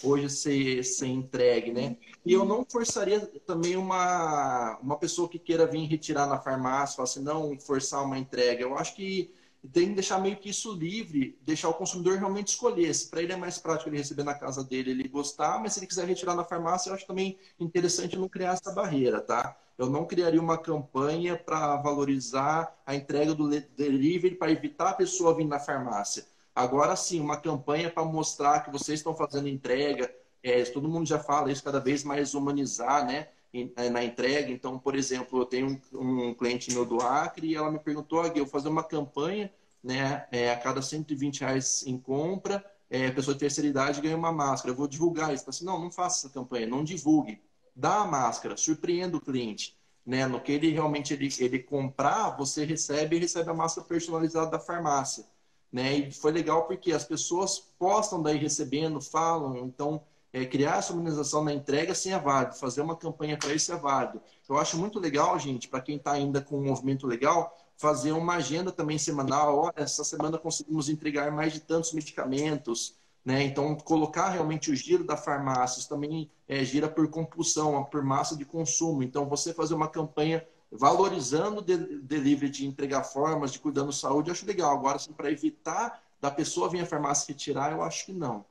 hoje 0.04 0.28
ser, 0.28 0.84
ser 0.84 1.06
entregue, 1.06 1.72
né? 1.72 1.98
E 2.26 2.34
eu 2.34 2.44
não 2.44 2.66
forçaria 2.68 3.20
também 3.46 3.78
uma, 3.78 4.76
uma 4.82 4.98
pessoa 4.98 5.30
que 5.30 5.38
queira 5.38 5.68
vir 5.68 5.86
retirar 5.86 6.26
na 6.26 6.40
farmácia, 6.40 7.04
assim, 7.04 7.22
não 7.22 7.60
forçar 7.60 8.04
uma 8.04 8.18
entrega. 8.18 8.64
Eu 8.64 8.76
acho 8.76 8.96
que 8.96 9.32
tem 9.70 9.90
que 9.90 9.96
deixar 9.96 10.20
meio 10.20 10.38
que 10.38 10.50
isso 10.50 10.74
livre, 10.74 11.38
deixar 11.42 11.70
o 11.70 11.74
consumidor 11.74 12.18
realmente 12.18 12.48
escolher. 12.50 12.94
Se 12.94 13.10
para 13.10 13.22
ele 13.22 13.34
é 13.34 13.36
mais 13.36 13.58
prático 13.60 13.90
ele 13.90 13.98
receber 13.98 14.24
na 14.24 14.34
casa 14.34 14.64
dele, 14.64 14.92
ele 14.92 15.08
gostar, 15.08 15.60
mas 15.62 15.74
se 15.74 15.80
ele 15.80 15.88
quiser 15.88 16.08
retirar 16.08 16.36
na 16.36 16.44
farmácia, 16.44 16.90
eu 16.90 16.96
acho 16.96 17.06
também 17.06 17.38
interessante 17.60 18.18
não 18.18 18.28
criar 18.28 18.54
essa 18.54 18.72
barreira, 18.72 19.22
tá? 19.22 19.56
Eu 19.78 19.90
não 19.90 20.06
criaria 20.06 20.42
uma 20.42 20.58
campanha 20.58 21.38
para 21.38 21.76
valorizar 21.78 22.76
a 22.86 22.96
entrega 22.96 23.34
do 23.34 23.50
delivery 23.50 24.36
para 24.36 24.52
evitar 24.52 24.90
a 24.90 24.94
pessoa 24.94 25.36
vir 25.36 25.46
na 25.46 25.60
farmácia. 25.60 26.26
Agora 26.56 26.96
sim, 26.96 27.20
uma 27.22 27.38
campanha 27.38 27.90
para 27.90 28.04
mostrar 28.04 28.62
que 28.62 28.72
vocês 28.72 29.00
estão 29.00 29.16
fazendo 29.16 29.48
entrega, 29.48 30.14
é, 30.44 30.64
todo 30.66 30.90
mundo 30.90 31.08
já 31.08 31.20
fala 31.20 31.52
isso, 31.52 31.64
cada 31.64 31.80
vez 31.80 32.04
mais 32.04 32.34
humanizar, 32.34 33.06
né? 33.06 33.30
É, 33.54 33.90
na 33.90 34.02
entrega. 34.04 34.50
Então, 34.50 34.80
por 34.80 34.96
exemplo, 34.96 35.42
eu 35.42 35.46
tenho 35.46 35.82
um, 35.94 36.34
cliente 36.34 36.72
meu 36.74 36.86
do 36.86 37.02
Acre 37.02 37.48
e 37.48 37.56
ela 37.56 37.70
me 37.70 37.80
perguntou, 37.80 38.24
Gui, 38.30 38.40
eu 38.40 38.46
vou 38.46 38.52
fazer 38.52 38.70
uma 38.70 38.84
campanha, 38.84 39.52
né? 39.84 40.26
É, 40.32 40.52
a 40.52 40.58
cada 40.58 40.82
120 40.82 41.42
reais 41.42 41.86
em 41.86 42.00
compra, 42.00 42.64
é, 42.90 43.08
a 43.08 43.14
pessoa 43.14 43.34
de 43.34 43.42
terceira 43.42 43.70
idade 43.70 44.00
ganha 44.00 44.16
uma 44.16 44.32
máscara. 44.32 44.72
Eu 44.72 44.78
vou 44.78 44.88
divulgar 44.88 45.34
isso. 45.34 45.50
Assim, 45.50 45.66
não, 45.66 45.80
não 45.80 45.92
faça 45.92 46.28
essa 46.28 46.34
campanha, 46.34 46.66
não 46.66 46.84
divulgue. 46.84 47.42
Dá 47.76 48.02
a 48.02 48.06
máscara, 48.06 48.56
surpreenda 48.56 49.18
o 49.18 49.22
cliente. 49.22 49.78
Né? 50.06 50.26
No 50.28 50.40
que 50.40 50.54
ele 50.54 50.72
realmente 50.72 51.14
ele, 51.14 51.30
ele 51.40 51.60
comprar, 51.60 52.30
você 52.38 52.64
recebe 52.64 53.18
e 53.18 53.20
recebe 53.20 53.50
a 53.50 53.54
máscara 53.54 53.88
personalizada 53.88 54.52
da 54.52 54.60
farmácia. 54.60 55.26
Né? 55.72 55.94
E 55.98 56.12
foi 56.12 56.32
legal 56.32 56.68
porque 56.68 56.92
as 56.92 57.04
pessoas 57.04 57.60
postam 57.78 58.22
daí 58.22 58.38
recebendo, 58.38 59.02
falam, 59.02 59.58
então 59.58 60.04
é, 60.34 60.46
criar 60.46 60.78
essa 60.78 60.94
organização 60.94 61.44
na 61.44 61.54
entrega 61.54 61.94
sim 61.94 62.12
é 62.12 62.20
válido, 62.20 62.56
fazer 62.56 62.82
uma 62.82 62.96
campanha 62.96 63.38
para 63.38 63.54
isso 63.54 63.72
é 63.72 63.76
válido. 63.76 64.22
Eu 64.48 64.58
acho 64.58 64.78
muito 64.78 65.00
legal, 65.00 65.38
gente, 65.38 65.68
para 65.68 65.82
quem 65.82 65.98
está 65.98 66.14
ainda 66.14 66.42
com 66.42 66.58
um 66.58 66.64
movimento 66.64 67.06
legal, 67.06 67.56
fazer 67.78 68.12
uma 68.14 68.36
agenda 68.36 68.72
também 68.72 68.98
semanal. 68.98 69.58
Olha, 69.58 69.74
essa 69.78 70.04
semana 70.04 70.38
conseguimos 70.38 70.88
entregar 70.88 71.32
mais 71.32 71.54
de 71.54 71.60
tantos 71.60 71.94
medicamentos, 71.94 72.96
né? 73.26 73.44
Então, 73.44 73.76
colocar 73.76 74.30
realmente 74.30 74.72
o 74.72 74.76
giro 74.76 75.04
da 75.04 75.18
farmácia, 75.18 75.80
isso 75.80 75.90
também 75.90 76.30
é, 76.48 76.64
gira 76.64 76.88
por 76.88 77.08
compulsão, 77.10 77.84
por 77.86 78.04
massa 78.04 78.36
de 78.36 78.46
consumo. 78.46 79.04
Então, 79.04 79.28
você 79.28 79.54
fazer 79.54 79.74
uma 79.74 79.88
campanha 79.88 80.46
valorizando 80.72 81.60
o 81.60 81.62
delivery 81.62 82.50
de 82.50 82.66
entregar 82.66 83.04
formas, 83.04 83.52
de 83.52 83.60
cuidando 83.60 83.88
da 83.88 83.94
saúde, 83.94 84.30
eu 84.30 84.34
acho 84.34 84.46
legal. 84.46 84.74
Agora, 84.74 84.96
assim, 84.96 85.12
para 85.12 85.30
evitar 85.30 86.02
da 86.22 86.32
pessoa 86.32 86.70
vir 86.70 86.82
à 86.82 86.86
farmácia 86.86 87.34
retirar, 87.34 87.74
eu 87.74 87.82
acho 87.84 88.06
que 88.06 88.14
não 88.14 88.46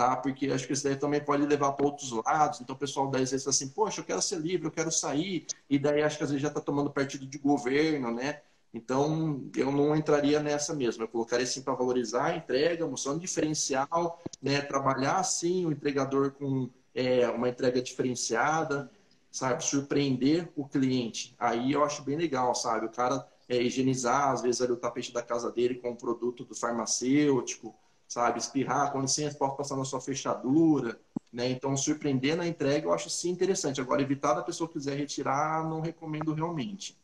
tá? 0.00 0.16
Porque 0.16 0.50
acho 0.50 0.66
que 0.66 0.72
isso 0.72 0.84
daí 0.84 0.96
também 0.96 1.22
pode 1.22 1.44
levar 1.44 1.72
para 1.72 1.84
outros 1.84 2.10
lados. 2.10 2.62
Então 2.62 2.74
o 2.74 2.78
pessoal 2.78 3.10
daí 3.10 3.22
às 3.22 3.32
vezes 3.32 3.46
assim, 3.46 3.68
poxa, 3.68 4.00
eu 4.00 4.04
quero 4.04 4.22
ser 4.22 4.38
livre, 4.38 4.66
eu 4.66 4.70
quero 4.70 4.90
sair, 4.90 5.46
e 5.68 5.78
daí 5.78 6.02
acho 6.02 6.16
que 6.16 6.24
às 6.24 6.30
vezes 6.30 6.40
já 6.40 6.48
está 6.48 6.58
tomando 6.58 6.90
partido 6.90 7.26
de 7.26 7.36
governo, 7.36 8.10
né? 8.10 8.40
Então 8.72 9.44
eu 9.54 9.70
não 9.70 9.94
entraria 9.94 10.40
nessa 10.40 10.74
mesmo. 10.74 11.02
Eu 11.04 11.08
colocaria 11.08 11.44
assim 11.44 11.60
para 11.60 11.74
valorizar 11.74 12.26
a 12.26 12.36
entrega, 12.36 12.86
mostrando 12.86 13.20
diferencial, 13.20 14.22
né? 14.40 14.62
Trabalhar 14.62 15.18
assim 15.18 15.66
o 15.66 15.72
entregador 15.72 16.30
com 16.30 16.70
é, 16.94 17.28
uma 17.28 17.50
entrega 17.50 17.82
diferenciada, 17.82 18.90
sabe? 19.30 19.62
Surpreender 19.62 20.48
o 20.56 20.66
cliente. 20.66 21.36
Aí 21.38 21.72
eu 21.72 21.84
acho 21.84 22.02
bem 22.02 22.16
legal, 22.16 22.54
sabe? 22.54 22.86
O 22.86 22.90
cara 22.90 23.28
é, 23.50 23.62
higienizar, 23.62 24.30
às 24.30 24.40
vezes, 24.40 24.62
ali, 24.62 24.72
o 24.72 24.76
tapete 24.76 25.12
da 25.12 25.22
casa 25.22 25.50
dele 25.50 25.74
com 25.74 25.90
um 25.90 25.96
produto 25.96 26.42
do 26.44 26.54
farmacêutico, 26.54 27.74
sabe? 28.10 28.40
Espirrar, 28.40 28.90
com 28.90 29.00
licença, 29.00 29.38
pode 29.38 29.56
passar 29.56 29.76
na 29.76 29.84
sua 29.84 30.00
fechadura, 30.00 30.98
né? 31.32 31.48
Então, 31.48 31.76
surpreender 31.76 32.36
na 32.36 32.46
entrega 32.46 32.86
eu 32.86 32.92
acho 32.92 33.08
sim 33.08 33.30
interessante. 33.30 33.80
Agora, 33.80 34.02
evitar 34.02 34.34
da 34.34 34.42
pessoa 34.42 34.68
quiser 34.68 34.96
retirar, 34.96 35.62
não 35.68 35.80
recomendo 35.80 36.34
realmente. 36.34 36.98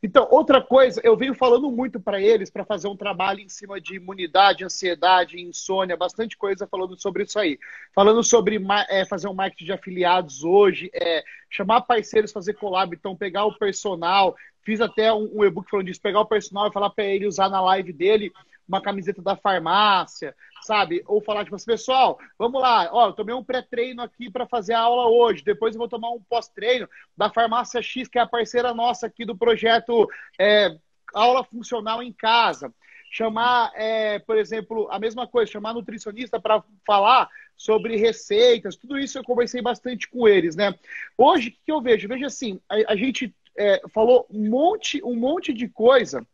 Então, 0.00 0.28
outra 0.30 0.62
coisa, 0.62 1.00
eu 1.02 1.16
venho 1.16 1.34
falando 1.34 1.68
muito 1.72 1.98
para 1.98 2.20
eles 2.20 2.48
para 2.48 2.64
fazer 2.64 2.86
um 2.86 2.96
trabalho 2.96 3.40
em 3.40 3.48
cima 3.48 3.80
de 3.80 3.96
imunidade, 3.96 4.64
ansiedade, 4.64 5.40
insônia, 5.40 5.96
bastante 5.96 6.36
coisa 6.36 6.68
falando 6.68 6.96
sobre 6.96 7.24
isso 7.24 7.36
aí. 7.36 7.58
Falando 7.92 8.22
sobre 8.22 8.64
é, 8.88 9.04
fazer 9.04 9.26
um 9.26 9.34
marketing 9.34 9.64
de 9.64 9.72
afiliados 9.72 10.44
hoje, 10.44 10.88
é, 10.94 11.24
chamar 11.50 11.80
parceiros, 11.80 12.30
fazer 12.30 12.54
collab, 12.54 12.94
então 12.94 13.16
pegar 13.16 13.46
o 13.46 13.58
personal. 13.58 14.36
Fiz 14.62 14.80
até 14.80 15.12
um, 15.12 15.28
um 15.34 15.44
e-book 15.44 15.68
falando 15.68 15.86
disso, 15.86 16.00
pegar 16.00 16.20
o 16.20 16.26
personal 16.26 16.68
e 16.68 16.72
falar 16.72 16.90
para 16.90 17.04
ele 17.04 17.26
usar 17.26 17.48
na 17.48 17.60
live 17.60 17.92
dele 17.92 18.32
uma 18.68 18.82
camiseta 18.82 19.22
da 19.22 19.34
farmácia, 19.34 20.36
sabe? 20.62 21.02
Ou 21.06 21.22
falar, 21.22 21.44
tipo 21.44 21.56
assim, 21.56 21.64
pessoal, 21.64 22.18
vamos 22.38 22.60
lá, 22.60 22.90
ó, 22.92 23.08
eu 23.08 23.12
tomei 23.12 23.34
um 23.34 23.42
pré-treino 23.42 24.02
aqui 24.02 24.30
para 24.30 24.46
fazer 24.46 24.74
a 24.74 24.80
aula 24.80 25.08
hoje, 25.08 25.42
depois 25.42 25.74
eu 25.74 25.78
vou 25.78 25.88
tomar 25.88 26.10
um 26.10 26.20
pós-treino 26.20 26.88
da 27.16 27.30
farmácia 27.30 27.80
X, 27.80 28.06
que 28.06 28.18
é 28.18 28.22
a 28.22 28.26
parceira 28.26 28.74
nossa 28.74 29.06
aqui 29.06 29.24
do 29.24 29.36
projeto 29.36 30.08
é, 30.38 30.76
Aula 31.14 31.42
Funcional 31.42 32.02
em 32.02 32.12
Casa. 32.12 32.72
Chamar, 33.10 33.72
é, 33.74 34.18
por 34.18 34.36
exemplo, 34.36 34.86
a 34.90 34.98
mesma 34.98 35.26
coisa, 35.26 35.50
chamar 35.50 35.72
nutricionista 35.72 36.38
para 36.38 36.62
falar 36.86 37.26
sobre 37.56 37.96
receitas, 37.96 38.76
tudo 38.76 38.98
isso 38.98 39.18
eu 39.18 39.24
conversei 39.24 39.62
bastante 39.62 40.06
com 40.08 40.28
eles, 40.28 40.54
né? 40.54 40.74
Hoje, 41.16 41.48
o 41.48 41.52
que 41.64 41.72
eu 41.72 41.80
vejo? 41.80 42.06
Veja 42.06 42.26
assim, 42.26 42.60
a, 42.68 42.92
a 42.92 42.96
gente 42.96 43.34
é, 43.56 43.80
falou 43.88 44.26
um 44.30 44.50
monte, 44.50 45.02
um 45.02 45.16
monte 45.16 45.54
de 45.54 45.68
coisa 45.68 46.24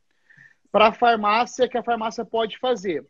para 0.74 0.88
a 0.88 0.92
farmácia 0.92 1.68
que 1.68 1.78
a 1.78 1.84
farmácia 1.84 2.24
pode 2.24 2.58
fazer. 2.58 3.06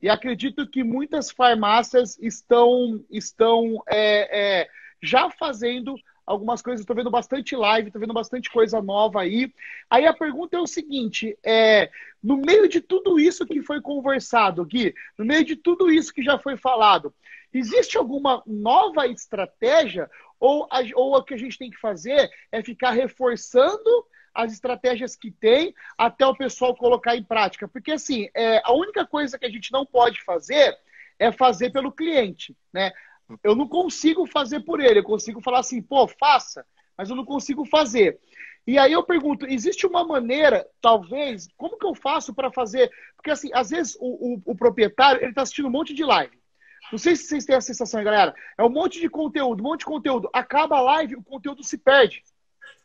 E 0.00 0.08
acredito 0.08 0.70
que 0.70 0.84
muitas 0.84 1.32
farmácias 1.32 2.16
estão, 2.20 3.04
estão 3.10 3.82
é, 3.88 4.60
é, 4.60 4.68
já 5.02 5.28
fazendo 5.28 5.96
algumas 6.24 6.62
coisas. 6.62 6.82
Estou 6.82 6.94
vendo 6.94 7.10
bastante 7.10 7.56
live, 7.56 7.88
estou 7.88 7.98
vendo 7.98 8.14
bastante 8.14 8.48
coisa 8.48 8.80
nova 8.80 9.22
aí. 9.22 9.52
Aí 9.90 10.06
a 10.06 10.14
pergunta 10.14 10.56
é 10.56 10.60
o 10.60 10.66
seguinte: 10.68 11.36
é, 11.44 11.90
no 12.22 12.36
meio 12.36 12.68
de 12.68 12.80
tudo 12.80 13.18
isso 13.18 13.44
que 13.44 13.62
foi 13.62 13.80
conversado, 13.80 14.64
Gui, 14.64 14.94
no 15.18 15.24
meio 15.24 15.44
de 15.44 15.56
tudo 15.56 15.90
isso 15.90 16.14
que 16.14 16.22
já 16.22 16.38
foi 16.38 16.56
falado, 16.56 17.12
existe 17.52 17.98
alguma 17.98 18.44
nova 18.46 19.08
estratégia? 19.08 20.08
Ou, 20.38 20.68
a, 20.70 20.82
ou 20.94 21.16
o 21.16 21.24
que 21.24 21.34
a 21.34 21.38
gente 21.38 21.58
tem 21.58 21.68
que 21.68 21.80
fazer 21.80 22.30
é 22.52 22.62
ficar 22.62 22.92
reforçando 22.92 24.06
as 24.38 24.52
estratégias 24.52 25.16
que 25.16 25.32
tem 25.32 25.74
até 25.98 26.24
o 26.24 26.36
pessoal 26.36 26.76
colocar 26.76 27.16
em 27.16 27.24
prática. 27.24 27.66
Porque, 27.66 27.90
assim, 27.90 28.28
é, 28.32 28.62
a 28.64 28.72
única 28.72 29.04
coisa 29.04 29.36
que 29.36 29.44
a 29.44 29.50
gente 29.50 29.72
não 29.72 29.84
pode 29.84 30.22
fazer 30.22 30.78
é 31.18 31.32
fazer 31.32 31.70
pelo 31.70 31.90
cliente, 31.90 32.56
né? 32.72 32.92
Eu 33.42 33.56
não 33.56 33.66
consigo 33.66 34.26
fazer 34.26 34.60
por 34.60 34.80
ele, 34.80 35.00
eu 35.00 35.04
consigo 35.04 35.40
falar 35.42 35.58
assim, 35.58 35.82
pô, 35.82 36.06
faça, 36.06 36.64
mas 36.96 37.10
eu 37.10 37.16
não 37.16 37.24
consigo 37.24 37.64
fazer. 37.64 38.20
E 38.64 38.78
aí 38.78 38.92
eu 38.92 39.02
pergunto, 39.02 39.44
existe 39.44 39.84
uma 39.86 40.04
maneira, 40.04 40.64
talvez, 40.80 41.48
como 41.56 41.76
que 41.76 41.86
eu 41.86 41.94
faço 41.96 42.32
para 42.32 42.52
fazer? 42.52 42.92
Porque, 43.16 43.32
assim, 43.32 43.50
às 43.52 43.70
vezes 43.70 43.96
o, 43.98 44.34
o, 44.34 44.52
o 44.52 44.54
proprietário, 44.54 45.20
ele 45.20 45.30
está 45.30 45.42
assistindo 45.42 45.66
um 45.66 45.72
monte 45.72 45.92
de 45.92 46.04
live. 46.04 46.38
Não 46.92 46.98
sei 46.98 47.16
se 47.16 47.24
vocês 47.24 47.44
têm 47.44 47.56
a 47.56 47.60
sensação, 47.60 48.04
galera. 48.04 48.32
É 48.56 48.62
um 48.62 48.70
monte 48.70 49.00
de 49.00 49.08
conteúdo, 49.10 49.60
um 49.60 49.64
monte 49.64 49.80
de 49.80 49.86
conteúdo. 49.86 50.30
Acaba 50.32 50.78
a 50.78 50.80
live, 50.80 51.16
o 51.16 51.24
conteúdo 51.24 51.64
se 51.64 51.76
perde. 51.76 52.22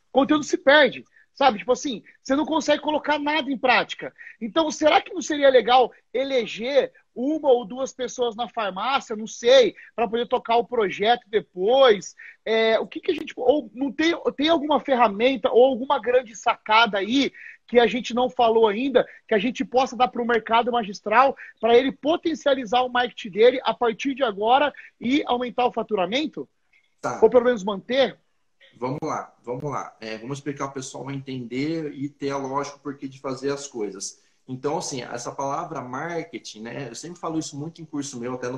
O 0.10 0.20
conteúdo 0.20 0.44
se 0.44 0.58
perde. 0.58 1.06
Sabe? 1.34 1.60
Tipo 1.60 1.72
assim, 1.72 2.04
você 2.22 2.36
não 2.36 2.46
consegue 2.46 2.82
colocar 2.82 3.18
nada 3.18 3.52
em 3.52 3.58
prática. 3.58 4.14
Então, 4.40 4.70
será 4.70 5.02
que 5.02 5.14
não 5.14 5.22
seria 5.22 5.50
legal 5.50 5.92
eleger 6.14 6.92
uma 7.16 7.50
ou 7.50 7.66
duas 7.66 7.92
pessoas 7.92 8.36
na 8.36 8.48
farmácia, 8.48 9.16
não 9.16 9.28
sei, 9.28 9.76
para 9.96 10.08
poder 10.08 10.28
tocar 10.28 10.58
o 10.58 10.66
projeto 10.66 11.24
depois? 11.28 12.16
É, 12.46 12.80
o 12.80 12.86
que, 12.86 13.00
que 13.00 13.12
a 13.12 13.14
gente. 13.16 13.34
Ou 13.36 13.70
não 13.74 13.92
tem, 13.92 14.14
tem 14.36 14.50
alguma 14.50 14.80
ferramenta 14.80 15.52
ou 15.52 15.66
alguma 15.66 16.00
grande 16.00 16.36
sacada 16.36 17.00
aí 17.00 17.32
que 17.66 17.80
a 17.80 17.88
gente 17.88 18.14
não 18.14 18.30
falou 18.30 18.68
ainda, 18.68 19.08
que 19.28 19.34
a 19.34 19.40
gente 19.40 19.64
possa 19.66 19.96
dar 19.96 20.10
para 20.10 20.22
o 20.22 20.28
mercado 20.28 20.72
magistral 20.72 21.36
para 21.60 21.76
ele 21.76 21.92
potencializar 21.92 22.82
o 22.82 22.90
marketing 22.90 23.30
dele 23.30 23.62
a 23.64 23.74
partir 23.74 24.14
de 24.14 24.24
agora 24.24 24.72
e 25.00 25.24
aumentar 25.26 25.66
o 25.66 25.72
faturamento? 25.72 26.48
Tá. 27.02 27.20
Ou 27.22 27.30
pelo 27.30 27.46
menos 27.46 27.64
manter? 27.64 28.18
Vamos 28.78 29.00
lá, 29.04 29.34
vamos 29.44 29.64
lá. 29.64 29.96
É, 30.00 30.18
vamos 30.18 30.38
explicar 30.38 30.66
o 30.66 30.72
pessoal 30.72 31.10
entender 31.12 31.94
e 31.94 32.10
ter 32.10 32.32
a 32.32 32.38
lógica 32.38 32.78
porque 32.82 33.08
de 33.08 33.20
fazer 33.20 33.52
as 33.52 33.68
coisas. 33.68 34.22
Então, 34.48 34.78
assim, 34.78 35.02
essa 35.02 35.32
palavra 35.32 35.82
marketing, 35.82 36.62
né? 36.62 36.90
Eu 36.90 36.96
sempre 36.96 37.20
falo 37.20 37.40
isso 37.40 37.58
muito 37.58 37.82
em 37.82 37.86
curso 37.86 38.20
meu, 38.20 38.34
até 38.34 38.50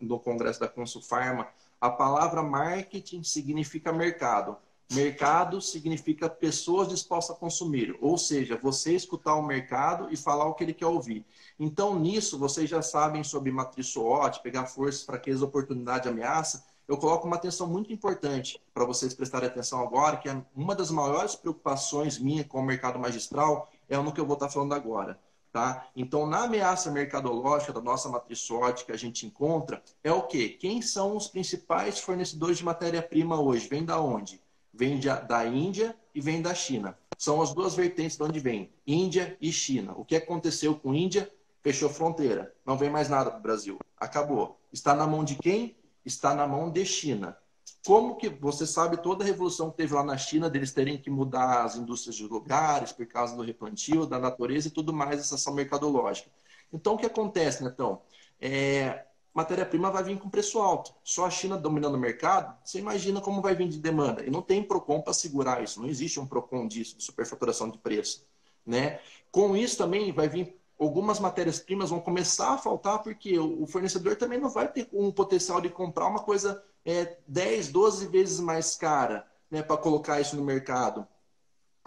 no, 0.00 0.18
congresso 0.18 0.60
da 0.60 0.68
Consulfarma. 0.68 1.48
A 1.80 1.88
palavra 1.88 2.42
marketing 2.42 3.22
significa 3.22 3.92
mercado. 3.92 4.56
Mercado 4.92 5.60
significa 5.60 6.28
pessoas 6.28 6.88
dispostas 6.88 7.36
a 7.36 7.38
consumir, 7.38 7.96
ou 8.00 8.18
seja, 8.18 8.58
você 8.60 8.92
escutar 8.92 9.36
o 9.36 9.42
mercado 9.42 10.08
e 10.10 10.16
falar 10.16 10.46
o 10.46 10.54
que 10.54 10.64
ele 10.64 10.74
quer 10.74 10.86
ouvir. 10.86 11.24
Então, 11.58 11.98
nisso, 11.98 12.36
vocês 12.36 12.68
já 12.68 12.82
sabem 12.82 13.22
sobre 13.22 13.52
matriz 13.52 13.86
SWOT, 13.86 14.42
pegar 14.42 14.66
forças, 14.66 15.04
fraquezas, 15.04 15.42
oportunidade, 15.42 16.08
ameaça. 16.08 16.66
Eu 16.90 16.96
coloco 16.96 17.24
uma 17.24 17.36
atenção 17.36 17.68
muito 17.68 17.92
importante 17.92 18.60
para 18.74 18.84
vocês 18.84 19.14
prestarem 19.14 19.48
atenção 19.48 19.80
agora, 19.80 20.16
que 20.16 20.28
é 20.28 20.42
uma 20.56 20.74
das 20.74 20.90
maiores 20.90 21.36
preocupações 21.36 22.18
minha 22.18 22.42
com 22.42 22.58
o 22.58 22.64
mercado 22.64 22.98
magistral, 22.98 23.70
é 23.88 23.96
no 23.96 24.12
que 24.12 24.20
eu 24.20 24.26
vou 24.26 24.34
estar 24.34 24.48
falando 24.48 24.74
agora. 24.74 25.16
Tá? 25.52 25.86
Então, 25.94 26.26
na 26.26 26.46
ameaça 26.46 26.90
mercadológica 26.90 27.72
da 27.72 27.80
nossa 27.80 28.08
matriz 28.08 28.40
SWOT 28.40 28.84
que 28.84 28.90
a 28.90 28.96
gente 28.96 29.24
encontra, 29.24 29.80
é 30.02 30.10
o 30.10 30.22
quê? 30.22 30.48
Quem 30.48 30.82
são 30.82 31.16
os 31.16 31.28
principais 31.28 32.00
fornecedores 32.00 32.58
de 32.58 32.64
matéria-prima 32.64 33.40
hoje? 33.40 33.68
Vem 33.68 33.84
da 33.84 34.00
onde? 34.00 34.42
Vem 34.74 34.98
da 34.98 35.46
Índia 35.46 35.96
e 36.12 36.20
vem 36.20 36.42
da 36.42 36.54
China. 36.56 36.98
São 37.16 37.40
as 37.40 37.54
duas 37.54 37.72
vertentes 37.72 38.16
de 38.16 38.24
onde 38.24 38.40
vem, 38.40 38.68
Índia 38.84 39.38
e 39.40 39.52
China. 39.52 39.94
O 39.96 40.04
que 40.04 40.16
aconteceu 40.16 40.74
com 40.74 40.92
Índia? 40.92 41.30
Fechou 41.62 41.88
fronteira. 41.88 42.52
Não 42.66 42.76
vem 42.76 42.90
mais 42.90 43.08
nada 43.08 43.30
para 43.30 43.38
o 43.38 43.42
Brasil. 43.42 43.78
Acabou. 43.96 44.58
Está 44.72 44.92
na 44.92 45.06
mão 45.06 45.22
de 45.22 45.36
quem? 45.36 45.76
Está 46.04 46.34
na 46.34 46.46
mão 46.46 46.70
de 46.70 46.84
China. 46.84 47.36
Como 47.84 48.16
que 48.16 48.28
você 48.28 48.66
sabe 48.66 48.98
toda 48.98 49.24
a 49.24 49.26
revolução 49.26 49.70
que 49.70 49.78
teve 49.78 49.94
lá 49.94 50.02
na 50.02 50.18
China, 50.18 50.50
deles 50.50 50.72
terem 50.72 50.98
que 50.98 51.08
mudar 51.08 51.64
as 51.64 51.76
indústrias 51.76 52.14
de 52.14 52.26
lugares 52.26 52.92
por 52.92 53.06
causa 53.06 53.34
do 53.34 53.42
replantio, 53.42 54.06
da 54.06 54.18
natureza 54.18 54.68
e 54.68 54.70
tudo 54.70 54.92
mais, 54.92 55.18
essa 55.18 55.36
ação 55.36 55.54
mercadológica. 55.54 56.30
Então, 56.72 56.94
o 56.94 56.98
que 56.98 57.06
acontece, 57.06 57.64
Netão? 57.64 58.02
É, 58.40 59.06
matéria-prima 59.32 59.90
vai 59.90 60.04
vir 60.04 60.18
com 60.18 60.28
preço 60.28 60.58
alto. 60.58 60.94
Só 61.02 61.24
a 61.24 61.30
China 61.30 61.56
dominando 61.56 61.94
o 61.94 61.98
mercado, 61.98 62.54
você 62.62 62.78
imagina 62.78 63.20
como 63.20 63.40
vai 63.40 63.54
vir 63.54 63.68
de 63.68 63.78
demanda. 63.78 64.24
E 64.24 64.30
não 64.30 64.42
tem 64.42 64.62
PROCON 64.62 65.00
para 65.00 65.14
segurar 65.14 65.62
isso. 65.62 65.80
Não 65.80 65.88
existe 65.88 66.20
um 66.20 66.26
PROCON 66.26 66.68
disso, 66.68 66.96
de 66.98 67.02
superfaturação 67.02 67.70
de 67.70 67.78
preço. 67.78 68.26
Né? 68.64 69.00
Com 69.32 69.56
isso 69.56 69.78
também 69.78 70.12
vai 70.12 70.28
vir 70.28 70.59
algumas 70.80 71.20
matérias-primas 71.20 71.90
vão 71.90 72.00
começar 72.00 72.54
a 72.54 72.58
faltar 72.58 73.02
porque 73.02 73.38
o 73.38 73.66
fornecedor 73.66 74.16
também 74.16 74.40
não 74.40 74.48
vai 74.48 74.66
ter 74.66 74.88
um 74.92 75.12
potencial 75.12 75.60
de 75.60 75.68
comprar 75.68 76.06
uma 76.06 76.20
coisa 76.20 76.62
é, 76.84 77.18
10, 77.28 77.68
12 77.68 78.06
vezes 78.06 78.40
mais 78.40 78.74
cara 78.76 79.26
né, 79.50 79.62
para 79.62 79.76
colocar 79.76 80.20
isso 80.20 80.36
no 80.36 80.44
mercado. 80.44 81.06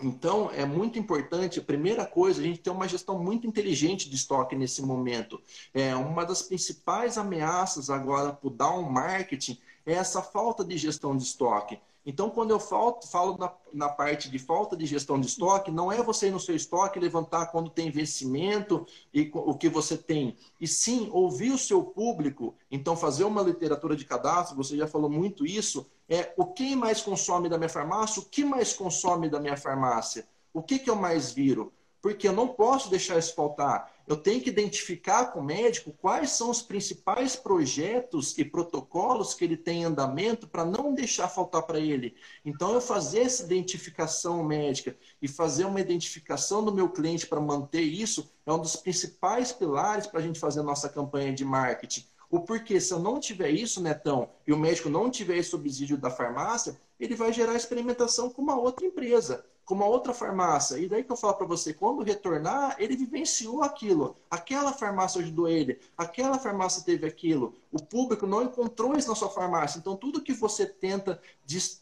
Então, 0.02 0.50
é 0.52 0.66
muito 0.66 1.00
importante, 1.00 1.60
a 1.60 1.64
primeira 1.64 2.06
coisa, 2.06 2.42
a 2.42 2.44
gente 2.44 2.60
ter 2.60 2.70
uma 2.70 2.88
gestão 2.88 3.18
muito 3.18 3.48
inteligente 3.48 4.10
de 4.10 4.16
estoque 4.16 4.56
nesse 4.56 4.82
momento. 4.82 5.42
É, 5.74 5.96
uma 5.96 6.26
das 6.26 6.42
principais 6.42 7.18
ameaças 7.18 7.90
agora 7.90 8.34
para 8.34 8.48
o 8.48 8.52
down 8.52 8.84
marketing 8.84 9.60
é 9.86 9.94
essa 9.94 10.22
falta 10.22 10.64
de 10.64 10.78
gestão 10.78 11.16
de 11.16 11.24
estoque. 11.24 11.80
Então, 12.06 12.30
quando 12.30 12.52
eu 12.52 12.60
falo, 12.60 13.00
falo 13.10 13.38
na, 13.38 13.52
na, 13.74 13.90
parte 13.90 14.30
de 14.30 14.38
falta 14.38 14.76
de 14.76 14.86
gestão 14.86 15.20
de 15.20 15.28
estoque, 15.28 15.72
não 15.72 15.92
é 15.92 16.04
você 16.04 16.28
ir 16.28 16.32
no 16.32 16.40
seu 16.40 16.56
estoque 16.56 17.00
levantar 17.00 17.48
quando 17.48 17.70
tem 17.70 17.90
vencimento 17.90 18.86
e 19.14 19.32
o 19.34 19.56
que 19.56 19.70
você 19.70 19.98
tem, 19.98 20.36
e 20.60 20.68
sim 20.68 21.10
ouvir 21.12 21.52
o 21.52 21.58
seu 21.58 21.84
público. 21.84 22.56
Então, 22.70 22.98
fazer 22.98 23.24
uma 23.24 23.42
literatura 23.42 23.96
de 23.96 24.04
cadastro, 24.04 24.58
você 24.58 24.76
já 24.76 24.88
falou 24.88 25.10
muito 25.10 25.46
isso, 25.46 25.86
é 26.10 26.34
o 26.36 26.46
que 26.46 26.76
mais 26.76 27.02
consome 27.02 27.48
da 27.48 27.58
minha 27.58 27.70
farmácia, 27.70 28.22
o 28.22 28.26
que 28.26 28.44
mais 28.44 28.74
consome 28.74 29.30
da 29.30 29.40
minha 29.40 29.56
farmácia, 29.56 30.28
o 30.54 30.62
que, 30.62 30.80
que 30.80 30.90
eu 30.90 30.96
mais 30.96 31.32
viro 31.32 31.72
porque 32.04 32.28
eu 32.28 32.34
não 32.34 32.50
posso 32.50 32.90
deixar 32.90 33.18
isso 33.18 33.34
faltar. 33.34 33.93
Eu 34.06 34.18
tenho 34.18 34.42
que 34.42 34.50
identificar 34.50 35.28
com 35.28 35.40
o 35.40 35.44
médico 35.44 35.94
quais 35.94 36.32
são 36.32 36.50
os 36.50 36.62
principais 36.62 37.36
projetos 37.36 38.38
e 38.38 38.44
protocolos 38.44 39.34
que 39.34 39.46
ele 39.46 39.56
tem 39.56 39.82
em 39.82 39.86
andamento 39.86 40.48
para 40.48 40.66
não 40.66 40.94
deixar 40.94 41.30
faltar 41.30 41.64
para 41.64 41.80
ele. 41.80 42.16
Então, 42.44 42.74
eu 42.74 42.82
fazer 42.82 43.22
essa 43.22 43.44
identificação 43.44 44.44
médica 44.44 44.98
e 45.22 45.28
fazer 45.28 45.66
uma 45.66 45.80
identificação 45.80 46.64
do 46.64 46.74
meu 46.74 46.90
cliente 46.90 47.26
para 47.28 47.40
manter 47.40 47.82
isso 47.82 48.30
é 48.46 48.52
um 48.52 48.60
dos 48.60 48.76
principais 48.76 49.52
pilares 49.52 50.06
para 50.06 50.20
a 50.20 50.24
gente 50.24 50.40
fazer 50.40 50.60
a 50.60 50.64
nossa 50.64 50.90
campanha 50.90 51.34
de 51.34 51.46
marketing. 51.46 52.06
O 52.34 52.40
porquê, 52.40 52.82
se 52.82 52.92
eu 52.92 52.98
não 52.98 53.20
tiver 53.20 53.52
isso, 53.52 53.80
Netão, 53.80 54.28
e 54.48 54.52
o 54.52 54.58
médico 54.58 54.90
não 54.90 55.08
tiver 55.08 55.38
esse 55.38 55.52
subsídio 55.52 55.96
da 55.96 56.10
farmácia, 56.10 56.76
ele 57.00 57.14
vai 57.14 57.32
gerar 57.32 57.54
experimentação 57.54 58.28
com 58.28 58.42
uma 58.42 58.60
outra 58.60 58.88
empresa 58.88 59.46
com 59.66 59.76
uma 59.76 59.86
outra 59.86 60.14
farmácia. 60.14 60.78
E 60.78 60.90
daí 60.90 61.04
que 61.04 61.12
eu 61.12 61.16
falo 61.16 61.36
para 61.36 61.48
você, 61.48 61.74
quando 61.74 62.04
retornar, 62.04 62.76
ele 62.80 62.98
vivenciou 62.98 63.64
aquilo. 63.64 64.18
Aquela 64.30 64.74
farmácia 64.74 65.22
ajudou 65.22 65.48
ele, 65.48 65.80
aquela 65.98 66.38
farmácia 66.38 66.84
teve 66.84 67.08
aquilo. 67.08 67.56
O 67.72 67.82
público 67.82 68.28
não 68.28 68.44
encontrou 68.44 68.98
isso 68.98 69.08
na 69.08 69.16
sua 69.16 69.30
farmácia. 69.30 69.80
Então, 69.80 69.96
tudo 69.96 70.22
que 70.22 70.34
você 70.34 70.66
tenta 70.66 71.22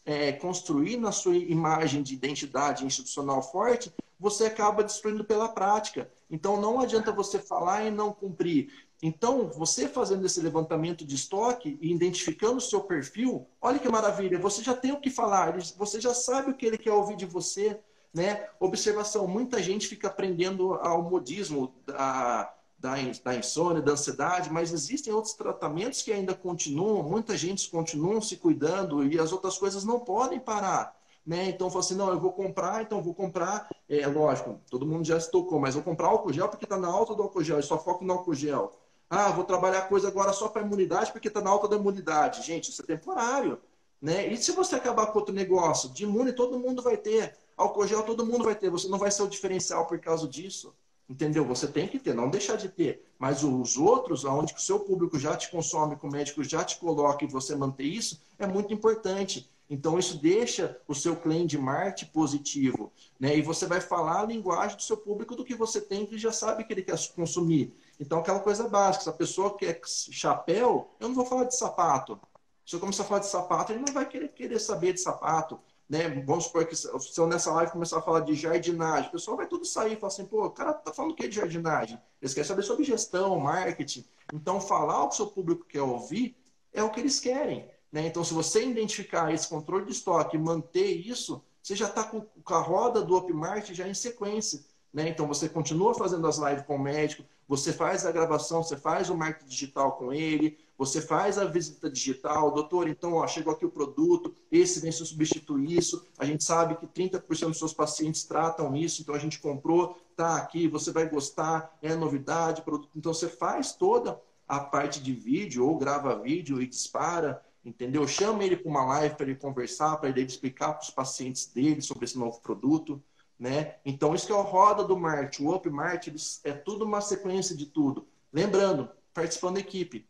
é, 0.04 0.32
construir 0.32 0.96
na 0.96 1.10
sua 1.10 1.34
imagem 1.36 2.02
de 2.02 2.14
identidade 2.14 2.86
institucional 2.86 3.42
forte, 3.42 3.92
você 4.18 4.44
acaba 4.44 4.84
destruindo 4.84 5.24
pela 5.24 5.48
prática. 5.48 6.08
Então, 6.30 6.60
não 6.60 6.80
adianta 6.80 7.10
você 7.10 7.40
falar 7.40 7.84
e 7.84 7.90
não 7.90 8.12
cumprir. 8.12 8.72
Então, 9.04 9.48
você 9.48 9.88
fazendo 9.88 10.24
esse 10.24 10.40
levantamento 10.40 11.04
de 11.04 11.16
estoque 11.16 11.76
e 11.80 11.92
identificando 11.92 12.58
o 12.58 12.60
seu 12.60 12.82
perfil, 12.82 13.48
olha 13.60 13.80
que 13.80 13.88
maravilha, 13.88 14.38
você 14.38 14.62
já 14.62 14.74
tem 14.74 14.92
o 14.92 15.00
que 15.00 15.10
falar, 15.10 15.58
você 15.76 16.00
já 16.00 16.14
sabe 16.14 16.52
o 16.52 16.54
que 16.54 16.64
ele 16.64 16.78
quer 16.78 16.92
ouvir 16.92 17.16
de 17.16 17.26
você. 17.26 17.80
Né? 18.14 18.46
Observação: 18.60 19.26
muita 19.26 19.60
gente 19.60 19.88
fica 19.88 20.06
aprendendo 20.06 20.74
ao 20.74 21.02
modismo 21.02 21.74
da, 21.84 22.54
da, 22.78 22.94
da 23.24 23.34
insônia, 23.34 23.82
da 23.82 23.92
ansiedade, 23.92 24.52
mas 24.52 24.72
existem 24.72 25.12
outros 25.12 25.34
tratamentos 25.34 26.02
que 26.02 26.12
ainda 26.12 26.32
continuam, 26.32 27.02
muita 27.02 27.36
gente 27.36 27.68
continua 27.70 28.20
se 28.20 28.36
cuidando 28.36 29.04
e 29.04 29.18
as 29.18 29.32
outras 29.32 29.58
coisas 29.58 29.82
não 29.82 29.98
podem 29.98 30.38
parar. 30.38 30.96
Né? 31.26 31.48
Então, 31.48 31.68
eu 31.68 31.78
assim, 31.78 31.94
não, 31.94 32.10
eu 32.10 32.20
vou 32.20 32.32
comprar, 32.32 32.82
então 32.82 33.02
vou 33.02 33.14
comprar, 33.14 33.68
é 33.88 34.06
lógico, 34.06 34.60
todo 34.70 34.86
mundo 34.86 35.04
já 35.04 35.18
se 35.18 35.30
tocou, 35.30 35.58
mas 35.58 35.74
vou 35.74 35.82
comprar 35.82 36.08
álcool 36.08 36.32
gel 36.32 36.48
porque 36.48 36.64
está 36.64 36.76
na 36.76 36.88
alta 36.88 37.14
do 37.14 37.22
álcool 37.22 37.42
gel, 37.42 37.56
eu 37.56 37.62
só 37.62 37.78
foco 37.78 38.04
no 38.04 38.12
álcool 38.12 38.34
gel. 38.34 38.81
Ah, 39.14 39.30
vou 39.30 39.44
trabalhar 39.44 39.82
coisa 39.90 40.08
agora 40.08 40.32
só 40.32 40.48
para 40.48 40.62
imunidade 40.62 41.12
porque 41.12 41.28
está 41.28 41.42
na 41.42 41.50
alta 41.50 41.68
da 41.68 41.76
imunidade. 41.76 42.42
Gente, 42.42 42.70
isso 42.70 42.80
é 42.80 42.86
temporário. 42.86 43.60
Né? 44.00 44.32
E 44.32 44.38
se 44.38 44.52
você 44.52 44.74
acabar 44.74 45.08
com 45.08 45.18
outro 45.18 45.34
negócio? 45.34 45.90
De 45.90 46.04
imune 46.04 46.32
todo 46.32 46.58
mundo 46.58 46.80
vai 46.80 46.96
ter. 46.96 47.36
Álcool 47.54 47.86
gel 47.86 48.04
todo 48.04 48.24
mundo 48.24 48.42
vai 48.42 48.54
ter. 48.54 48.70
Você 48.70 48.88
não 48.88 48.98
vai 48.98 49.10
ser 49.10 49.22
o 49.22 49.28
diferencial 49.28 49.86
por 49.86 49.98
causa 49.98 50.26
disso. 50.26 50.74
Entendeu? 51.10 51.44
Você 51.44 51.66
tem 51.66 51.86
que 51.86 51.98
ter, 51.98 52.14
não 52.14 52.30
deixar 52.30 52.56
de 52.56 52.70
ter. 52.70 53.04
Mas 53.18 53.44
os 53.44 53.76
outros, 53.76 54.24
onde 54.24 54.54
o 54.54 54.58
seu 54.58 54.80
público 54.80 55.18
já 55.18 55.36
te 55.36 55.50
consome, 55.50 55.96
que 55.96 56.06
o 56.06 56.10
médico 56.10 56.42
já 56.42 56.64
te 56.64 56.78
coloca 56.78 57.22
e 57.22 57.28
você 57.28 57.54
manter 57.54 57.84
isso, 57.84 58.18
é 58.38 58.46
muito 58.46 58.72
importante. 58.72 59.46
Então, 59.68 59.98
isso 59.98 60.18
deixa 60.18 60.78
o 60.88 60.94
seu 60.94 61.16
claim 61.16 61.46
de 61.46 61.58
marketing 61.58 62.10
positivo. 62.12 62.90
Né? 63.20 63.36
E 63.36 63.42
você 63.42 63.66
vai 63.66 63.80
falar 63.80 64.20
a 64.20 64.26
linguagem 64.26 64.76
do 64.76 64.82
seu 64.82 64.96
público 64.96 65.36
do 65.36 65.44
que 65.44 65.54
você 65.54 65.80
tem, 65.80 66.06
que 66.06 66.18
já 66.18 66.32
sabe 66.32 66.64
que 66.64 66.72
ele 66.72 66.82
quer 66.82 66.98
consumir. 67.14 67.74
Então, 68.02 68.18
aquela 68.18 68.40
coisa 68.40 68.68
básica, 68.68 69.04
se 69.04 69.08
a 69.08 69.12
pessoa 69.12 69.56
quer 69.56 69.80
chapéu, 69.86 70.90
eu 70.98 71.06
não 71.06 71.14
vou 71.14 71.24
falar 71.24 71.44
de 71.44 71.56
sapato. 71.56 72.20
Se 72.66 72.74
eu 72.74 72.80
começar 72.80 73.04
a 73.04 73.06
falar 73.06 73.20
de 73.20 73.28
sapato, 73.28 73.70
ele 73.70 73.84
não 73.86 73.94
vai 73.94 74.08
querer, 74.08 74.26
querer 74.32 74.58
saber 74.58 74.92
de 74.92 75.00
sapato. 75.00 75.60
Né? 75.88 76.08
Vamos 76.26 76.44
supor 76.44 76.66
que 76.66 76.74
se 76.74 76.88
eu 77.16 77.26
nessa 77.28 77.52
live 77.52 77.70
começar 77.70 77.98
a 77.98 78.02
falar 78.02 78.20
de 78.20 78.34
jardinagem, 78.34 79.08
o 79.08 79.12
pessoal 79.12 79.36
vai 79.36 79.46
tudo 79.46 79.64
sair 79.64 79.92
e 79.92 79.96
falar 79.96 80.12
assim, 80.12 80.26
pô, 80.26 80.44
o 80.44 80.50
cara 80.50 80.72
tá 80.72 80.92
falando 80.92 81.12
o 81.12 81.14
que 81.14 81.28
de 81.28 81.36
jardinagem? 81.36 81.96
Eles 82.20 82.34
querem 82.34 82.48
saber 82.48 82.62
sobre 82.62 82.82
gestão, 82.82 83.38
marketing. 83.38 84.04
Então, 84.34 84.60
falar 84.60 85.04
o 85.04 85.08
que 85.08 85.14
o 85.14 85.16
seu 85.18 85.28
público 85.28 85.64
quer 85.64 85.82
ouvir 85.82 86.36
é 86.72 86.82
o 86.82 86.90
que 86.90 86.98
eles 86.98 87.20
querem. 87.20 87.70
Né? 87.92 88.08
Então, 88.08 88.24
se 88.24 88.34
você 88.34 88.66
identificar 88.66 89.32
esse 89.32 89.46
controle 89.46 89.84
de 89.84 89.92
estoque 89.92 90.36
e 90.36 90.40
manter 90.40 90.90
isso, 90.90 91.40
você 91.62 91.76
já 91.76 91.86
está 91.86 92.02
com 92.02 92.26
a 92.52 92.58
roda 92.58 93.00
do 93.00 93.16
Upmarket 93.16 93.72
já 93.72 93.86
em 93.86 93.94
sequência. 93.94 94.64
Né? 94.92 95.08
Então, 95.08 95.28
você 95.28 95.48
continua 95.48 95.94
fazendo 95.94 96.26
as 96.26 96.38
lives 96.38 96.66
com 96.66 96.74
o 96.74 96.82
médico, 96.82 97.22
você 97.52 97.70
faz 97.70 98.06
a 98.06 98.10
gravação, 98.10 98.62
você 98.62 98.78
faz 98.78 99.10
o 99.10 99.14
marketing 99.14 99.50
digital 99.50 99.92
com 99.98 100.10
ele, 100.10 100.56
você 100.78 101.02
faz 101.02 101.36
a 101.36 101.44
visita 101.44 101.90
digital, 101.90 102.50
doutor, 102.50 102.88
então 102.88 103.12
ó, 103.12 103.26
chegou 103.26 103.52
aqui 103.52 103.66
o 103.66 103.70
produto, 103.70 104.34
esse 104.50 104.80
vem 104.80 104.90
substituir 104.90 105.76
isso. 105.76 106.02
A 106.18 106.24
gente 106.24 106.42
sabe 106.42 106.76
que 106.76 106.86
30% 106.86 107.48
dos 107.48 107.58
seus 107.58 107.74
pacientes 107.74 108.24
tratam 108.24 108.74
isso, 108.74 109.02
então 109.02 109.14
a 109.14 109.18
gente 109.18 109.38
comprou, 109.38 110.00
tá 110.16 110.36
aqui, 110.36 110.66
você 110.66 110.90
vai 110.90 111.06
gostar, 111.06 111.76
é 111.82 111.94
novidade, 111.94 112.62
produto. 112.62 112.88
Então 112.96 113.12
você 113.12 113.28
faz 113.28 113.74
toda 113.74 114.18
a 114.48 114.58
parte 114.58 115.02
de 115.02 115.12
vídeo 115.12 115.66
ou 115.66 115.76
grava 115.76 116.18
vídeo 116.18 116.58
e 116.62 116.66
dispara, 116.66 117.44
entendeu? 117.62 118.08
Chama 118.08 118.44
ele 118.44 118.56
para 118.56 118.70
uma 118.70 118.86
live 118.86 119.14
para 119.14 119.26
ele 119.26 119.36
conversar, 119.36 119.98
para 119.98 120.08
ele 120.08 120.22
explicar 120.22 120.72
para 120.72 120.84
os 120.84 120.90
pacientes 120.90 121.44
dele 121.48 121.82
sobre 121.82 122.06
esse 122.06 122.18
novo 122.18 122.40
produto. 122.40 122.98
Né? 123.38 123.76
Então, 123.84 124.14
isso 124.14 124.26
que 124.26 124.32
é 124.32 124.36
a 124.36 124.42
roda 124.42 124.84
do 124.84 124.96
marketing. 124.96 125.46
O 125.46 125.54
Up 125.54 125.68
Marketing 125.68 126.16
é 126.44 126.52
tudo 126.52 126.84
uma 126.84 127.00
sequência 127.00 127.56
de 127.56 127.66
tudo. 127.66 128.06
Lembrando, 128.32 128.88
participando 129.12 129.54
da 129.54 129.60
equipe. 129.60 130.06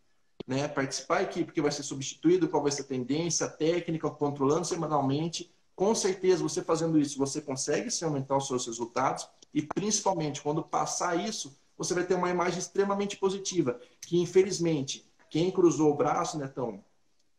Né? 0.46 0.68
Participar 0.68 1.16
da 1.16 1.22
equipe 1.22 1.52
que 1.52 1.62
vai 1.62 1.72
ser 1.72 1.82
substituído, 1.82 2.48
qual 2.48 2.62
vai 2.62 2.72
ser 2.72 2.82
a 2.82 2.86
tendência, 2.86 3.46
a 3.46 3.50
técnica, 3.50 4.10
controlando 4.10 4.66
semanalmente, 4.66 5.52
com 5.74 5.94
certeza 5.94 6.42
você 6.42 6.62
fazendo 6.62 6.98
isso, 6.98 7.18
você 7.18 7.40
consegue 7.40 7.90
se 7.90 8.04
aumentar 8.04 8.36
os 8.36 8.46
seus 8.46 8.66
resultados 8.66 9.28
e 9.54 9.62
principalmente 9.62 10.42
quando 10.42 10.62
passar 10.62 11.16
isso, 11.16 11.56
você 11.76 11.94
vai 11.94 12.04
ter 12.04 12.14
uma 12.14 12.30
imagem 12.30 12.58
extremamente 12.58 13.16
positiva, 13.16 13.80
que 14.00 14.18
infelizmente 14.18 15.10
quem 15.30 15.50
cruzou 15.50 15.92
o 15.92 15.96
braço, 15.96 16.38
Netão, 16.38 16.84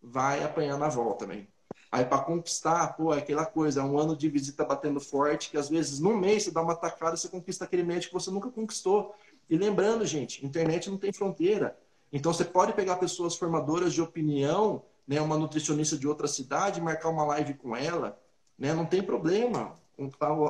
vai 0.01 0.43
apanhar 0.43 0.77
na 0.77 0.89
volta, 0.89 1.25
velho. 1.25 1.47
Aí 1.93 2.03
para 2.03 2.23
conquistar, 2.23 2.97
pô, 2.97 3.13
é 3.13 3.19
aquela 3.19 3.45
coisa, 3.45 3.81
é 3.81 3.83
um 3.83 3.99
ano 3.99 4.17
de 4.17 4.27
visita 4.27 4.65
batendo 4.65 4.99
forte, 4.99 5.51
que 5.51 5.57
às 5.59 5.69
vezes 5.69 5.99
num 5.99 6.17
mês 6.17 6.41
você 6.41 6.49
dá 6.49 6.59
uma 6.59 6.75
tacada, 6.75 7.15
você 7.15 7.29
conquista 7.29 7.65
aquele 7.65 7.83
médico 7.83 8.17
que 8.17 8.23
você 8.23 8.31
nunca 8.31 8.49
conquistou. 8.49 9.13
E 9.47 9.55
lembrando, 9.55 10.03
gente, 10.03 10.43
internet 10.43 10.89
não 10.89 10.97
tem 10.97 11.13
fronteira. 11.13 11.77
Então 12.11 12.33
você 12.33 12.43
pode 12.43 12.73
pegar 12.73 12.95
pessoas 12.95 13.35
formadoras 13.35 13.93
de 13.93 14.01
opinião, 14.01 14.81
né, 15.07 15.21
uma 15.21 15.37
nutricionista 15.37 15.95
de 15.95 16.07
outra 16.07 16.27
cidade, 16.27 16.81
marcar 16.81 17.09
uma 17.09 17.25
live 17.25 17.53
com 17.53 17.75
ela, 17.75 18.19
né, 18.57 18.73
não 18.73 18.87
tem 18.87 19.03
problema. 19.03 19.75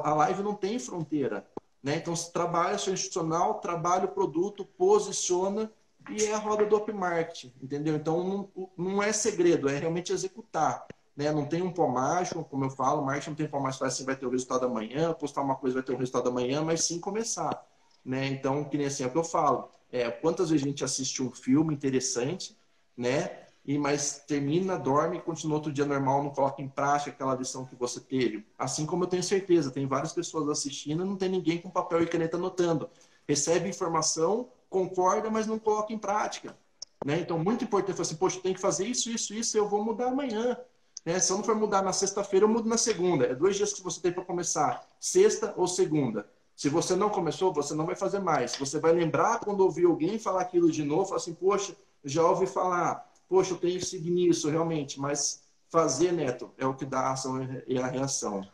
A 0.01 0.13
live 0.13 0.43
não 0.43 0.55
tem 0.55 0.79
fronteira. 0.79 1.45
Né? 1.83 1.97
Então, 1.97 2.15
você 2.15 2.31
trabalha 2.31 2.77
seu 2.77 2.93
institucional, 2.93 3.55
trabalha 3.55 4.05
o 4.05 4.13
produto, 4.13 4.63
posiciona 4.63 5.69
e 6.09 6.23
é 6.23 6.33
a 6.33 6.37
roda 6.37 6.65
do 6.65 6.77
open 6.77 6.95
marketing, 6.95 7.51
entendeu? 7.61 7.97
Então, 7.97 8.23
não, 8.55 8.69
não 8.77 9.03
é 9.03 9.11
segredo, 9.11 9.67
é 9.67 9.77
realmente 9.77 10.13
executar. 10.13 10.87
Né? 11.15 11.31
Não 11.31 11.45
tem 11.45 11.61
um 11.61 11.71
pó 11.71 11.87
mágico, 11.87 12.43
como 12.43 12.65
eu 12.65 12.69
falo, 12.69 13.05
marketing 13.05 13.29
não 13.29 13.35
tem 13.37 13.47
pó 13.47 13.59
mágico, 13.59 13.85
assim 13.85 14.05
vai 14.05 14.15
ter 14.15 14.25
o 14.25 14.29
resultado 14.29 14.65
amanhã, 14.65 15.13
postar 15.13 15.41
uma 15.41 15.55
coisa 15.55 15.75
vai 15.75 15.83
ter 15.83 15.93
o 15.93 15.97
resultado 15.97 16.29
amanhã, 16.29 16.61
mas 16.61 16.83
sim 16.83 16.99
começar. 16.99 17.65
Né? 18.03 18.27
Então, 18.27 18.63
que 18.65 18.77
nem 18.77 18.87
assim 18.87 19.03
é 19.03 19.07
o 19.07 19.11
que 19.11 19.17
eu 19.17 19.23
falo. 19.23 19.69
É, 19.91 20.09
quantas 20.09 20.49
vezes 20.49 20.65
a 20.65 20.69
gente 20.69 20.83
assiste 20.83 21.21
um 21.21 21.31
filme 21.31 21.73
interessante, 21.73 22.57
né? 22.97 23.43
e 23.65 23.77
mas 23.77 24.23
termina, 24.27 24.77
dorme 24.77 25.21
continua 25.21 25.55
outro 25.55 25.71
dia 25.71 25.85
normal, 25.85 26.23
não 26.23 26.31
coloca 26.31 26.61
em 26.61 26.67
prática 26.67 27.11
aquela 27.11 27.35
lição 27.35 27.65
que 27.65 27.75
você 27.75 27.99
teve. 27.99 28.45
Assim 28.57 28.85
como 28.85 29.05
eu 29.05 29.07
tenho 29.07 29.23
certeza, 29.23 29.71
tem 29.71 29.87
várias 29.87 30.11
pessoas 30.11 30.49
assistindo, 30.49 31.05
não 31.05 31.15
tem 31.15 31.29
ninguém 31.29 31.57
com 31.59 31.69
papel 31.69 32.03
e 32.03 32.07
caneta 32.07 32.35
anotando. 32.37 32.89
Recebe 33.27 33.69
informação, 33.69 34.49
concorda, 34.69 35.29
mas 35.29 35.47
não 35.47 35.57
coloca 35.57 35.93
em 35.93 35.97
prática. 35.97 36.57
Né? 37.05 37.19
Então, 37.19 37.39
muito 37.39 37.63
importante, 37.63 38.01
assim, 38.01 38.15
poxa, 38.15 38.39
tem 38.41 38.53
que 38.53 38.59
fazer 38.59 38.85
isso, 38.85 39.09
isso, 39.09 39.33
isso, 39.33 39.57
eu 39.57 39.67
vou 39.67 39.83
mudar 39.83 40.07
amanhã. 40.07 40.57
Né? 41.05 41.19
Se 41.19 41.31
eu 41.31 41.37
não 41.37 41.43
for 41.43 41.55
mudar 41.55 41.81
na 41.81 41.93
sexta-feira, 41.93 42.45
eu 42.45 42.49
mudo 42.49 42.67
na 42.67 42.77
segunda. 42.77 43.25
É 43.25 43.35
dois 43.35 43.55
dias 43.55 43.73
que 43.73 43.83
você 43.83 44.01
tem 44.01 44.11
para 44.11 44.23
começar, 44.23 44.87
sexta 44.99 45.53
ou 45.57 45.67
segunda. 45.67 46.27
Se 46.55 46.69
você 46.69 46.95
não 46.95 47.09
começou, 47.09 47.51
você 47.51 47.73
não 47.73 47.85
vai 47.85 47.95
fazer 47.95 48.19
mais. 48.19 48.55
Você 48.55 48.79
vai 48.79 48.93
lembrar 48.93 49.39
quando 49.39 49.61
ouvir 49.61 49.85
alguém 49.85 50.19
falar 50.19 50.41
aquilo 50.41 50.71
de 50.71 50.83
novo, 50.83 51.05
falar 51.05 51.17
assim, 51.17 51.33
poxa, 51.33 51.75
já 52.03 52.23
ouvi 52.23 52.45
falar 52.45 53.11
poxa, 53.33 53.53
eu 53.53 53.57
tenho 53.57 53.79
que 53.79 53.85
seguir 53.85 54.11
nisso 54.11 54.47
realmente, 54.47 54.99
mas 54.99 55.43
fazer, 55.67 56.11
Neto, 56.11 56.53
é 56.55 56.67
o 56.67 56.75
que 56.75 56.85
dá 56.85 56.99
a 56.99 57.13
ação 57.13 57.41
e 57.65 57.79
a 57.79 57.87
reação. 57.87 58.47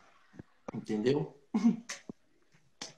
Entendeu? 0.74 1.36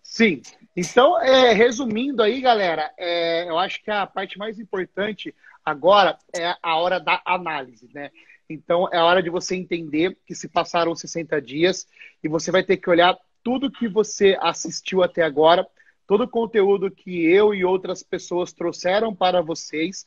Sim. 0.04 0.44
Então, 0.78 1.20
é, 1.20 1.54
resumindo 1.54 2.22
aí, 2.22 2.40
galera, 2.40 2.94
é, 3.00 3.50
eu 3.50 3.58
acho 3.58 3.84
que 3.84 3.90
a 3.90 4.06
parte 4.06 4.38
mais 4.38 4.60
importante 4.60 5.34
agora 5.66 6.20
é 6.36 6.56
a 6.62 6.78
hora 6.78 7.00
da 7.00 7.20
análise, 7.26 7.90
né? 7.94 8.12
Então, 8.52 8.88
é 8.92 8.98
a 8.98 9.06
hora 9.06 9.24
de 9.24 9.30
você 9.30 9.56
entender 9.56 10.18
que 10.26 10.36
se 10.36 10.48
passaram 10.48 10.96
60 10.96 11.42
dias 11.42 11.88
e 12.24 12.28
você 12.28 12.52
vai 12.52 12.64
ter 12.64 12.78
que 12.78 12.90
olhar 12.90 13.18
tudo 13.44 13.72
que 13.72 13.88
você 13.88 14.38
assistiu 14.40 15.02
até 15.04 15.24
agora, 15.24 15.68
todo 16.06 16.26
o 16.26 16.30
conteúdo 16.30 16.92
que 16.92 17.24
eu 17.26 17.54
e 17.54 17.66
outras 17.66 18.04
pessoas 18.04 18.54
trouxeram 18.54 19.16
para 19.16 19.42
vocês 19.42 20.06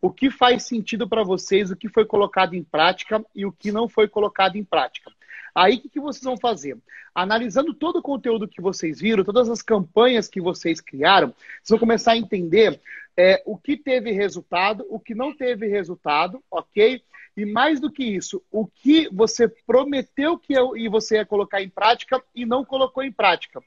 o 0.00 0.10
que 0.10 0.30
faz 0.30 0.64
sentido 0.64 1.08
para 1.08 1.22
vocês, 1.22 1.70
o 1.70 1.76
que 1.76 1.88
foi 1.88 2.04
colocado 2.04 2.54
em 2.54 2.62
prática 2.62 3.24
e 3.34 3.46
o 3.46 3.52
que 3.52 3.72
não 3.72 3.88
foi 3.88 4.08
colocado 4.08 4.56
em 4.56 4.64
prática. 4.64 5.10
Aí 5.54 5.76
o 5.76 5.80
que, 5.80 5.88
que 5.88 6.00
vocês 6.00 6.22
vão 6.22 6.36
fazer? 6.36 6.76
Analisando 7.14 7.72
todo 7.72 7.96
o 7.96 8.02
conteúdo 8.02 8.46
que 8.46 8.60
vocês 8.60 9.00
viram, 9.00 9.24
todas 9.24 9.48
as 9.48 9.62
campanhas 9.62 10.28
que 10.28 10.40
vocês 10.40 10.80
criaram, 10.80 11.28
vocês 11.28 11.70
vão 11.70 11.78
começar 11.78 12.12
a 12.12 12.18
entender 12.18 12.78
é, 13.16 13.42
o 13.46 13.56
que 13.56 13.76
teve 13.76 14.12
resultado, 14.12 14.84
o 14.90 15.00
que 15.00 15.14
não 15.14 15.34
teve 15.34 15.66
resultado, 15.66 16.42
ok? 16.50 17.02
E 17.36 17.44
mais 17.44 17.78
do 17.78 17.90
que 17.90 18.02
isso, 18.02 18.42
o 18.50 18.66
que 18.66 19.08
você 19.12 19.46
prometeu 19.46 20.38
que 20.38 20.54
eu, 20.54 20.76
e 20.76 20.88
você 20.88 21.16
ia 21.16 21.26
colocar 21.26 21.62
em 21.62 21.68
prática 21.68 22.22
e 22.34 22.46
não 22.46 22.64
colocou 22.64 23.02
em 23.02 23.12
prática. 23.12 23.62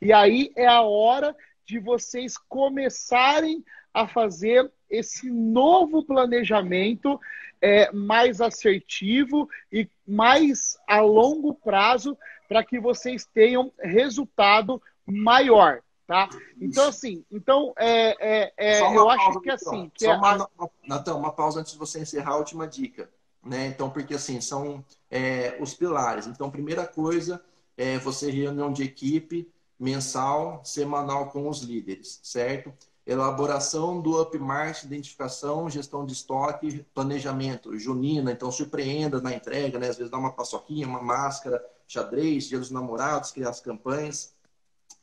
E 0.00 0.12
aí 0.12 0.50
é 0.56 0.66
a 0.66 0.82
hora 0.82 1.34
de 1.64 1.78
vocês 1.78 2.36
começarem 2.36 3.64
a 3.94 4.08
fazer 4.08 4.70
esse 4.90 5.30
novo 5.30 6.02
planejamento 6.02 7.20
é, 7.60 7.92
mais 7.92 8.40
assertivo 8.40 9.48
e 9.70 9.88
mais 10.06 10.76
a 10.88 11.00
longo 11.00 11.54
prazo 11.54 12.18
para 12.48 12.64
que 12.64 12.80
vocês 12.80 13.24
tenham 13.24 13.72
resultado 13.78 14.82
maior, 15.06 15.80
tá? 16.12 16.28
Então 16.60 16.88
assim, 16.88 17.24
então 17.32 17.72
é, 17.78 18.44
é, 18.44 18.52
é 18.58 18.80
eu 18.82 19.08
acho 19.08 19.40
que 19.40 19.50
assim, 19.50 19.90
que 19.94 20.04
é 20.04 20.14
uma, 20.14 20.48
Natão, 20.86 21.18
uma 21.18 21.32
pausa 21.32 21.60
antes 21.60 21.72
de 21.72 21.78
você 21.78 22.00
encerrar 22.00 22.32
a 22.32 22.36
última 22.36 22.68
dica, 22.68 23.08
né? 23.42 23.66
Então 23.68 23.88
porque 23.88 24.14
assim 24.14 24.38
são 24.40 24.84
é, 25.10 25.56
os 25.58 25.72
pilares. 25.72 26.26
Então 26.26 26.50
primeira 26.50 26.86
coisa 26.86 27.42
é 27.78 27.98
você 27.98 28.30
reunião 28.30 28.70
de 28.70 28.82
equipe 28.82 29.50
mensal, 29.80 30.60
semanal 30.64 31.30
com 31.30 31.48
os 31.48 31.62
líderes, 31.62 32.20
certo? 32.22 32.72
elaboração 33.04 34.00
do 34.00 34.20
upmarket, 34.20 34.84
identificação, 34.84 35.68
gestão 35.68 36.06
de 36.06 36.12
estoque, 36.12 36.86
planejamento, 36.94 37.76
junina, 37.76 38.30
então 38.30 38.50
surpreenda 38.52 39.20
na 39.20 39.34
entrega, 39.34 39.78
né? 39.78 39.88
Às 39.88 39.96
vezes 39.96 40.10
dá 40.10 40.18
uma 40.18 40.32
paçoquinha, 40.32 40.86
uma 40.86 41.02
máscara, 41.02 41.60
xadrez, 41.88 42.44
dia 42.44 42.60
dos 42.60 42.70
namorados, 42.70 43.32
criar 43.32 43.50
as 43.50 43.60
campanhas. 43.60 44.32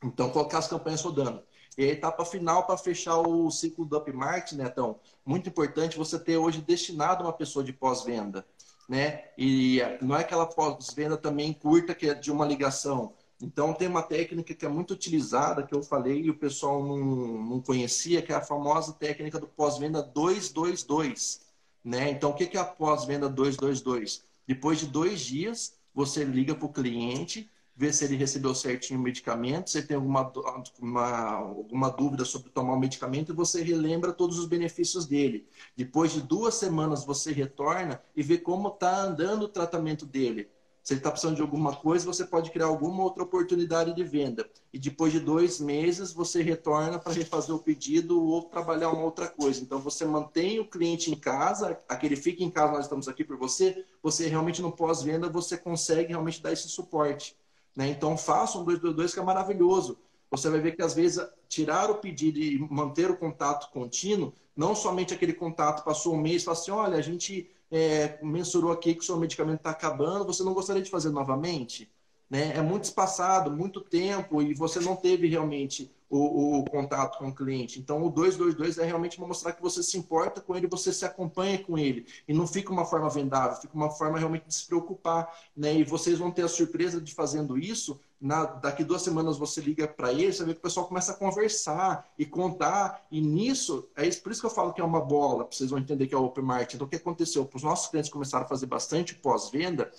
Então, 0.02 0.30
colocar 0.30 0.58
as 0.58 0.68
campanhas 0.68 1.02
rodando. 1.02 1.42
E 1.76 1.84
a 1.84 1.88
etapa 1.88 2.24
final 2.24 2.66
para 2.66 2.76
fechar 2.76 3.18
o 3.18 3.50
ciclo 3.50 3.84
do 3.84 3.96
upmarket, 3.96 4.52
né, 4.52 4.68
então, 4.70 4.98
muito 5.24 5.48
importante 5.48 5.96
você 5.96 6.18
ter 6.18 6.36
hoje 6.36 6.60
destinado 6.60 7.24
uma 7.24 7.32
pessoa 7.32 7.64
de 7.64 7.72
pós-venda, 7.72 8.44
né? 8.88 9.24
E 9.38 9.80
não 10.02 10.16
é 10.16 10.20
aquela 10.20 10.46
pós-venda 10.46 11.16
também 11.16 11.52
curta 11.52 11.94
que 11.94 12.08
é 12.08 12.14
de 12.14 12.32
uma 12.32 12.44
ligação, 12.44 13.14
então, 13.42 13.72
tem 13.72 13.88
uma 13.88 14.02
técnica 14.02 14.54
que 14.54 14.66
é 14.66 14.68
muito 14.68 14.92
utilizada, 14.92 15.62
que 15.62 15.74
eu 15.74 15.82
falei 15.82 16.20
e 16.20 16.30
o 16.30 16.36
pessoal 16.36 16.84
não, 16.84 16.98
não 17.42 17.60
conhecia, 17.60 18.20
que 18.20 18.32
é 18.32 18.36
a 18.36 18.42
famosa 18.42 18.92
técnica 18.92 19.38
do 19.38 19.46
pós-venda 19.46 20.02
222. 20.02 21.40
Né? 21.82 22.10
Então, 22.10 22.30
o 22.30 22.34
que 22.34 22.54
é 22.56 22.60
a 22.60 22.64
pós-venda 22.64 23.30
222? 23.30 24.22
Depois 24.46 24.78
de 24.78 24.86
dois 24.86 25.20
dias, 25.20 25.74
você 25.94 26.22
liga 26.22 26.54
para 26.54 26.66
o 26.66 26.72
cliente, 26.72 27.50
vê 27.80 27.92
se 27.92 28.04
ele 28.04 28.16
recebeu 28.16 28.54
certinho 28.54 29.00
o 29.00 29.02
medicamento, 29.02 29.70
se 29.70 29.82
tem 29.82 29.96
alguma, 29.96 30.30
uma, 30.78 31.30
alguma 31.30 31.88
dúvida 31.88 32.26
sobre 32.26 32.50
tomar 32.50 32.74
o 32.74 32.78
medicamento, 32.78 33.32
e 33.32 33.34
você 33.34 33.62
relembra 33.62 34.12
todos 34.12 34.38
os 34.38 34.46
benefícios 34.46 35.06
dele. 35.06 35.46
Depois 35.74 36.12
de 36.12 36.20
duas 36.20 36.56
semanas, 36.56 37.04
você 37.04 37.32
retorna 37.32 38.02
e 38.14 38.22
vê 38.22 38.36
como 38.36 38.68
está 38.68 39.00
andando 39.00 39.44
o 39.44 39.48
tratamento 39.48 40.04
dele 40.04 40.50
se 40.82 40.94
ele 40.94 41.00
está 41.00 41.10
precisando 41.10 41.36
de 41.36 41.42
alguma 41.42 41.76
coisa, 41.76 42.06
você 42.06 42.24
pode 42.24 42.50
criar 42.50 42.66
alguma 42.66 43.04
outra 43.04 43.22
oportunidade 43.22 43.94
de 43.94 44.02
venda. 44.02 44.48
E 44.72 44.78
depois 44.78 45.12
de 45.12 45.20
dois 45.20 45.60
meses, 45.60 46.12
você 46.12 46.42
retorna 46.42 46.98
para 46.98 47.12
refazer 47.12 47.54
o 47.54 47.58
pedido 47.58 48.22
ou 48.22 48.42
trabalhar 48.42 48.90
uma 48.90 49.04
outra 49.04 49.28
coisa. 49.28 49.62
Então, 49.62 49.78
você 49.78 50.04
mantém 50.04 50.58
o 50.58 50.68
cliente 50.68 51.10
em 51.10 51.14
casa, 51.14 51.78
aquele 51.88 52.16
fica 52.16 52.42
em 52.42 52.50
casa, 52.50 52.72
nós 52.72 52.84
estamos 52.86 53.08
aqui 53.08 53.22
por 53.22 53.36
você. 53.36 53.84
Você 54.02 54.26
realmente 54.26 54.62
no 54.62 54.72
pós-venda, 54.72 55.28
você 55.28 55.56
consegue 55.56 56.08
realmente 56.08 56.42
dar 56.42 56.52
esse 56.52 56.68
suporte. 56.68 57.36
Né? 57.74 57.88
Então, 57.88 58.16
faça 58.16 58.58
um 58.58 58.64
222 58.64 59.14
que 59.14 59.20
é 59.20 59.22
maravilhoso. 59.22 59.98
Você 60.30 60.48
vai 60.48 60.60
ver 60.60 60.76
que 60.76 60.82
às 60.82 60.94
vezes 60.94 61.24
tirar 61.48 61.90
o 61.90 61.96
pedido 61.96 62.38
e 62.38 62.58
manter 62.70 63.10
o 63.10 63.16
contato 63.16 63.70
contínuo, 63.72 64.32
não 64.56 64.74
somente 64.74 65.12
aquele 65.12 65.32
contato 65.32 65.84
passou 65.84 66.14
um 66.14 66.20
mês, 66.20 66.44
fala 66.44 66.56
assim, 66.56 66.70
olha, 66.70 66.96
a 66.96 67.02
gente 67.02 67.50
é, 67.70 68.18
mensurou 68.22 68.70
aqui 68.70 68.94
que 68.94 69.00
o 69.00 69.04
seu 69.04 69.16
medicamento 69.16 69.58
está 69.58 69.70
acabando, 69.70 70.24
você 70.24 70.42
não 70.42 70.54
gostaria 70.54 70.82
de 70.82 70.90
fazer 70.90 71.10
novamente? 71.10 71.90
Né? 72.28 72.56
É 72.56 72.62
muito 72.62 72.84
espaçado, 72.84 73.50
muito 73.50 73.80
tempo, 73.80 74.40
e 74.40 74.54
você 74.54 74.78
não 74.80 74.94
teve 74.94 75.26
realmente 75.26 75.90
o, 76.10 76.58
o, 76.58 76.64
contato 76.64 77.18
com 77.18 77.28
o 77.28 77.34
cliente. 77.34 77.78
Então, 77.78 78.04
o 78.04 78.10
222 78.10 78.78
é 78.78 78.84
realmente 78.84 79.20
mostrar 79.20 79.52
que 79.52 79.62
você 79.62 79.80
se 79.80 79.96
importa 79.96 80.40
com 80.40 80.56
ele, 80.56 80.66
você 80.66 80.92
se 80.92 81.04
acompanha 81.04 81.62
com 81.62 81.78
ele. 81.78 82.04
E 82.26 82.34
não 82.34 82.48
fica 82.48 82.72
uma 82.72 82.84
forma 82.84 83.08
vendável, 83.08 83.56
fica 83.60 83.74
uma 83.74 83.90
forma 83.90 84.18
realmente 84.18 84.46
de 84.48 84.54
se 84.54 84.66
preocupar. 84.66 85.32
Né? 85.56 85.76
E 85.76 85.84
vocês 85.84 86.18
vão 86.18 86.32
ter 86.32 86.42
a 86.42 86.48
surpresa 86.48 87.00
de 87.00 87.14
fazendo 87.14 87.56
isso. 87.56 88.00
Na, 88.20 88.44
daqui 88.44 88.84
duas 88.84 89.00
semanas 89.00 89.38
você 89.38 89.62
liga 89.62 89.88
para 89.88 90.12
ele, 90.12 90.32
você 90.32 90.44
vê 90.44 90.52
que 90.52 90.58
o 90.58 90.62
pessoal 90.62 90.86
começa 90.86 91.12
a 91.12 91.14
conversar 91.16 92.12
e 92.18 92.26
contar. 92.26 93.06
E 93.10 93.20
nisso, 93.20 93.88
é 93.96 94.06
isso, 94.06 94.20
por 94.20 94.32
isso 94.32 94.40
que 94.40 94.46
eu 94.46 94.50
falo 94.50 94.74
que 94.74 94.80
é 94.80 94.84
uma 94.84 95.00
bola, 95.00 95.48
vocês 95.50 95.70
vão 95.70 95.78
entender 95.78 96.06
que 96.06 96.14
é 96.14 96.18
o 96.18 96.24
Open 96.24 96.44
Marketing. 96.44 96.76
Então, 96.76 96.86
o 96.86 96.90
que 96.90 96.96
aconteceu? 96.96 97.48
Os 97.54 97.62
nossos 97.62 97.88
clientes 97.88 98.10
começaram 98.10 98.44
a 98.44 98.48
fazer 98.48 98.66
bastante 98.66 99.14
pós-venda 99.14 99.90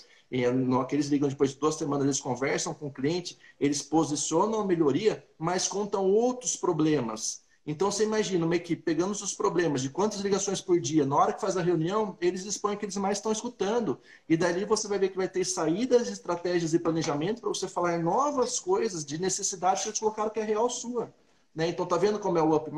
que 0.87 0.95
eles 0.95 1.07
ligam 1.07 1.27
depois 1.27 1.51
de 1.51 1.59
duas 1.59 1.75
semanas, 1.75 2.05
eles 2.05 2.21
conversam 2.21 2.73
com 2.73 2.87
o 2.87 2.91
cliente, 2.91 3.37
eles 3.59 3.81
posicionam 3.81 4.61
a 4.61 4.65
melhoria, 4.65 5.23
mas 5.37 5.67
contam 5.67 6.05
outros 6.05 6.55
problemas. 6.55 7.43
Então 7.65 7.91
você 7.91 8.05
imagina 8.05 8.43
uma 8.45 8.55
equipe 8.55 8.81
pegando 8.81 9.11
os 9.11 9.33
problemas 9.35 9.81
de 9.81 9.89
quantas 9.89 10.21
ligações 10.21 10.59
por 10.59 10.79
dia, 10.79 11.05
na 11.05 11.15
hora 11.15 11.33
que 11.33 11.41
faz 11.41 11.55
a 11.57 11.61
reunião, 11.61 12.17
eles 12.19 12.43
expõem 12.45 12.75
que 12.75 12.85
eles 12.85 12.97
mais 12.97 13.19
estão 13.19 13.31
escutando. 13.31 13.99
E 14.27 14.35
dali 14.35 14.65
você 14.65 14.87
vai 14.87 14.97
ver 14.97 15.09
que 15.09 15.17
vai 15.17 15.29
ter 15.29 15.45
saídas, 15.45 16.07
estratégias 16.09 16.73
e 16.73 16.79
planejamento 16.79 17.41
para 17.41 17.49
você 17.49 17.67
falar 17.67 17.99
novas 17.99 18.59
coisas 18.59 19.05
de 19.05 19.19
necessidade 19.19 19.83
que 19.83 19.89
eles 19.89 19.99
colocaram 19.99 20.31
que 20.31 20.39
é 20.39 20.43
real 20.43 20.69
sua. 20.69 21.13
Né? 21.53 21.67
Então 21.67 21.85
tá 21.85 21.97
vendo 21.97 22.19
como 22.19 22.37
é 22.37 22.41
o 22.41 22.55
Up 22.55 22.71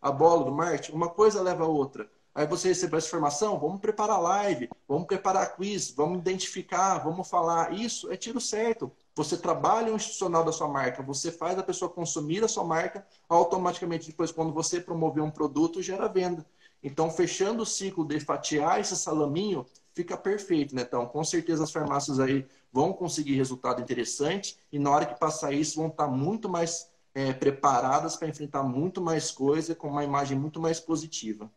a 0.00 0.12
bola 0.12 0.44
do 0.44 0.52
Mart? 0.52 0.90
Uma 0.90 1.08
coisa 1.08 1.42
leva 1.42 1.64
a 1.64 1.68
outra. 1.68 2.08
Aí 2.34 2.46
você 2.46 2.68
recebeu 2.68 2.96
essa 2.96 3.08
informação, 3.08 3.58
vamos 3.58 3.80
preparar 3.80 4.20
live, 4.20 4.70
vamos 4.88 5.06
preparar 5.06 5.54
quiz, 5.54 5.90
vamos 5.90 6.18
identificar, 6.18 6.98
vamos 6.98 7.28
falar. 7.28 7.74
Isso 7.74 8.10
é 8.10 8.16
tiro 8.16 8.40
certo. 8.40 8.90
Você 9.14 9.36
trabalha 9.36 9.92
o 9.92 9.96
institucional 9.96 10.42
da 10.42 10.52
sua 10.52 10.66
marca, 10.66 11.02
você 11.02 11.30
faz 11.30 11.58
a 11.58 11.62
pessoa 11.62 11.90
consumir 11.90 12.42
a 12.42 12.48
sua 12.48 12.64
marca, 12.64 13.06
automaticamente 13.28 14.06
depois, 14.06 14.32
quando 14.32 14.52
você 14.52 14.80
promover 14.80 15.22
um 15.22 15.30
produto, 15.30 15.82
gera 15.82 16.08
venda. 16.08 16.46
Então, 16.82 17.10
fechando 17.10 17.62
o 17.62 17.66
ciclo 17.66 18.06
de 18.06 18.18
fatiar 18.18 18.80
esse 18.80 18.96
salaminho, 18.96 19.66
fica 19.94 20.16
perfeito, 20.16 20.74
né? 20.74 20.82
Então, 20.82 21.06
com 21.06 21.22
certeza 21.22 21.64
as 21.64 21.70
farmácias 21.70 22.18
aí 22.18 22.46
vão 22.72 22.92
conseguir 22.94 23.36
resultado 23.36 23.82
interessante 23.82 24.56
e 24.72 24.78
na 24.78 24.90
hora 24.90 25.06
que 25.06 25.18
passar 25.18 25.52
isso, 25.52 25.76
vão 25.76 25.88
estar 25.88 26.08
muito 26.08 26.48
mais 26.48 26.90
é, 27.14 27.32
preparadas 27.32 28.16
para 28.16 28.28
enfrentar 28.28 28.62
muito 28.62 29.02
mais 29.02 29.30
coisa 29.30 29.74
com 29.74 29.88
uma 29.88 30.02
imagem 30.02 30.38
muito 30.38 30.58
mais 30.58 30.80
positiva. 30.80 31.50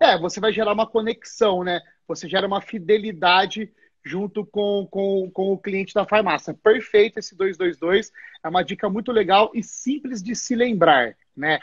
É, 0.00 0.16
você 0.18 0.40
vai 0.40 0.52
gerar 0.52 0.72
uma 0.72 0.86
conexão, 0.86 1.64
né? 1.64 1.80
Você 2.06 2.28
gera 2.28 2.46
uma 2.46 2.60
fidelidade 2.60 3.72
junto 4.04 4.46
com, 4.46 4.86
com, 4.90 5.30
com 5.32 5.52
o 5.52 5.58
cliente 5.58 5.92
da 5.92 6.06
farmácia. 6.06 6.54
Perfeito 6.54 7.18
esse 7.18 7.36
222. 7.36 8.12
É 8.42 8.48
uma 8.48 8.62
dica 8.62 8.88
muito 8.88 9.12
legal 9.12 9.50
e 9.54 9.62
simples 9.62 10.22
de 10.22 10.34
se 10.34 10.54
lembrar, 10.54 11.16
né? 11.36 11.58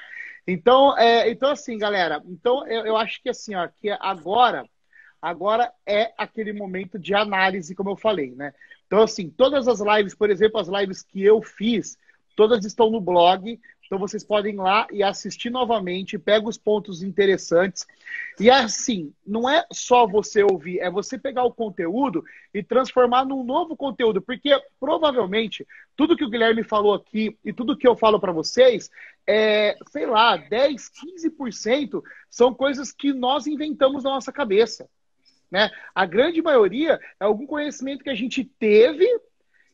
Então, 0.47 0.95
é, 0.97 1.29
então 1.29 1.49
assim, 1.49 1.77
galera, 1.77 2.21
então 2.27 2.67
eu, 2.67 2.85
eu 2.85 2.97
acho 2.97 3.21
que 3.21 3.29
assim, 3.29 3.55
ó, 3.55 3.67
que 3.67 3.89
agora, 3.89 4.65
agora 5.19 5.73
é 5.85 6.13
aquele 6.17 6.53
momento 6.53 6.99
de 6.99 7.15
análise, 7.15 7.73
como 7.73 7.89
eu 7.89 7.97
falei, 7.97 8.31
né? 8.35 8.53
Então, 8.85 9.01
assim, 9.01 9.29
todas 9.29 9.67
as 9.67 9.79
lives, 9.79 10.13
por 10.13 10.29
exemplo, 10.29 10.59
as 10.59 10.67
lives 10.67 11.01
que 11.01 11.23
eu 11.23 11.41
fiz, 11.41 11.97
todas 12.35 12.63
estão 12.65 12.91
no 12.91 13.01
blog. 13.01 13.59
Então 13.85 13.99
vocês 13.99 14.23
podem 14.23 14.53
ir 14.53 14.57
lá 14.57 14.87
e 14.91 15.03
assistir 15.03 15.49
novamente, 15.49 16.17
pega 16.17 16.47
os 16.47 16.57
pontos 16.57 17.03
interessantes. 17.03 17.85
E 18.39 18.49
assim, 18.49 19.13
não 19.25 19.49
é 19.49 19.65
só 19.71 20.07
você 20.07 20.43
ouvir, 20.43 20.79
é 20.79 20.89
você 20.89 21.17
pegar 21.17 21.43
o 21.43 21.53
conteúdo 21.53 22.23
e 22.53 22.63
transformar 22.63 23.25
num 23.25 23.43
novo 23.43 23.75
conteúdo, 23.75 24.21
porque 24.21 24.49
provavelmente 24.79 25.65
tudo 25.95 26.15
que 26.15 26.25
o 26.25 26.29
Guilherme 26.29 26.63
falou 26.63 26.93
aqui 26.93 27.37
e 27.45 27.53
tudo 27.53 27.77
que 27.77 27.87
eu 27.87 27.95
falo 27.95 28.19
para 28.19 28.31
vocês 28.31 28.89
é, 29.27 29.75
sei 29.87 30.05
lá, 30.05 30.37
10, 30.37 30.91
15% 31.25 32.01
são 32.29 32.53
coisas 32.53 32.91
que 32.91 33.11
nós 33.11 33.47
inventamos 33.47 34.03
na 34.03 34.11
nossa 34.11 34.31
cabeça. 34.31 34.87
Né? 35.49 35.69
A 35.93 36.05
grande 36.05 36.41
maioria 36.41 36.99
é 37.19 37.23
algum 37.23 37.45
conhecimento 37.45 38.03
que 38.03 38.09
a 38.09 38.15
gente 38.15 38.43
teve 38.43 39.07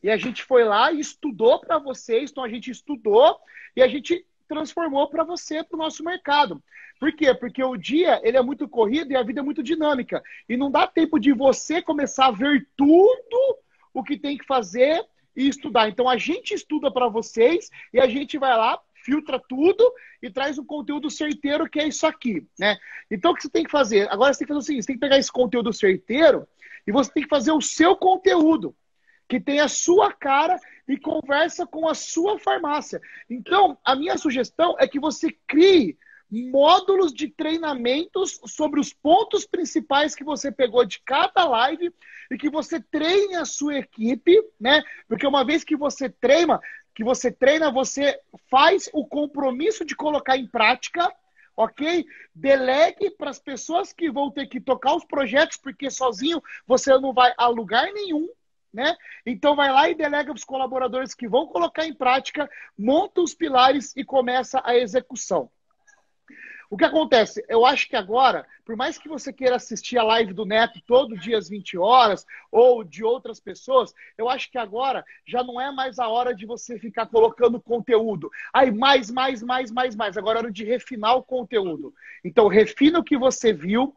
e 0.02 0.10
a 0.10 0.16
gente 0.16 0.42
foi 0.42 0.64
lá 0.64 0.92
e 0.92 1.00
estudou 1.00 1.60
para 1.60 1.78
vocês, 1.78 2.30
então 2.30 2.42
a 2.42 2.48
gente 2.48 2.70
estudou 2.70 3.38
e 3.76 3.82
a 3.82 3.88
gente 3.88 4.26
transformou 4.48 5.08
para 5.08 5.24
você, 5.24 5.62
para 5.62 5.76
o 5.76 5.78
nosso 5.78 6.04
mercado. 6.04 6.62
Por 6.98 7.12
quê? 7.12 7.32
Porque 7.34 7.62
o 7.62 7.76
dia 7.76 8.20
ele 8.22 8.36
é 8.36 8.42
muito 8.42 8.68
corrido 8.68 9.12
e 9.12 9.16
a 9.16 9.22
vida 9.22 9.40
é 9.40 9.42
muito 9.42 9.62
dinâmica. 9.62 10.22
E 10.48 10.56
não 10.56 10.70
dá 10.70 10.86
tempo 10.86 11.18
de 11.18 11.32
você 11.32 11.80
começar 11.80 12.26
a 12.26 12.30
ver 12.32 12.68
tudo 12.76 13.58
o 13.94 14.02
que 14.02 14.18
tem 14.18 14.36
que 14.36 14.44
fazer 14.44 15.04
e 15.34 15.48
estudar. 15.48 15.88
Então 15.88 16.08
a 16.08 16.16
gente 16.16 16.52
estuda 16.52 16.90
para 16.90 17.08
vocês 17.08 17.70
e 17.92 18.00
a 18.00 18.06
gente 18.06 18.38
vai 18.38 18.56
lá, 18.56 18.78
filtra 19.04 19.40
tudo 19.48 19.90
e 20.22 20.30
traz 20.30 20.58
um 20.58 20.64
conteúdo 20.64 21.10
certeiro 21.10 21.68
que 21.68 21.80
é 21.80 21.88
isso 21.88 22.06
aqui, 22.06 22.46
né? 22.58 22.76
Então 23.10 23.32
o 23.32 23.34
que 23.34 23.42
você 23.42 23.50
tem 23.50 23.64
que 23.64 23.70
fazer? 23.70 24.08
Agora 24.10 24.32
você 24.32 24.40
tem 24.40 24.46
que 24.46 24.52
fazer 24.52 24.62
o 24.62 24.66
seguinte, 24.66 24.82
você 24.82 24.86
tem 24.88 24.96
que 24.96 25.00
pegar 25.00 25.18
esse 25.18 25.32
conteúdo 25.32 25.72
certeiro 25.72 26.46
e 26.86 26.92
você 26.92 27.10
tem 27.12 27.22
que 27.22 27.28
fazer 27.28 27.52
o 27.52 27.60
seu 27.60 27.96
conteúdo 27.96 28.76
que 29.32 29.40
tem 29.40 29.60
a 29.60 29.68
sua 29.68 30.12
cara 30.12 30.60
e 30.86 30.98
conversa 30.98 31.66
com 31.66 31.88
a 31.88 31.94
sua 31.94 32.38
farmácia. 32.38 33.00
Então, 33.30 33.78
a 33.82 33.96
minha 33.96 34.18
sugestão 34.18 34.76
é 34.78 34.86
que 34.86 35.00
você 35.00 35.34
crie 35.46 35.96
módulos 36.30 37.14
de 37.14 37.28
treinamentos 37.28 38.38
sobre 38.44 38.78
os 38.78 38.92
pontos 38.92 39.46
principais 39.46 40.14
que 40.14 40.22
você 40.22 40.52
pegou 40.52 40.84
de 40.84 41.00
cada 41.00 41.46
live 41.46 41.90
e 42.30 42.36
que 42.36 42.50
você 42.50 42.78
treine 42.78 43.36
a 43.36 43.46
sua 43.46 43.78
equipe, 43.78 44.38
né? 44.60 44.82
Porque 45.08 45.26
uma 45.26 45.46
vez 45.46 45.64
que 45.64 45.76
você 45.76 46.10
treina, 46.10 46.60
que 46.94 47.02
você 47.02 47.32
treina, 47.32 47.72
você 47.72 48.20
faz 48.50 48.90
o 48.92 49.06
compromisso 49.06 49.82
de 49.82 49.96
colocar 49.96 50.36
em 50.36 50.46
prática, 50.46 51.10
ok? 51.56 52.04
Delegue 52.34 53.08
para 53.12 53.30
as 53.30 53.38
pessoas 53.38 53.94
que 53.94 54.10
vão 54.10 54.30
ter 54.30 54.46
que 54.46 54.60
tocar 54.60 54.94
os 54.94 55.06
projetos, 55.06 55.56
porque 55.56 55.88
sozinho 55.88 56.42
você 56.66 56.92
não 56.98 57.14
vai 57.14 57.32
a 57.38 57.48
lugar 57.48 57.90
nenhum, 57.94 58.28
né? 58.72 58.96
Então 59.26 59.54
vai 59.54 59.70
lá 59.70 59.90
e 59.90 59.94
delega 59.94 60.32
para 60.32 60.38
os 60.38 60.44
colaboradores 60.44 61.14
que 61.14 61.28
vão 61.28 61.46
colocar 61.46 61.86
em 61.86 61.94
prática, 61.94 62.48
monta 62.78 63.20
os 63.20 63.34
pilares 63.34 63.92
e 63.96 64.04
começa 64.04 64.62
a 64.64 64.76
execução. 64.76 65.50
O 66.72 66.76
que 66.78 66.86
acontece? 66.86 67.44
Eu 67.50 67.66
acho 67.66 67.86
que 67.86 67.94
agora, 67.94 68.46
por 68.64 68.76
mais 68.76 68.96
que 68.96 69.06
você 69.06 69.30
queira 69.30 69.56
assistir 69.56 69.98
a 69.98 70.02
live 70.04 70.32
do 70.32 70.46
Neto 70.46 70.80
todo 70.86 71.18
dia 71.18 71.36
às 71.36 71.46
20 71.46 71.76
horas, 71.76 72.24
ou 72.50 72.82
de 72.82 73.04
outras 73.04 73.38
pessoas, 73.38 73.92
eu 74.16 74.26
acho 74.26 74.50
que 74.50 74.56
agora 74.56 75.04
já 75.26 75.44
não 75.44 75.60
é 75.60 75.70
mais 75.70 75.98
a 75.98 76.08
hora 76.08 76.34
de 76.34 76.46
você 76.46 76.78
ficar 76.78 77.04
colocando 77.04 77.60
conteúdo. 77.60 78.30
Aí, 78.54 78.70
mais, 78.70 79.10
mais, 79.10 79.42
mais, 79.42 79.70
mais, 79.70 79.94
mais. 79.94 80.16
Agora 80.16 80.38
é 80.38 80.42
hora 80.44 80.50
de 80.50 80.64
refinar 80.64 81.14
o 81.14 81.22
conteúdo. 81.22 81.92
Então, 82.24 82.48
refina 82.48 83.00
o 83.00 83.04
que 83.04 83.18
você 83.18 83.52
viu, 83.52 83.94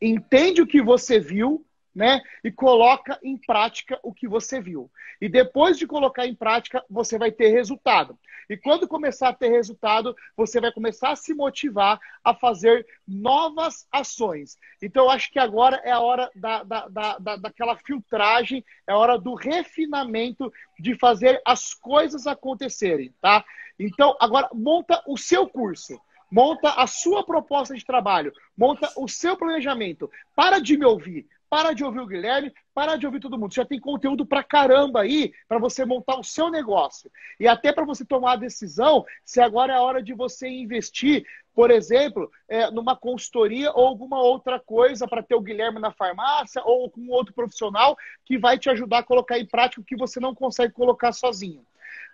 entende 0.00 0.62
o 0.62 0.66
que 0.66 0.80
você 0.80 1.20
viu, 1.20 1.62
né? 1.94 2.20
E 2.42 2.50
coloca 2.50 3.18
em 3.22 3.36
prática 3.36 3.98
o 4.02 4.12
que 4.12 4.26
você 4.26 4.60
viu. 4.60 4.90
E 5.20 5.28
depois 5.28 5.78
de 5.78 5.86
colocar 5.86 6.26
em 6.26 6.34
prática, 6.34 6.84
você 6.90 7.18
vai 7.18 7.30
ter 7.30 7.48
resultado. 7.48 8.18
E 8.50 8.56
quando 8.56 8.88
começar 8.88 9.28
a 9.28 9.34
ter 9.34 9.48
resultado, 9.48 10.14
você 10.36 10.60
vai 10.60 10.72
começar 10.72 11.10
a 11.10 11.16
se 11.16 11.32
motivar 11.32 11.98
a 12.22 12.34
fazer 12.34 12.86
novas 13.06 13.86
ações. 13.90 14.58
Então, 14.82 15.04
eu 15.04 15.10
acho 15.10 15.30
que 15.30 15.38
agora 15.38 15.80
é 15.84 15.92
a 15.92 16.00
hora 16.00 16.30
da, 16.34 16.62
da, 16.62 16.88
da, 16.88 17.18
da, 17.18 17.36
daquela 17.36 17.76
filtragem, 17.76 18.64
é 18.86 18.92
a 18.92 18.98
hora 18.98 19.18
do 19.18 19.34
refinamento 19.34 20.52
de 20.78 20.94
fazer 20.98 21.40
as 21.44 21.72
coisas 21.72 22.26
acontecerem, 22.26 23.14
tá? 23.20 23.44
Então, 23.78 24.16
agora 24.20 24.48
monta 24.52 25.02
o 25.06 25.16
seu 25.16 25.48
curso 25.48 25.98
monta 26.34 26.70
a 26.70 26.88
sua 26.88 27.24
proposta 27.24 27.76
de 27.76 27.84
trabalho, 27.84 28.32
monta 28.58 28.90
o 28.96 29.06
seu 29.06 29.36
planejamento. 29.36 30.10
Para 30.34 30.58
de 30.58 30.76
me 30.76 30.84
ouvir, 30.84 31.28
para 31.54 31.72
de 31.72 31.84
ouvir 31.84 32.00
o 32.00 32.06
Guilherme, 32.08 32.52
para 32.74 32.96
de 32.96 33.06
ouvir 33.06 33.20
todo 33.20 33.38
mundo. 33.38 33.54
Já 33.54 33.64
tem 33.64 33.78
conteúdo 33.78 34.26
pra 34.26 34.42
caramba 34.42 35.02
aí 35.02 35.32
para 35.46 35.56
você 35.56 35.84
montar 35.84 36.18
o 36.18 36.24
seu 36.24 36.50
negócio. 36.50 37.08
E 37.38 37.46
até 37.46 37.72
para 37.72 37.84
você 37.84 38.04
tomar 38.04 38.32
a 38.32 38.36
decisão 38.36 39.04
se 39.24 39.40
agora 39.40 39.72
é 39.72 39.76
a 39.76 39.80
hora 39.80 40.02
de 40.02 40.12
você 40.14 40.48
investir, 40.48 41.24
por 41.54 41.70
exemplo, 41.70 42.28
é, 42.48 42.72
numa 42.72 42.96
consultoria 42.96 43.70
ou 43.70 43.86
alguma 43.86 44.20
outra 44.20 44.58
coisa 44.58 45.06
para 45.06 45.22
ter 45.22 45.36
o 45.36 45.40
Guilherme 45.40 45.78
na 45.78 45.92
farmácia 45.92 46.60
ou 46.64 46.90
com 46.90 47.08
outro 47.08 47.32
profissional 47.32 47.96
que 48.24 48.36
vai 48.36 48.58
te 48.58 48.68
ajudar 48.68 48.98
a 48.98 49.04
colocar 49.04 49.38
em 49.38 49.46
prática 49.46 49.80
o 49.80 49.84
que 49.84 49.96
você 49.96 50.18
não 50.18 50.34
consegue 50.34 50.72
colocar 50.72 51.12
sozinho. 51.12 51.64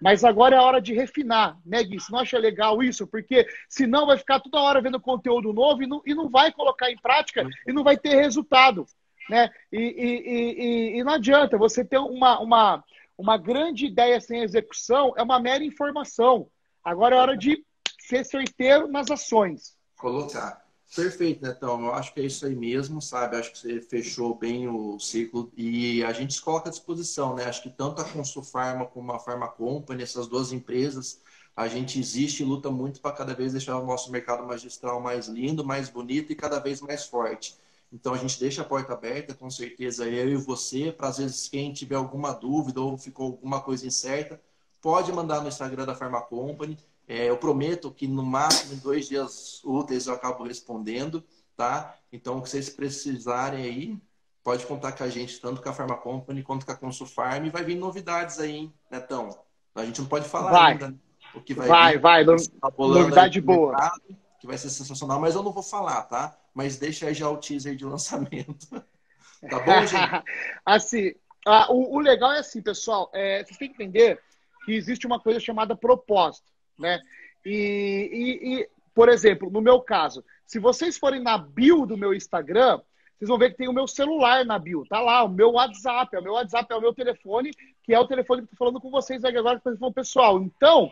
Mas 0.03 0.23
agora 0.23 0.57
é 0.57 0.59
a 0.59 0.63
hora 0.63 0.83
de 0.83 0.93
refinar, 0.93 1.57
né, 1.65 1.83
Gui? 1.83 1.99
Você 1.99 2.13
não 2.13 2.19
acha 2.19 2.37
legal 2.37 2.83
isso? 2.83 3.07
Porque 3.07 3.47
senão 3.71 4.07
vai 4.07 4.19
ficar 4.19 4.39
toda 4.39 4.61
hora 4.61 4.83
vendo 4.83 5.01
conteúdo 5.01 5.51
novo 5.51 5.83
e 5.83 5.87
não, 5.87 6.03
e 6.05 6.15
não 6.15 6.29
vai 6.29 6.53
colocar 6.53 6.91
em 6.91 6.99
prática 6.99 7.49
e 7.67 7.73
não 7.73 7.83
vai 7.83 7.97
ter 7.97 8.17
resultado 8.17 8.87
né? 9.31 9.49
E, 9.73 9.79
e, 9.79 10.97
e, 10.97 10.99
e 10.99 11.05
não 11.05 11.15
adianta 11.15 11.57
você 11.57 11.85
ter 11.85 11.99
uma, 11.99 12.41
uma, 12.41 12.85
uma 13.17 13.39
grande 13.39 13.87
ideia 13.87 14.21
sem 14.21 14.43
execução, 14.43 15.15
é 15.17 15.23
uma 15.23 15.41
mera 15.41 15.65
informação. 15.65 16.49
Agora 16.85 17.15
é 17.15 17.19
hora 17.19 17.37
de 17.37 17.65
ser 18.01 18.25
certeiro 18.25 18.89
nas 18.89 19.11
ações. 19.11 19.77
Colocar. 19.97 20.69
Perfeito, 20.95 21.41
Netão. 21.41 21.85
Eu 21.85 21.95
acho 21.95 22.13
que 22.13 22.21
é 22.21 22.25
isso 22.25 22.45
aí 22.45 22.57
mesmo, 22.57 23.01
sabe? 23.01 23.37
Acho 23.37 23.53
que 23.53 23.59
você 23.59 23.81
fechou 23.81 24.35
bem 24.35 24.67
o 24.67 24.99
ciclo 24.99 25.53
e 25.57 26.03
a 26.03 26.13
gente 26.13 26.35
se 26.35 26.43
coloca 26.43 26.69
à 26.69 26.73
disposição, 26.73 27.37
né? 27.37 27.45
Acho 27.45 27.63
que 27.63 27.71
tanto 27.71 28.03
a 28.03 28.05
Consulfarma 28.05 28.85
como 28.87 29.13
a 29.13 29.21
Pharma 29.21 29.47
Company, 29.47 30.03
essas 30.03 30.27
duas 30.27 30.51
empresas, 30.51 31.21
a 31.55 31.69
gente 31.69 32.01
existe 32.01 32.43
e 32.43 32.47
luta 32.47 32.71
muito 32.71 33.01
para 33.01 33.15
cada 33.15 33.35
vez 33.35 33.53
deixar 33.53 33.79
o 33.79 33.87
nosso 33.87 34.11
mercado 34.11 34.45
magistral 34.45 35.01
mais 35.01 35.29
lindo, 35.29 35.65
mais 35.65 35.89
bonito 35.89 36.33
e 36.33 36.35
cada 36.35 36.59
vez 36.59 36.81
mais 36.81 37.07
forte. 37.07 37.55
Então 37.93 38.15
a 38.15 38.17
gente 38.17 38.39
deixa 38.39 38.63
a 38.63 38.65
porta 38.65 38.93
aberta, 38.93 39.35
com 39.35 39.51
certeza, 39.51 40.09
eu 40.09 40.29
e 40.29 40.37
você, 40.37 40.93
para 40.93 41.09
às 41.09 41.19
vezes 41.19 41.49
quem 41.49 41.73
tiver 41.73 41.97
alguma 41.97 42.33
dúvida 42.33 42.81
ou 42.81 42.97
ficou 42.97 43.27
alguma 43.27 43.61
coisa 43.61 43.87
incerta, 43.87 44.41
pode 44.81 45.13
mandar 45.13 45.41
no 45.41 45.49
Instagram 45.49 45.85
da 45.85 45.95
Pharma 45.95 46.21
Company. 46.23 46.79
É, 47.09 47.29
eu 47.29 47.37
prometo 47.37 47.91
que 47.91 48.07
no 48.07 48.23
máximo 48.23 48.75
em 48.75 48.79
dois 48.79 49.09
dias 49.09 49.61
úteis 49.65 50.07
eu 50.07 50.15
acabo 50.15 50.45
respondendo, 50.45 51.25
tá? 51.57 51.97
Então, 52.13 52.39
o 52.39 52.43
que 52.43 52.49
vocês 52.49 52.71
precisarem 52.71 53.65
aí, 53.65 53.99
pode 54.45 54.65
contar 54.67 54.93
com 54.93 55.03
a 55.03 55.09
gente, 55.09 55.41
tanto 55.41 55.61
com 55.61 55.69
a 55.69 55.73
Pharma 55.73 55.97
Company 55.97 56.43
quanto 56.43 56.65
com 56.65 56.73
a 56.73 56.77
Consulfarm. 56.77 57.45
E 57.47 57.51
vai 57.51 57.65
vir 57.65 57.75
novidades 57.75 58.39
aí, 58.39 58.57
hein, 58.57 58.75
Netão? 58.91 59.37
A 59.75 59.85
gente 59.85 60.01
não 60.01 60.09
pode 60.09 60.29
falar 60.29 60.53
vai. 60.53 60.73
ainda. 60.73 60.95
o 61.35 61.41
que 61.41 61.55
vai 61.55 61.69
Vai, 61.69 61.93
vir, 61.95 62.01
vai, 62.01 62.25
tá 62.25 62.73
novidade 62.79 63.41
boa. 63.41 63.73
Mercado, 63.73 64.03
que 64.41 64.47
vai 64.47 64.57
ser 64.57 64.71
sensacional, 64.71 65.21
mas 65.21 65.35
eu 65.35 65.43
não 65.43 65.53
vou 65.53 65.63
falar, 65.63 66.03
tá? 66.03 66.37
Mas 66.55 66.79
deixa 66.79 67.07
aí 67.07 67.15
já 67.15 67.29
o 67.29 67.37
teaser 67.37 67.77
de 67.77 67.85
lançamento. 67.85 68.67
tá 69.49 69.61
bom, 69.61 69.87
gente? 69.87 70.25
assim, 70.65 71.15
ah, 71.47 71.73
o, 71.73 71.97
o, 71.97 72.01
legal 72.01 72.33
é 72.33 72.39
assim, 72.39 72.61
pessoal, 72.61 73.11
é, 73.15 73.45
vocês 73.45 73.57
têm 73.57 73.69
que 73.73 73.83
entender 73.83 74.21
que 74.65 74.73
existe 74.73 75.07
uma 75.07 75.21
coisa 75.21 75.41
chamada 75.41 75.77
propósito, 75.77 76.47
né? 76.79 77.01
E, 77.45 78.11
e, 78.13 78.55
e, 78.55 78.69
por 78.95 79.09
exemplo, 79.09 79.51
no 79.51 79.61
meu 79.61 79.81
caso, 79.81 80.25
se 80.47 80.59
vocês 80.59 80.99
forem 80.99 81.23
na 81.23 81.39
bio 81.39 81.87
do 81.87 81.97
meu 81.97 82.13
Instagram, 82.13 82.81
vocês 83.21 83.29
vão 83.29 83.39
ver 83.39 83.51
que 83.51 83.59
tem 83.59 83.69
o 83.69 83.73
meu 83.73 83.87
celular 83.87 84.47
na 84.47 84.59
bio. 84.59 84.85
Tá 84.89 84.99
lá, 84.99 85.23
o 85.23 85.29
meu 85.29 85.53
WhatsApp. 85.53 86.17
O 86.17 86.23
meu 86.23 86.33
WhatsApp 86.33 86.73
é 86.73 86.77
o 86.77 86.81
meu 86.81 86.95
telefone, 86.95 87.51
que 87.83 87.93
é 87.93 88.01
o 88.01 88.07
telefone 88.07 88.41
que 88.41 88.47
eu 88.47 88.51
tô 88.51 88.57
falando 88.57 88.81
com 88.81 88.91
vocês 88.91 89.23
agora, 89.25 89.61
telefone 89.61 89.93
pessoal. 89.93 90.41
Então, 90.41 90.91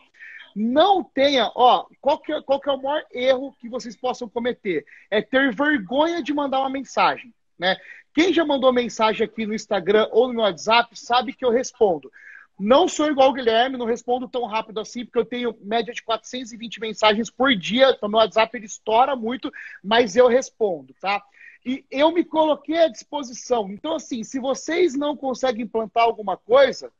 não 0.58 1.04
tenha, 1.04 1.52
ó, 1.54 1.86
qual 2.00 2.18
que, 2.18 2.32
é, 2.32 2.42
qual 2.42 2.60
que 2.60 2.68
é 2.68 2.72
o 2.72 2.82
maior 2.82 3.04
erro 3.12 3.54
que 3.60 3.68
vocês 3.68 3.96
possam 3.96 4.28
cometer? 4.28 4.84
É 5.08 5.22
ter 5.22 5.54
vergonha 5.54 6.20
de 6.20 6.34
mandar 6.34 6.58
uma 6.60 6.68
mensagem, 6.68 7.32
né? 7.56 7.76
Quem 8.12 8.32
já 8.32 8.44
mandou 8.44 8.72
mensagem 8.72 9.24
aqui 9.24 9.46
no 9.46 9.54
Instagram 9.54 10.08
ou 10.10 10.32
no 10.32 10.40
WhatsApp 10.40 10.98
sabe 10.98 11.32
que 11.32 11.44
eu 11.44 11.50
respondo. 11.50 12.10
Não 12.58 12.88
sou 12.88 13.06
igual 13.06 13.30
o 13.30 13.32
Guilherme, 13.32 13.76
não 13.76 13.86
respondo 13.86 14.28
tão 14.28 14.46
rápido 14.46 14.80
assim, 14.80 15.04
porque 15.04 15.18
eu 15.18 15.24
tenho 15.24 15.56
média 15.62 15.94
de 15.94 16.02
420 16.02 16.80
mensagens 16.80 17.30
por 17.30 17.54
dia, 17.54 17.90
então 17.90 18.08
meu 18.08 18.18
WhatsApp 18.18 18.56
ele 18.56 18.66
estoura 18.66 19.14
muito, 19.14 19.52
mas 19.80 20.16
eu 20.16 20.26
respondo, 20.26 20.92
tá? 21.00 21.22
E 21.64 21.84
eu 21.88 22.10
me 22.10 22.24
coloquei 22.24 22.78
à 22.78 22.88
disposição. 22.88 23.70
Então, 23.70 23.94
assim, 23.94 24.24
se 24.24 24.40
vocês 24.40 24.96
não 24.96 25.16
conseguem 25.16 25.62
implantar 25.62 26.02
alguma 26.02 26.36
coisa, 26.36 26.90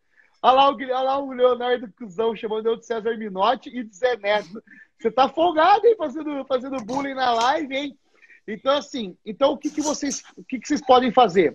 olha 0.43 0.53
lá 0.53 0.71
o, 0.71 0.75
olha 0.75 1.01
lá 1.01 1.19
o 1.19 1.33
Leonardo 1.33 1.93
Cusão 1.93 2.35
chamando 2.35 2.67
eu 2.67 2.77
de 2.77 2.87
César 2.87 3.17
Minotti 3.17 3.71
e 3.71 3.83
de 3.83 3.95
Zé 3.95 4.17
Neto. 4.17 4.63
Você 4.99 5.11
tá 5.11 5.29
folgado, 5.29 5.87
hein, 5.87 5.95
fazendo, 5.97 6.45
fazendo 6.45 6.85
bullying 6.85 7.15
na 7.15 7.33
live, 7.33 7.75
hein? 7.75 7.99
Então, 8.47 8.77
assim, 8.77 9.17
então 9.25 9.53
o 9.53 9.59
que, 9.59 9.71
que 9.71 9.81
vocês 9.81 10.23
o 10.37 10.43
que, 10.43 10.59
que 10.59 10.67
vocês 10.67 10.85
podem 10.85 11.13
fazer? 11.13 11.55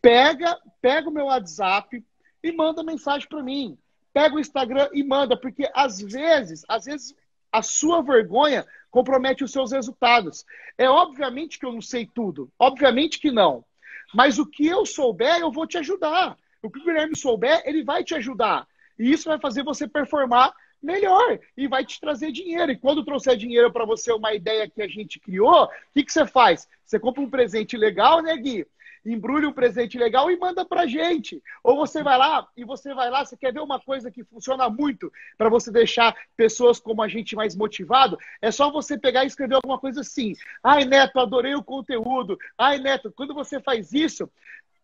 Pega, 0.00 0.58
pega 0.80 1.08
o 1.08 1.12
meu 1.12 1.26
WhatsApp, 1.26 2.02
e 2.42 2.52
manda 2.52 2.82
mensagem 2.82 3.28
para 3.28 3.42
mim. 3.42 3.78
Pega 4.12 4.34
o 4.34 4.40
Instagram 4.40 4.88
e 4.92 5.02
manda, 5.02 5.36
porque 5.36 5.70
às 5.74 6.00
vezes, 6.00 6.64
às 6.68 6.84
vezes 6.84 7.14
a 7.50 7.62
sua 7.62 8.02
vergonha 8.02 8.66
compromete 8.90 9.44
os 9.44 9.52
seus 9.52 9.72
resultados. 9.72 10.44
É 10.76 10.88
obviamente 10.88 11.58
que 11.58 11.64
eu 11.64 11.72
não 11.72 11.80
sei 11.80 12.06
tudo, 12.06 12.50
obviamente 12.58 13.18
que 13.18 13.30
não. 13.30 13.64
Mas 14.12 14.38
o 14.38 14.44
que 14.44 14.66
eu 14.66 14.84
souber, 14.84 15.38
eu 15.38 15.50
vou 15.50 15.66
te 15.66 15.78
ajudar. 15.78 16.36
O 16.62 16.70
que 16.70 16.78
o 16.78 16.84
Guilherme 16.84 17.16
souber, 17.16 17.62
ele 17.64 17.82
vai 17.82 18.04
te 18.04 18.14
ajudar. 18.14 18.66
E 18.98 19.10
isso 19.10 19.28
vai 19.28 19.38
fazer 19.38 19.64
você 19.64 19.88
performar 19.88 20.52
melhor 20.82 21.38
e 21.56 21.66
vai 21.66 21.84
te 21.84 22.00
trazer 22.00 22.30
dinheiro. 22.30 22.70
E 22.70 22.78
quando 22.78 23.04
trouxer 23.04 23.36
dinheiro 23.36 23.72
para 23.72 23.84
você, 23.84 24.12
uma 24.12 24.32
ideia 24.32 24.68
que 24.68 24.80
a 24.80 24.88
gente 24.88 25.18
criou, 25.18 25.64
o 25.64 25.68
que, 25.92 26.04
que 26.04 26.12
você 26.12 26.26
faz? 26.26 26.68
Você 26.84 27.00
compra 27.00 27.22
um 27.22 27.30
presente 27.30 27.76
legal, 27.76 28.22
né, 28.22 28.36
Gui? 28.36 28.66
embrulha 29.04 29.48
um 29.48 29.52
presente 29.52 29.98
legal 29.98 30.30
e 30.30 30.38
manda 30.38 30.64
pra 30.64 30.86
gente. 30.86 31.42
Ou 31.62 31.76
você 31.76 32.02
vai 32.02 32.16
lá 32.16 32.46
e 32.56 32.64
você 32.64 32.94
vai 32.94 33.10
lá, 33.10 33.24
você 33.24 33.36
quer 33.36 33.52
ver 33.52 33.60
uma 33.60 33.80
coisa 33.80 34.10
que 34.10 34.24
funciona 34.24 34.68
muito 34.68 35.12
para 35.36 35.48
você 35.48 35.70
deixar 35.70 36.14
pessoas 36.36 36.78
como 36.78 37.02
a 37.02 37.08
gente 37.08 37.34
mais 37.34 37.56
motivado? 37.56 38.16
É 38.40 38.50
só 38.50 38.70
você 38.70 38.96
pegar 38.96 39.24
e 39.24 39.26
escrever 39.26 39.56
alguma 39.56 39.78
coisa 39.78 40.00
assim. 40.00 40.34
Ai, 40.62 40.84
Neto, 40.84 41.18
adorei 41.18 41.54
o 41.54 41.64
conteúdo. 41.64 42.38
Ai, 42.56 42.78
Neto, 42.78 43.12
quando 43.14 43.34
você 43.34 43.60
faz 43.60 43.92
isso, 43.92 44.30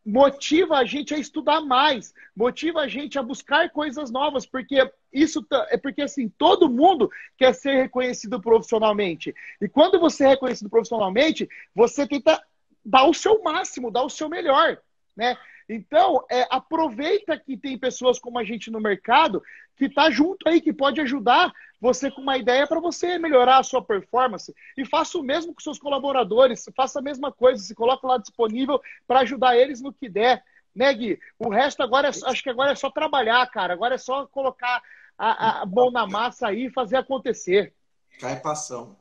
motiva 0.09 0.79
a 0.79 0.85
gente 0.87 1.13
a 1.13 1.19
estudar 1.19 1.61
mais, 1.61 2.15
motiva 2.35 2.81
a 2.81 2.89
gente 2.89 3.19
a 3.19 3.23
buscar 3.23 3.69
coisas 3.71 4.11
novas, 4.11 4.47
porque 4.47 4.91
isso 5.13 5.47
é 5.69 5.77
porque 5.77 6.01
assim, 6.01 6.31
todo 6.31 6.71
mundo 6.71 7.11
quer 7.37 7.55
ser 7.55 7.75
reconhecido 7.75 8.41
profissionalmente. 8.41 9.35
E 9.61 9.69
quando 9.69 10.01
você 10.01 10.25
é 10.25 10.29
reconhecido 10.29 10.71
profissionalmente, 10.71 11.47
você 11.75 12.07
tenta 12.07 12.43
dá 12.83 13.05
o 13.05 13.13
seu 13.13 13.43
máximo, 13.43 13.91
dá 13.91 14.03
o 14.03 14.09
seu 14.09 14.31
melhor, 14.31 14.79
né? 15.15 15.37
Então, 15.69 16.25
é, 16.31 16.47
aproveita 16.51 17.39
que 17.39 17.57
tem 17.57 17.77
pessoas 17.77 18.19
como 18.19 18.39
a 18.39 18.45
gente 18.45 18.71
no 18.71 18.81
mercado 18.81 19.43
que 19.77 19.85
está 19.85 20.11
junto 20.11 20.49
aí, 20.49 20.61
que 20.61 20.73
pode 20.73 21.01
ajudar 21.01 21.53
você 21.81 22.11
com 22.11 22.23
uma 22.23 22.39
ideia 22.39 22.66
para 22.66 22.81
você 22.81 23.19
melhorar 23.19 23.59
a 23.59 23.62
sua 23.62 23.83
performance. 23.83 24.55
E 24.77 24.85
faça 24.85 25.19
o 25.19 25.23
mesmo 25.23 25.55
com 25.55 25.61
seus 25.61 25.79
colaboradores, 25.79 26.64
faça 26.75 26.99
a 26.99 27.03
mesma 27.03 27.31
coisa, 27.31 27.62
se 27.62 27.75
coloca 27.75 28.07
lá 28.07 28.19
disponível 28.19 28.81
para 29.07 29.21
ajudar 29.21 29.57
eles 29.57 29.81
no 29.81 29.93
que 29.93 30.09
der. 30.09 30.43
Né, 30.75 30.93
Gui? 30.95 31.21
O 31.39 31.51
resto 31.51 31.83
agora, 31.83 32.09
é, 32.09 32.11
acho 32.11 32.43
que 32.43 32.51
agora 32.51 32.73
é 32.73 32.75
só 32.75 32.91
trabalhar, 32.91 33.45
cara. 33.51 33.75
Agora 33.75 33.97
é 33.97 33.99
só 33.99 34.27
colocar 34.27 34.83
a, 35.19 35.62
a 35.62 35.66
mão 35.66 35.91
na 35.91 36.07
massa 36.07 36.49
aí 36.49 36.66
e 36.66 36.73
fazer 36.73 36.97
acontecer. 36.97 37.75
Cai 38.21 38.41
passão. 38.41 38.97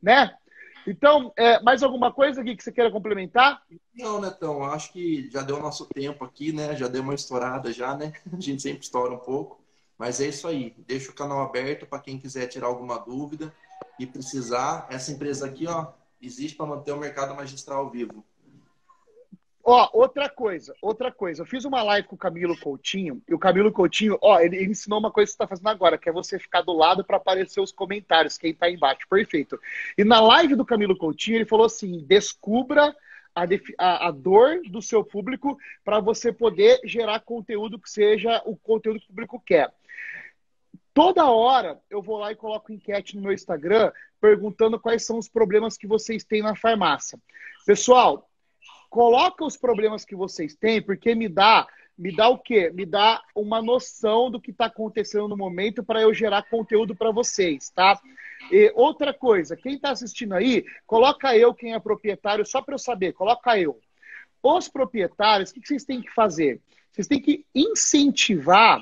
Né? 0.00 0.36
Então, 0.86 1.32
é, 1.36 1.60
mais 1.62 1.82
alguma 1.82 2.12
coisa 2.12 2.40
aqui 2.40 2.56
que 2.56 2.62
você 2.62 2.72
queira 2.72 2.90
complementar? 2.90 3.62
Não, 3.94 4.20
Netão, 4.20 4.64
acho 4.64 4.92
que 4.92 5.30
já 5.30 5.42
deu 5.42 5.60
nosso 5.60 5.86
tempo 5.86 6.24
aqui, 6.24 6.52
né? 6.52 6.76
Já 6.76 6.88
deu 6.88 7.02
uma 7.02 7.14
estourada 7.14 7.72
já, 7.72 7.96
né? 7.96 8.12
A 8.32 8.40
gente 8.40 8.62
sempre 8.62 8.82
estoura 8.82 9.14
um 9.14 9.18
pouco. 9.18 9.60
Mas 9.98 10.20
é 10.20 10.28
isso 10.28 10.46
aí. 10.48 10.74
Deixa 10.86 11.10
o 11.10 11.14
canal 11.14 11.40
aberto 11.40 11.86
para 11.86 12.00
quem 12.00 12.18
quiser 12.18 12.46
tirar 12.48 12.66
alguma 12.66 12.98
dúvida 12.98 13.54
e 13.98 14.06
precisar. 14.06 14.86
Essa 14.90 15.12
empresa 15.12 15.46
aqui, 15.46 15.66
ó, 15.66 15.92
existe 16.20 16.56
para 16.56 16.66
manter 16.66 16.92
o 16.92 16.98
mercado 16.98 17.34
magistral 17.34 17.88
vivo. 17.90 18.24
Ó, 19.66 19.88
outra 19.94 20.28
coisa, 20.28 20.74
outra 20.82 21.10
coisa. 21.10 21.40
Eu 21.40 21.46
fiz 21.46 21.64
uma 21.64 21.82
live 21.82 22.06
com 22.06 22.16
o 22.16 22.18
Camilo 22.18 22.54
Coutinho, 22.58 23.22
e 23.26 23.32
o 23.32 23.38
Camilo 23.38 23.72
Coutinho, 23.72 24.18
ó, 24.20 24.38
ele, 24.38 24.56
ele 24.56 24.72
ensinou 24.72 24.98
uma 24.98 25.10
coisa 25.10 25.26
que 25.26 25.30
você 25.30 25.42
está 25.42 25.46
fazendo 25.46 25.68
agora, 25.68 25.96
que 25.96 26.06
é 26.06 26.12
você 26.12 26.38
ficar 26.38 26.60
do 26.60 26.74
lado 26.74 27.02
para 27.02 27.16
aparecer 27.16 27.60
os 27.60 27.72
comentários, 27.72 28.36
quem 28.36 28.50
está 28.50 28.68
embaixo. 28.68 29.08
Perfeito. 29.08 29.58
E 29.96 30.04
na 30.04 30.20
live 30.20 30.54
do 30.54 30.66
Camilo 30.66 30.94
Coutinho, 30.94 31.38
ele 31.38 31.46
falou 31.46 31.64
assim: 31.64 32.04
descubra 32.06 32.94
a, 33.34 33.44
a, 33.78 34.08
a 34.08 34.10
dor 34.10 34.60
do 34.68 34.82
seu 34.82 35.02
público 35.02 35.56
para 35.82 35.98
você 35.98 36.30
poder 36.30 36.80
gerar 36.84 37.20
conteúdo 37.20 37.78
que 37.78 37.88
seja 37.88 38.42
o 38.44 38.54
conteúdo 38.56 39.00
que 39.00 39.06
o 39.06 39.08
público 39.08 39.42
quer. 39.44 39.72
Toda 40.92 41.30
hora 41.30 41.80
eu 41.88 42.02
vou 42.02 42.18
lá 42.18 42.30
e 42.30 42.36
coloco 42.36 42.70
enquete 42.70 43.16
no 43.16 43.22
meu 43.22 43.32
Instagram 43.32 43.90
perguntando 44.20 44.78
quais 44.78 45.06
são 45.06 45.18
os 45.18 45.28
problemas 45.28 45.78
que 45.78 45.86
vocês 45.86 46.22
têm 46.22 46.42
na 46.42 46.54
farmácia. 46.54 47.18
Pessoal, 47.66 48.28
coloca 48.94 49.44
os 49.44 49.56
problemas 49.56 50.04
que 50.04 50.14
vocês 50.14 50.54
têm, 50.54 50.80
porque 50.80 51.16
me 51.16 51.28
dá, 51.28 51.66
me 51.98 52.14
dá 52.14 52.28
o 52.28 52.38
quê? 52.38 52.70
Me 52.72 52.86
dá 52.86 53.20
uma 53.34 53.60
noção 53.60 54.30
do 54.30 54.40
que 54.40 54.52
está 54.52 54.66
acontecendo 54.66 55.26
no 55.26 55.36
momento 55.36 55.82
para 55.82 56.00
eu 56.00 56.14
gerar 56.14 56.48
conteúdo 56.48 56.94
para 56.94 57.10
vocês, 57.10 57.70
tá? 57.70 58.00
E 58.52 58.72
outra 58.76 59.12
coisa, 59.12 59.56
quem 59.56 59.74
está 59.74 59.90
assistindo 59.90 60.32
aí, 60.32 60.64
coloca 60.86 61.36
eu 61.36 61.52
quem 61.52 61.74
é 61.74 61.80
proprietário, 61.80 62.46
só 62.46 62.62
para 62.62 62.76
eu 62.76 62.78
saber, 62.78 63.14
coloca 63.14 63.58
eu. 63.58 63.80
Os 64.40 64.68
proprietários, 64.68 65.50
o 65.50 65.54
que 65.54 65.66
vocês 65.66 65.84
têm 65.84 66.00
que 66.00 66.12
fazer? 66.12 66.60
Vocês 66.92 67.08
têm 67.08 67.20
que 67.20 67.44
incentivar 67.52 68.80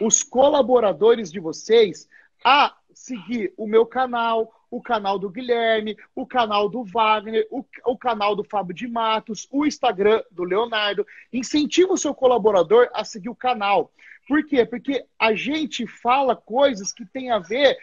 os 0.00 0.24
colaboradores 0.24 1.30
de 1.30 1.38
vocês 1.38 2.08
a 2.44 2.76
seguir 2.92 3.54
o 3.56 3.68
meu 3.68 3.86
canal, 3.86 4.52
o 4.72 4.80
canal 4.80 5.18
do 5.18 5.28
Guilherme, 5.28 5.98
o 6.16 6.26
canal 6.26 6.66
do 6.66 6.82
Wagner, 6.82 7.46
o, 7.50 7.62
o 7.84 7.96
canal 7.96 8.34
do 8.34 8.42
Fábio 8.42 8.74
de 8.74 8.88
Matos, 8.88 9.46
o 9.50 9.66
Instagram 9.66 10.22
do 10.30 10.44
Leonardo. 10.44 11.06
Incentiva 11.30 11.92
o 11.92 11.98
seu 11.98 12.14
colaborador 12.14 12.88
a 12.94 13.04
seguir 13.04 13.28
o 13.28 13.34
canal. 13.34 13.92
Por 14.26 14.46
quê? 14.46 14.64
Porque 14.64 15.04
a 15.18 15.34
gente 15.34 15.86
fala 15.86 16.34
coisas 16.34 16.90
que 16.90 17.04
têm 17.04 17.30
a 17.30 17.38
ver 17.38 17.76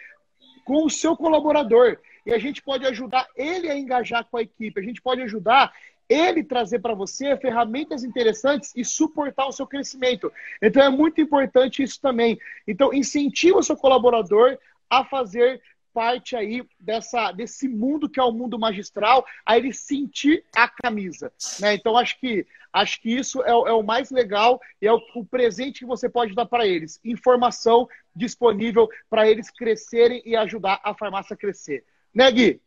com 0.64 0.84
o 0.84 0.90
seu 0.90 1.16
colaborador. 1.16 1.96
E 2.26 2.32
a 2.32 2.38
gente 2.38 2.60
pode 2.60 2.84
ajudar 2.84 3.28
ele 3.36 3.70
a 3.70 3.78
engajar 3.78 4.26
com 4.28 4.38
a 4.38 4.42
equipe, 4.42 4.80
a 4.80 4.84
gente 4.84 5.00
pode 5.00 5.22
ajudar 5.22 5.72
ele 6.08 6.42
trazer 6.42 6.80
para 6.80 6.92
você 6.92 7.36
ferramentas 7.36 8.02
interessantes 8.02 8.72
e 8.74 8.84
suportar 8.84 9.46
o 9.46 9.52
seu 9.52 9.64
crescimento. 9.64 10.32
Então 10.60 10.82
é 10.82 10.90
muito 10.90 11.20
importante 11.20 11.84
isso 11.84 12.00
também. 12.00 12.36
Então 12.66 12.92
incentiva 12.92 13.58
o 13.58 13.62
seu 13.62 13.76
colaborador 13.76 14.58
a 14.90 15.04
fazer 15.04 15.62
parte 16.00 16.34
aí 16.34 16.66
dessa, 16.78 17.30
desse 17.30 17.68
mundo 17.68 18.08
que 18.08 18.18
é 18.18 18.22
o 18.22 18.32
mundo 18.32 18.58
magistral, 18.58 19.22
a 19.44 19.58
ele 19.58 19.70
sentir 19.70 20.42
a 20.56 20.66
camisa. 20.66 21.30
Né? 21.60 21.74
Então, 21.74 21.94
acho 21.94 22.18
que, 22.18 22.46
acho 22.72 23.02
que 23.02 23.10
isso 23.10 23.42
é, 23.42 23.50
é 23.50 23.72
o 23.74 23.82
mais 23.82 24.10
legal 24.10 24.58
e 24.80 24.86
é 24.86 24.92
o, 24.94 24.98
o, 25.14 25.26
presente 25.26 25.80
que 25.80 25.84
você 25.84 26.08
pode 26.08 26.34
dar 26.34 26.46
para 26.46 26.66
eles. 26.66 26.98
Informação 27.04 27.86
disponível 28.16 28.88
para 29.10 29.28
eles 29.28 29.50
crescerem 29.50 30.22
e 30.24 30.34
ajudar 30.34 30.80
a 30.82 30.94
farmácia 30.94 31.34
a 31.34 31.36
crescer. 31.36 31.84
Né, 32.14 32.32
Gui? 32.32 32.62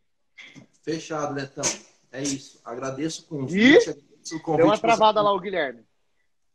Fechado, 0.84 1.34
Netão. 1.34 1.64
É 2.12 2.22
isso. 2.22 2.60
Agradeço 2.64 3.22
o 3.22 3.26
convite. 3.26 3.90
E... 3.90 4.36
o 4.36 4.40
convite 4.42 4.58
Deu 4.58 4.66
uma 4.66 4.78
travada 4.78 5.20
você... 5.20 5.24
lá 5.24 5.32
o 5.32 5.40
Guilherme. 5.40 5.82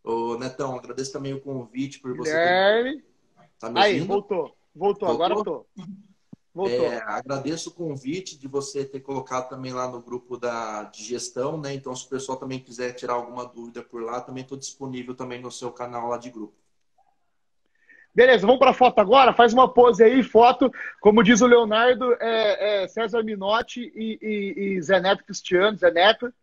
Ô, 0.02 0.38
Netão, 0.38 0.78
agradeço 0.78 1.12
também 1.12 1.34
o 1.34 1.42
convite 1.42 2.00
por 2.00 2.14
Guilherme. 2.14 2.92
você. 2.92 3.02
Ter... 3.02 3.60
Tá 3.60 3.72
Aí, 3.76 4.00
voltou. 4.00 4.56
Voltou, 4.74 5.10
voltou? 5.10 5.10
agora 5.10 5.36
voltou. 5.36 5.68
É, 6.68 6.98
agradeço 7.06 7.70
o 7.70 7.74
convite 7.74 8.38
de 8.38 8.48
você 8.48 8.84
ter 8.84 9.00
colocado 9.02 9.50
também 9.50 9.72
lá 9.72 9.88
no 9.88 10.02
grupo 10.02 10.36
da, 10.36 10.84
de 10.84 11.04
gestão, 11.04 11.60
né? 11.60 11.74
Então, 11.74 11.96
se 11.96 12.06
o 12.06 12.10
pessoal 12.10 12.38
também 12.38 12.60
quiser 12.60 12.94
tirar 12.94 13.14
alguma 13.14 13.46
dúvida 13.46 13.84
por 13.84 14.02
lá, 14.02 14.20
também 14.20 14.42
estou 14.42 14.58
disponível 14.58 15.14
também 15.14 15.40
no 15.40 15.52
seu 15.52 15.72
canal 15.72 16.08
lá 16.08 16.18
de 16.18 16.32
grupo. 16.32 16.56
Beleza, 18.14 18.46
vamos 18.46 18.60
para 18.60 18.74
foto 18.74 19.00
agora? 19.00 19.32
Faz 19.32 19.54
uma 19.54 19.72
pose 19.72 20.04
aí, 20.04 20.24
foto. 20.24 20.72
Como 21.00 21.24
diz 21.24 21.40
o 21.42 21.48
Leonardo, 21.48 22.14
é, 22.20 22.84
é 22.84 22.88
César 22.88 23.24
Minotti 23.24 23.92
e, 23.96 24.20
e, 24.20 24.64
e 24.78 24.82
Zé 24.82 25.00
Neto 25.00 25.24
Cristiano, 25.24 25.78
Zé 25.78 25.92
Neto. 25.92 26.34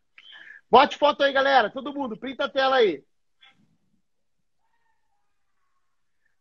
Bote 0.70 0.96
foto 0.96 1.24
aí, 1.24 1.32
galera. 1.32 1.68
Todo 1.68 1.92
mundo, 1.92 2.16
printa 2.16 2.44
a 2.44 2.48
tela 2.48 2.76
aí. 2.76 3.02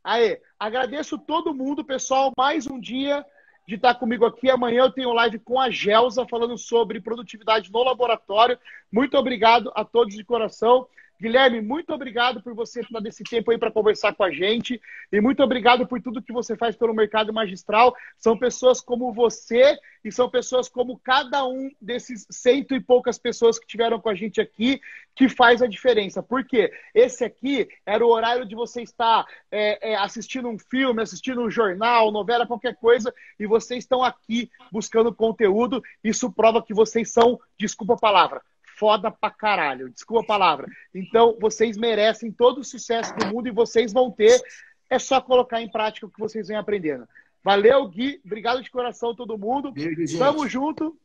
Aí, 0.03 0.39
agradeço 0.59 1.17
todo 1.17 1.53
mundo, 1.53 1.83
pessoal. 1.83 2.31
Mais 2.37 2.67
um 2.67 2.79
dia 2.79 3.25
de 3.67 3.75
estar 3.75 3.95
comigo 3.95 4.25
aqui. 4.25 4.49
Amanhã 4.49 4.83
eu 4.83 4.91
tenho 4.91 5.13
live 5.13 5.39
com 5.39 5.59
a 5.59 5.69
Gelsa 5.69 6.25
falando 6.27 6.57
sobre 6.57 7.01
produtividade 7.01 7.71
no 7.71 7.83
laboratório. 7.83 8.57
Muito 8.91 9.17
obrigado 9.17 9.71
a 9.75 9.83
todos 9.83 10.15
de 10.15 10.23
coração. 10.23 10.87
Guilherme, 11.25 11.59
muito 11.59 11.91
obrigado 11.91 12.39
por 12.39 12.53
você 12.53 12.83
dar 12.91 13.03
esse 13.07 13.23
tempo 13.23 13.49
aí 13.49 13.57
para 13.57 13.71
conversar 13.71 14.13
com 14.13 14.23
a 14.23 14.29
gente 14.29 14.79
e 15.11 15.19
muito 15.19 15.41
obrigado 15.41 15.87
por 15.87 15.99
tudo 15.99 16.21
que 16.21 16.31
você 16.31 16.55
faz 16.55 16.75
pelo 16.75 16.93
mercado 16.93 17.33
magistral. 17.33 17.95
São 18.15 18.37
pessoas 18.37 18.79
como 18.79 19.11
você 19.11 19.75
e 20.03 20.11
são 20.11 20.29
pessoas 20.29 20.69
como 20.69 20.99
cada 20.99 21.43
um 21.43 21.71
desses 21.81 22.27
cento 22.29 22.75
e 22.75 22.79
poucas 22.79 23.17
pessoas 23.17 23.57
que 23.57 23.65
tiveram 23.65 23.99
com 23.99 24.07
a 24.07 24.13
gente 24.13 24.39
aqui 24.39 24.79
que 25.15 25.27
faz 25.27 25.63
a 25.63 25.67
diferença. 25.67 26.21
Porque 26.21 26.71
esse 26.93 27.25
aqui 27.25 27.67
era 27.87 28.05
o 28.05 28.09
horário 28.09 28.45
de 28.45 28.53
você 28.53 28.83
estar 28.83 29.25
é, 29.51 29.93
é, 29.93 29.95
assistindo 29.95 30.47
um 30.47 30.59
filme, 30.59 31.01
assistindo 31.01 31.41
um 31.41 31.49
jornal, 31.49 32.11
novela, 32.11 32.45
qualquer 32.45 32.75
coisa, 32.75 33.11
e 33.39 33.47
vocês 33.47 33.83
estão 33.83 34.03
aqui 34.03 34.47
buscando 34.71 35.11
conteúdo. 35.11 35.81
Isso 36.03 36.31
prova 36.31 36.61
que 36.61 36.71
vocês 36.71 37.11
são, 37.11 37.39
desculpa 37.57 37.95
a 37.95 37.97
palavra, 37.97 38.43
foda 38.77 39.09
pra 39.11 39.29
caralho. 39.29 39.89
Desculpa 39.89 40.23
a 40.23 40.27
palavra. 40.27 40.67
Então, 40.93 41.37
vocês 41.39 41.77
merecem 41.77 42.31
todo 42.31 42.59
o 42.59 42.63
sucesso 42.63 43.15
do 43.15 43.27
mundo 43.27 43.47
e 43.47 43.51
vocês 43.51 43.91
vão 43.91 44.11
ter. 44.11 44.41
É 44.89 44.99
só 44.99 45.19
colocar 45.19 45.61
em 45.61 45.69
prática 45.69 46.05
o 46.05 46.09
que 46.09 46.19
vocês 46.19 46.47
vêm 46.47 46.57
aprendendo. 46.57 47.07
Valeu, 47.43 47.87
Gui. 47.87 48.21
Obrigado 48.25 48.61
de 48.61 48.71
coração, 48.71 49.15
todo 49.15 49.37
mundo. 49.37 49.71
Beijo, 49.71 50.17
Tamo 50.17 50.47
junto. 50.47 50.97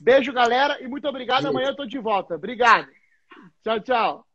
Beijo, 0.00 0.32
galera. 0.32 0.82
E 0.82 0.88
muito 0.88 1.08
obrigado. 1.08 1.42
Beijo. 1.42 1.56
Amanhã 1.56 1.68
eu 1.68 1.76
tô 1.76 1.86
de 1.86 1.98
volta. 1.98 2.34
Obrigado. 2.34 2.88
Tchau, 3.62 3.80
tchau. 3.80 4.25